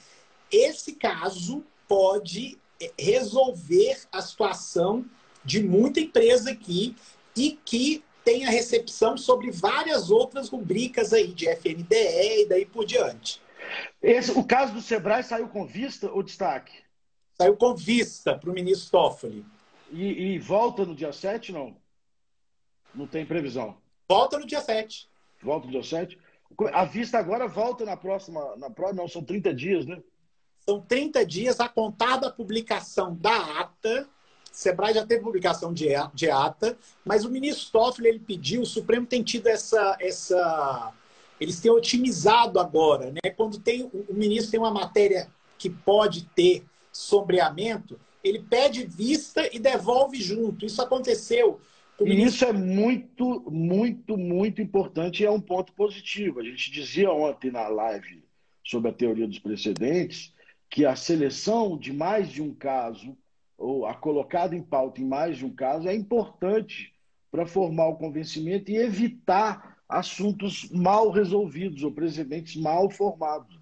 esse 0.50 0.92
caso 0.92 1.64
pode 1.86 2.56
eh, 2.80 2.92
resolver 2.98 3.98
a 4.10 4.22
situação 4.22 5.04
de 5.44 5.62
muita 5.62 6.00
empresa 6.00 6.52
aqui 6.52 6.96
e 7.36 7.58
que 7.64 8.02
tem 8.24 8.46
a 8.46 8.50
recepção 8.50 9.18
sobre 9.18 9.50
várias 9.50 10.10
outras 10.10 10.48
rubricas 10.48 11.12
aí 11.12 11.34
de 11.34 11.46
FNDE 11.48 12.42
e 12.42 12.46
daí 12.48 12.64
por 12.64 12.86
diante. 12.86 13.42
Esse, 14.02 14.30
o 14.30 14.44
caso 14.44 14.72
do 14.72 14.80
Sebrae 14.80 15.22
saiu 15.22 15.48
com 15.48 15.66
vista 15.66 16.10
ou 16.10 16.22
destaque? 16.22 16.83
Saiu 17.36 17.56
com 17.56 17.74
vista 17.74 18.38
para 18.38 18.50
o 18.50 18.54
ministro 18.54 18.90
Toffoli. 18.90 19.44
E, 19.90 20.34
e, 20.34 20.38
volta 20.38 20.84
no 20.84 20.94
dia 20.94 21.12
7, 21.12 21.52
não? 21.52 21.76
Não 22.94 23.06
tem 23.06 23.26
previsão? 23.26 23.76
Volta 24.08 24.38
no 24.38 24.46
dia 24.46 24.60
7. 24.60 25.08
Volta 25.42 25.66
no 25.66 25.72
dia 25.72 25.82
7? 25.82 26.18
A 26.72 26.84
vista 26.84 27.18
agora 27.18 27.48
volta 27.48 27.84
na 27.84 27.96
próxima, 27.96 28.56
na 28.56 28.70
próxima, 28.70 29.02
não, 29.02 29.08
são 29.08 29.22
30 29.22 29.52
dias, 29.52 29.86
né? 29.86 30.00
São 30.64 30.80
30 30.80 31.26
dias 31.26 31.60
a 31.60 31.68
contar 31.68 32.16
da 32.16 32.30
publicação 32.30 33.14
da 33.16 33.60
ata. 33.60 34.08
Sebrae 34.50 34.94
já 34.94 35.04
teve 35.04 35.22
publicação 35.22 35.72
de, 35.72 35.88
de 36.14 36.30
ata, 36.30 36.78
mas 37.04 37.24
o 37.24 37.30
ministro 37.30 37.72
Toffoli 37.72 38.08
ele 38.08 38.20
pediu, 38.20 38.62
o 38.62 38.66
Supremo 38.66 39.04
tem 39.04 39.20
tido 39.20 39.48
essa, 39.48 39.96
essa 40.00 40.92
eles 41.40 41.60
têm 41.60 41.72
otimizado 41.72 42.60
agora, 42.60 43.10
né? 43.10 43.30
Quando 43.36 43.58
tem 43.58 43.82
o 43.82 44.14
ministro 44.14 44.52
tem 44.52 44.60
uma 44.60 44.70
matéria 44.70 45.28
que 45.58 45.68
pode 45.68 46.24
ter 46.26 46.64
sombreamento, 46.96 47.98
ele 48.22 48.38
pede 48.38 48.86
vista 48.86 49.48
e 49.54 49.58
devolve 49.58 50.20
junto. 50.20 50.64
Isso 50.64 50.80
aconteceu 50.80 51.60
e 52.00 52.24
isso 52.24 52.44
é 52.44 52.52
muito, 52.52 53.40
muito, 53.50 54.16
muito 54.16 54.60
importante 54.60 55.22
e 55.22 55.26
é 55.26 55.30
um 55.30 55.40
ponto 55.40 55.72
positivo. 55.74 56.40
A 56.40 56.42
gente 56.42 56.70
dizia 56.70 57.12
ontem 57.12 57.52
na 57.52 57.68
live 57.68 58.24
sobre 58.64 58.90
a 58.90 58.92
teoria 58.92 59.28
dos 59.28 59.38
precedentes 59.38 60.32
que 60.68 60.84
a 60.84 60.96
seleção 60.96 61.78
de 61.78 61.92
mais 61.92 62.28
de 62.30 62.42
um 62.42 62.52
caso, 62.52 63.16
ou 63.56 63.86
a 63.86 63.94
colocada 63.94 64.56
em 64.56 64.62
pauta 64.62 65.00
em 65.00 65.04
mais 65.04 65.38
de 65.38 65.46
um 65.46 65.54
caso, 65.54 65.88
é 65.88 65.94
importante 65.94 66.92
para 67.30 67.46
formar 67.46 67.86
o 67.88 67.96
convencimento 67.96 68.72
e 68.72 68.76
evitar 68.76 69.78
assuntos 69.88 70.68
mal 70.70 71.10
resolvidos 71.10 71.84
ou 71.84 71.92
precedentes 71.92 72.56
mal 72.56 72.90
formados. 72.90 73.56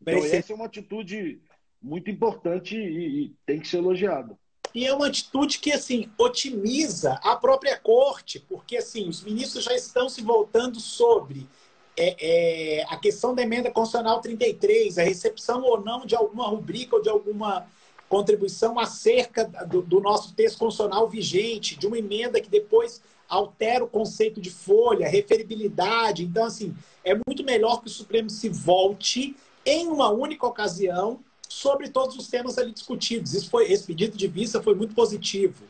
Então, 0.00 0.24
essa 0.24 0.52
é 0.52 0.54
uma 0.54 0.66
atitude 0.66 1.40
muito 1.80 2.10
importante 2.10 2.76
e, 2.76 3.24
e 3.24 3.34
tem 3.46 3.60
que 3.60 3.68
ser 3.68 3.78
elogiada. 3.78 4.38
E 4.74 4.86
é 4.86 4.92
uma 4.92 5.06
atitude 5.06 5.58
que, 5.58 5.72
assim, 5.72 6.10
otimiza 6.18 7.14
a 7.22 7.36
própria 7.36 7.76
corte, 7.78 8.38
porque, 8.38 8.76
assim, 8.76 9.08
os 9.08 9.22
ministros 9.22 9.64
já 9.64 9.74
estão 9.74 10.08
se 10.08 10.22
voltando 10.22 10.78
sobre 10.78 11.48
é, 11.96 12.16
é, 12.20 12.84
a 12.88 12.96
questão 12.96 13.34
da 13.34 13.42
emenda 13.42 13.70
constitucional 13.70 14.20
33, 14.20 14.98
a 14.98 15.02
recepção 15.02 15.62
ou 15.62 15.80
não 15.80 16.04
de 16.04 16.14
alguma 16.14 16.46
rubrica 16.46 16.96
ou 16.96 17.02
de 17.02 17.08
alguma 17.08 17.66
contribuição 18.08 18.78
acerca 18.78 19.44
do, 19.66 19.82
do 19.82 20.00
nosso 20.00 20.34
texto 20.34 20.58
constitucional 20.58 21.08
vigente, 21.08 21.76
de 21.76 21.86
uma 21.86 21.98
emenda 21.98 22.40
que 22.40 22.48
depois 22.48 23.02
altera 23.28 23.84
o 23.84 23.88
conceito 23.88 24.40
de 24.40 24.50
folha, 24.50 25.08
referibilidade. 25.08 26.24
Então, 26.24 26.44
assim, 26.44 26.74
é 27.04 27.14
muito 27.14 27.44
melhor 27.44 27.80
que 27.80 27.88
o 27.88 27.90
Supremo 27.90 28.30
se 28.30 28.48
volte 28.48 29.36
em 29.66 29.88
uma 29.88 30.10
única 30.10 30.46
ocasião 30.46 31.20
sobre 31.48 31.88
todos 31.88 32.16
os 32.16 32.28
temas 32.28 32.58
ali 32.58 32.72
discutidos. 32.72 33.34
Isso 33.34 33.48
foi, 33.50 33.70
esse 33.72 33.84
pedido 33.84 34.16
de 34.16 34.28
vista 34.28 34.62
foi 34.62 34.74
muito 34.74 34.94
positivo. 34.94 35.64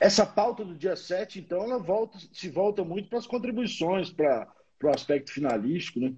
Essa 0.00 0.24
pauta 0.24 0.64
do 0.64 0.74
dia 0.74 0.96
7, 0.96 1.38
então, 1.38 1.62
ela 1.62 1.78
volta, 1.78 2.18
se 2.32 2.48
volta 2.48 2.82
muito 2.82 3.08
para 3.08 3.18
as 3.18 3.26
contribuições, 3.26 4.10
para 4.10 4.48
o 4.82 4.88
asspeito 4.88 5.30
finalístico, 5.30 6.00
né? 6.00 6.14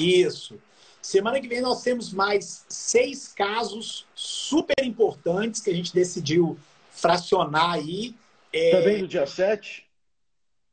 Isso. 0.00 0.58
Semana 1.02 1.40
que 1.40 1.46
vem 1.46 1.60
nós 1.60 1.82
temos 1.82 2.12
mais 2.12 2.64
seis 2.68 3.28
casos 3.28 4.06
super 4.14 4.82
importantes 4.82 5.60
que 5.60 5.70
a 5.70 5.74
gente 5.74 5.94
decidiu 5.94 6.58
fracionar 6.90 7.74
aí. 7.74 8.14
É... 8.52 8.70
Também 8.70 9.02
no 9.02 9.08
dia 9.08 9.26
7? 9.26 9.86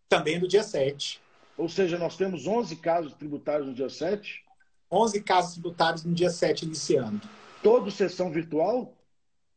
Também 0.07 0.39
no 0.39 0.47
dia 0.47 0.63
7. 0.63 1.21
Ou 1.57 1.69
seja, 1.69 1.99
nós 1.99 2.15
temos 2.15 2.47
11 2.47 2.77
casos 2.77 3.13
tributários 3.13 3.67
no 3.67 3.73
dia 3.73 3.89
7? 3.89 4.43
11 4.91 5.21
casos 5.21 5.53
tributários 5.53 6.03
no 6.03 6.13
dia 6.13 6.29
7 6.29 6.65
iniciando. 6.65 7.21
Todo 7.63 7.89
sessão 7.89 8.29
virtual? 8.29 8.93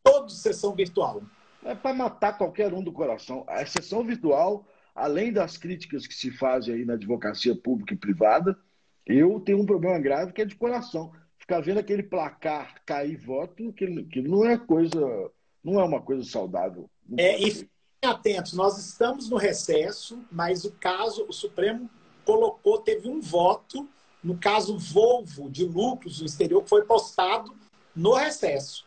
Todo 0.03 0.31
sessão 0.31 0.75
virtual. 0.75 1.23
É 1.65 1.75
para 1.75 1.93
matar 1.93 2.39
qualquer 2.39 2.73
um 2.73 2.83
do 2.83 2.93
coração. 2.93 3.45
A 3.49 3.67
sessão 3.67 4.05
virtual, 4.05 4.65
além 4.95 5.33
das 5.33 5.57
críticas 5.57 6.07
que 6.07 6.15
se 6.15 6.31
fazem 6.31 6.75
aí 6.75 6.85
na 6.85 6.95
advocacia 6.95 7.57
pública 7.57 7.95
e 7.95 7.99
privada, 7.99 8.57
eu 9.05 9.41
tenho 9.41 9.61
um 9.61 9.67
problema 9.67 9.99
grave 9.99 10.33
que 10.33 10.41
é 10.41 10.45
de 10.45 10.55
coração. 10.55 11.13
Ficar 11.37 11.61
vendo 11.61 11.79
aquele 11.79 12.05
placar 12.05 12.81
cair 12.87 13.17
voto, 13.17 13.73
que, 13.73 14.05
que 14.05 14.23
não 14.23 14.45
é 14.45 14.57
coisa, 14.57 15.31
não 15.63 15.81
é 15.81 15.85
uma 15.85 16.01
coisa 16.01 16.23
saudável. 16.23 16.89
É, 17.17 17.41
e 17.41 17.51
fiquem 17.51 17.69
atentos, 18.05 18.53
nós 18.53 18.79
estamos 18.79 19.29
no 19.29 19.37
recesso, 19.37 20.25
mas 20.31 20.65
o 20.65 20.71
caso, 20.73 21.27
o 21.29 21.33
Supremo 21.33 21.91
colocou, 22.25 22.79
teve 22.79 23.09
um 23.09 23.21
voto 23.21 23.89
no 24.23 24.37
caso 24.39 24.77
Volvo 24.77 25.49
de 25.49 25.65
lucros 25.65 26.21
no 26.21 26.27
exterior 26.27 26.63
que 26.63 26.69
foi 26.69 26.85
postado 26.85 27.55
no 27.97 28.15
recesso. 28.15 28.87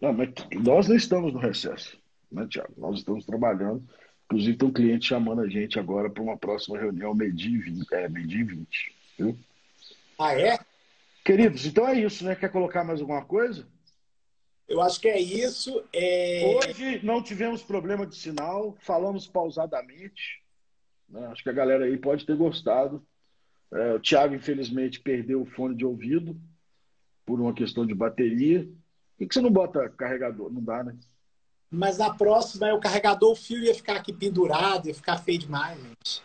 Não, 0.00 0.12
mas 0.12 0.30
nós 0.64 0.88
não 0.88 0.96
estamos 0.96 1.32
no 1.32 1.38
recesso, 1.38 1.96
né, 2.30 2.46
Tiago? 2.48 2.72
Nós 2.76 2.98
estamos 2.98 3.24
trabalhando. 3.24 3.86
Inclusive, 4.24 4.56
tem 4.56 4.68
um 4.68 4.72
cliente 4.72 5.06
chamando 5.06 5.42
a 5.42 5.48
gente 5.48 5.78
agora 5.78 6.10
para 6.10 6.22
uma 6.22 6.36
próxima 6.36 6.78
reunião, 6.78 7.14
meio-dia 7.14 7.56
e 7.56 7.60
20. 7.60 7.92
É, 7.92 8.08
meio-dia 8.08 8.40
e 8.40 8.44
20. 8.44 8.96
Viu? 9.18 9.38
Ah, 10.18 10.34
é? 10.34 10.58
Queridos, 11.24 11.66
então 11.66 11.86
é 11.86 12.00
isso, 12.00 12.24
né? 12.24 12.34
Quer 12.34 12.50
colocar 12.50 12.82
mais 12.82 13.00
alguma 13.00 13.24
coisa? 13.24 13.68
Eu 14.68 14.80
acho 14.80 15.00
que 15.00 15.08
é 15.08 15.20
isso. 15.20 15.84
É... 15.92 16.56
Hoje 16.56 17.00
não 17.04 17.22
tivemos 17.22 17.62
problema 17.62 18.06
de 18.06 18.16
sinal, 18.16 18.76
falamos 18.80 19.28
pausadamente. 19.28 20.42
Né? 21.08 21.26
Acho 21.26 21.42
que 21.42 21.50
a 21.50 21.52
galera 21.52 21.84
aí 21.84 21.96
pode 21.96 22.24
ter 22.24 22.36
gostado. 22.36 23.06
É, 23.72 23.94
o 23.94 24.00
Thiago, 24.00 24.34
infelizmente, 24.34 25.00
perdeu 25.00 25.42
o 25.42 25.46
fone 25.46 25.76
de 25.76 25.84
ouvido 25.84 26.36
por 27.24 27.40
uma 27.40 27.52
questão 27.52 27.86
de 27.86 27.94
bateria. 27.94 28.68
Por 29.18 29.28
que 29.28 29.34
você 29.34 29.40
não 29.40 29.50
bota 29.50 29.88
carregador? 29.90 30.52
Não 30.52 30.62
dá, 30.62 30.82
né? 30.82 30.96
Mas 31.70 31.98
na 31.98 32.12
próxima, 32.12 32.72
o 32.74 32.80
carregador, 32.80 33.32
o 33.32 33.36
fio 33.36 33.58
ia 33.58 33.74
ficar 33.74 33.96
aqui 33.96 34.12
pendurado, 34.12 34.88
ia 34.88 34.94
ficar 34.94 35.16
feio 35.18 35.38
demais, 35.38 35.80
gente. 35.80 36.22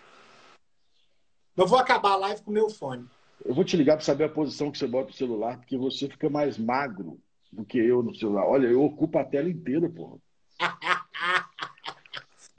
Eu 1.55 1.65
vou 1.65 1.79
acabar 1.79 2.11
a 2.11 2.17
live 2.17 2.41
com 2.41 2.51
o 2.51 2.53
meu 2.53 2.69
fone. 2.69 3.07
Eu 3.45 3.55
vou 3.55 3.63
te 3.63 3.77
ligar 3.77 3.95
para 3.95 4.05
saber 4.05 4.25
a 4.25 4.29
posição 4.29 4.71
que 4.71 4.77
você 4.77 4.87
bota 4.87 5.11
o 5.11 5.15
celular, 5.15 5.57
porque 5.57 5.77
você 5.77 6.09
fica 6.09 6.29
mais 6.29 6.57
magro 6.57 7.19
do 7.51 7.63
que 7.63 7.77
eu 7.77 8.03
no 8.03 8.13
celular. 8.13 8.45
Olha, 8.45 8.67
eu 8.67 8.83
ocupo 8.83 9.17
a 9.17 9.23
tela 9.23 9.49
inteira, 9.49 9.89
porra. 9.89 10.17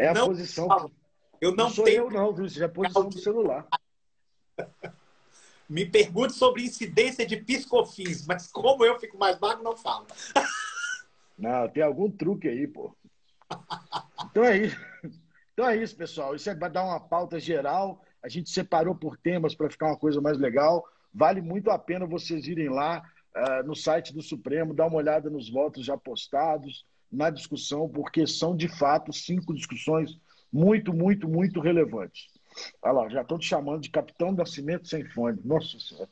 É 0.01 0.07
a 0.07 0.15
não, 0.15 0.29
posição. 0.29 0.69
Eu 1.41 1.51
não, 1.51 1.65
não 1.65 1.71
sou 1.71 1.85
tenho... 1.85 2.05
eu, 2.05 2.11
não, 2.11 2.33
viu? 2.33 2.47
Isso 2.47 2.63
é 2.63 2.67
a 2.67 2.69
posição 2.69 3.09
do 3.09 3.19
celular. 3.19 3.67
Me 5.69 5.85
pergunte 5.85 6.33
sobre 6.33 6.63
incidência 6.63 7.27
de 7.27 7.37
piscofins, 7.37 8.27
mas 8.27 8.47
como 8.47 8.85
eu 8.85 8.99
fico 8.99 9.19
mais 9.19 9.39
magro, 9.39 9.63
não 9.63 9.77
falo. 9.77 10.07
Não, 11.39 11.69
tem 11.69 11.83
algum 11.83 12.11
truque 12.11 12.49
aí, 12.49 12.67
pô. 12.67 12.97
Então 14.31 14.45
é 14.45 14.57
isso. 14.57 14.77
Então 15.53 15.69
é 15.69 15.77
isso, 15.77 15.97
pessoal. 15.97 16.35
Isso 16.35 16.49
é 16.49 16.55
para 16.55 16.69
dar 16.69 16.85
uma 16.85 17.01
pauta 17.01 17.39
geral. 17.39 18.03
A 18.23 18.29
gente 18.29 18.51
separou 18.51 18.95
por 18.95 19.17
temas 19.17 19.55
para 19.55 19.71
ficar 19.71 19.87
uma 19.87 19.97
coisa 19.97 20.21
mais 20.21 20.39
legal. 20.39 20.87
Vale 21.13 21.41
muito 21.41 21.71
a 21.71 21.79
pena 21.79 22.07
vocês 22.07 22.47
irem 22.47 22.69
lá 22.69 23.03
uh, 23.37 23.67
no 23.67 23.75
site 23.75 24.15
do 24.15 24.23
Supremo, 24.23 24.75
dar 24.75 24.87
uma 24.87 24.97
olhada 24.97 25.29
nos 25.29 25.51
votos 25.51 25.85
já 25.85 25.97
postados, 25.97 26.85
na 27.11 27.31
discussão, 27.31 27.89
porque 27.89 28.27
são, 28.27 28.57
de 28.57 28.69
fato, 28.69 29.13
cinco 29.13 29.55
discussões 29.55 30.19
muito, 30.53 30.93
muito, 30.93 31.29
muito 31.29 31.61
relevantes. 31.61 32.29
Olha 32.83 32.93
lá, 32.93 33.09
já 33.09 33.23
estão 33.23 33.39
te 33.39 33.47
chamando 33.47 33.83
de 33.83 33.91
Capitão 33.91 34.33
Nascimento 34.33 34.89
Sem 34.89 35.05
Fone. 35.05 35.41
Nossa 35.45 35.79
Senhora. 35.79 36.09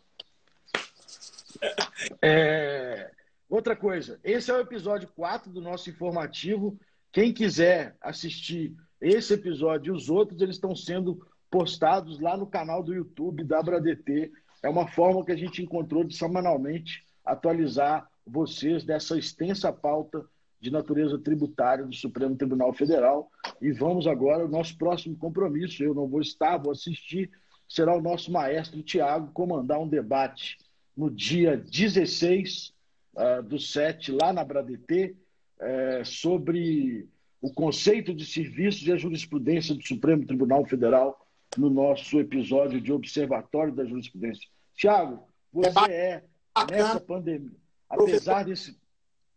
É... 2.21 3.11
Outra 3.49 3.77
coisa, 3.77 4.19
esse 4.25 4.51
é 4.51 4.55
o 4.55 4.61
episódio 4.61 5.09
4 5.15 5.51
do 5.51 5.61
nosso 5.61 5.89
informativo. 5.89 6.79
Quem 7.13 7.33
quiser 7.33 7.97
assistir 8.01 8.75
esse 9.01 9.35
episódio 9.35 9.93
e 9.93 9.97
os 9.97 10.11
outros, 10.11 10.41
eles 10.41 10.57
estão 10.57 10.75
sendo 10.75 11.27
postados 11.51 12.19
lá 12.19 12.37
no 12.37 12.47
canal 12.47 12.83
do 12.83 12.93
YouTube 12.93 13.45
da 13.45 13.61
AbraDT. 13.61 14.33
É 14.63 14.69
uma 14.69 14.89
forma 14.89 15.25
que 15.25 15.33
a 15.33 15.37
gente 15.37 15.63
encontrou 15.63 16.03
de 16.03 16.17
semanalmente 16.17 17.05
atualizar 17.25 18.11
vocês 18.27 18.85
dessa 18.85 19.17
extensa 19.17 19.73
pauta 19.73 20.27
de 20.61 20.71
natureza 20.71 21.19
tributária 21.19 21.85
do 21.85 21.95
Supremo 21.95 22.37
Tribunal 22.37 22.73
Federal. 22.73 23.31
E 23.61 23.73
vamos 23.73 24.07
agora 24.07 24.43
ao 24.43 24.49
nosso 24.49 24.77
próximo 24.77 25.17
compromisso. 25.17 25.83
Eu 25.83 25.95
não 25.95 26.07
vou 26.07 26.21
estar, 26.21 26.57
vou 26.57 26.73
assistir. 26.73 27.31
Será 27.69 27.97
o 27.97 28.03
nosso 28.03 28.31
maestro 28.31 28.83
Tiago 28.83 29.33
comandar 29.33 29.79
um 29.79 29.89
debate 29.89 30.57
no 30.97 31.11
dia 31.11 31.57
16 31.57 32.69
uh, 33.15 33.21
ah, 33.21 33.41
do 33.41 33.59
7, 33.59 34.13
lá 34.13 34.33
na 34.33 34.45
Bradetê, 34.45 35.15
uh, 35.61 36.05
sobre 36.05 37.09
o 37.41 37.53
conceito 37.53 38.15
de 38.15 38.25
serviços 38.25 38.87
e 38.87 38.93
a 38.93 38.97
jurisprudência 38.97 39.75
do 39.75 39.87
Supremo 39.87 40.27
Tribunal 40.27 40.65
Federal 40.65 41.27
no 41.57 41.69
nosso 41.69 42.19
episódio 42.19 42.81
de 42.81 42.93
Observatório 42.93 43.75
da 43.75 43.85
Jurisprudência. 43.85 44.49
Tiago, 44.75 45.23
você 45.53 45.91
é, 45.91 46.25
nessa 46.71 47.01
pandemia, 47.01 47.57
apesar 47.89 48.45
desse. 48.45 48.77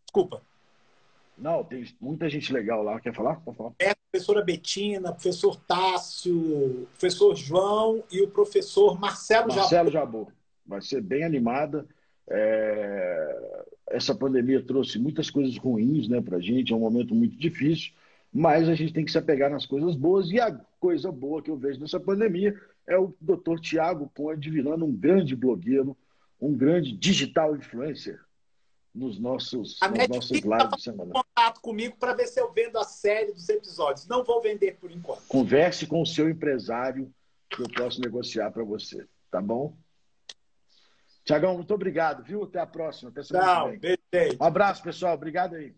Desculpa. 0.05 0.41
Não, 1.39 1.63
tem 1.63 1.85
muita 1.99 2.29
gente 2.29 2.51
legal 2.51 2.83
lá. 2.83 2.99
Quer 2.99 3.13
falar? 3.13 3.35
Pode 3.37 3.57
falar. 3.57 3.71
É 3.79 3.91
a 3.91 3.95
professora 4.11 4.43
Betina, 4.43 5.13
professor 5.13 5.55
Tássio, 5.55 6.87
professor 6.91 7.35
João 7.35 8.03
e 8.11 8.21
o 8.21 8.27
professor 8.27 8.99
Marcelo, 8.99 9.47
Marcelo 9.47 9.89
Jabor. 9.89 10.27
Vai 10.65 10.81
ser 10.81 11.01
bem 11.01 11.23
animada. 11.23 11.85
É... 12.29 13.63
Essa 13.87 14.13
pandemia 14.13 14.61
trouxe 14.61 14.99
muitas 14.99 15.29
coisas 15.31 15.57
ruins 15.57 16.07
né, 16.07 16.21
para 16.21 16.37
a 16.37 16.41
gente, 16.41 16.71
é 16.71 16.75
um 16.75 16.79
momento 16.79 17.15
muito 17.15 17.35
difícil, 17.35 17.91
mas 18.31 18.69
a 18.69 18.75
gente 18.75 18.93
tem 18.93 19.03
que 19.03 19.11
se 19.11 19.17
apegar 19.17 19.49
nas 19.49 19.65
coisas 19.65 19.95
boas. 19.95 20.29
E 20.29 20.39
a 20.39 20.51
coisa 20.79 21.11
boa 21.11 21.41
que 21.41 21.49
eu 21.49 21.57
vejo 21.57 21.79
nessa 21.79 21.99
pandemia 21.99 22.55
é 22.85 22.97
o 22.97 23.15
doutor 23.19 23.59
Tiago 23.59 24.11
Ponte 24.13 24.49
virando 24.49 24.85
um 24.85 24.95
grande 24.95 25.35
blogueiro, 25.35 25.97
um 26.39 26.55
grande 26.55 26.91
digital 26.91 27.55
influencer 27.55 28.19
nos 28.93 29.19
nossos, 29.19 29.77
a 29.81 29.89
nos 29.89 30.07
nossos 30.07 30.39
lives 30.39 30.69
de 30.75 30.81
semana. 30.81 31.13
contato 31.13 31.61
comigo 31.61 31.95
para 31.97 32.13
ver 32.13 32.27
se 32.27 32.39
eu 32.39 32.51
vendo 32.51 32.77
a 32.77 32.83
série 32.83 33.31
dos 33.31 33.47
episódios. 33.49 34.07
Não 34.07 34.23
vou 34.23 34.41
vender 34.41 34.77
por 34.79 34.91
enquanto. 34.91 35.21
Converse 35.27 35.85
com 35.85 36.01
o 36.01 36.05
seu 36.05 36.29
empresário 36.29 37.13
que 37.49 37.61
eu 37.61 37.67
posso 37.69 38.01
negociar 38.01 38.51
para 38.51 38.63
você, 38.63 39.07
tá 39.31 39.41
bom? 39.41 39.75
Tiagão, 41.23 41.55
muito 41.55 41.73
obrigado, 41.73 42.23
viu? 42.23 42.43
Até 42.43 42.59
a 42.59 42.65
próxima. 42.65 43.11
Até 43.11 43.23
semana 43.23 43.45
Não, 43.45 43.71
Um 44.39 44.43
abraço, 44.43 44.81
pessoal. 44.81 45.13
Obrigado 45.13 45.55
aí. 45.55 45.75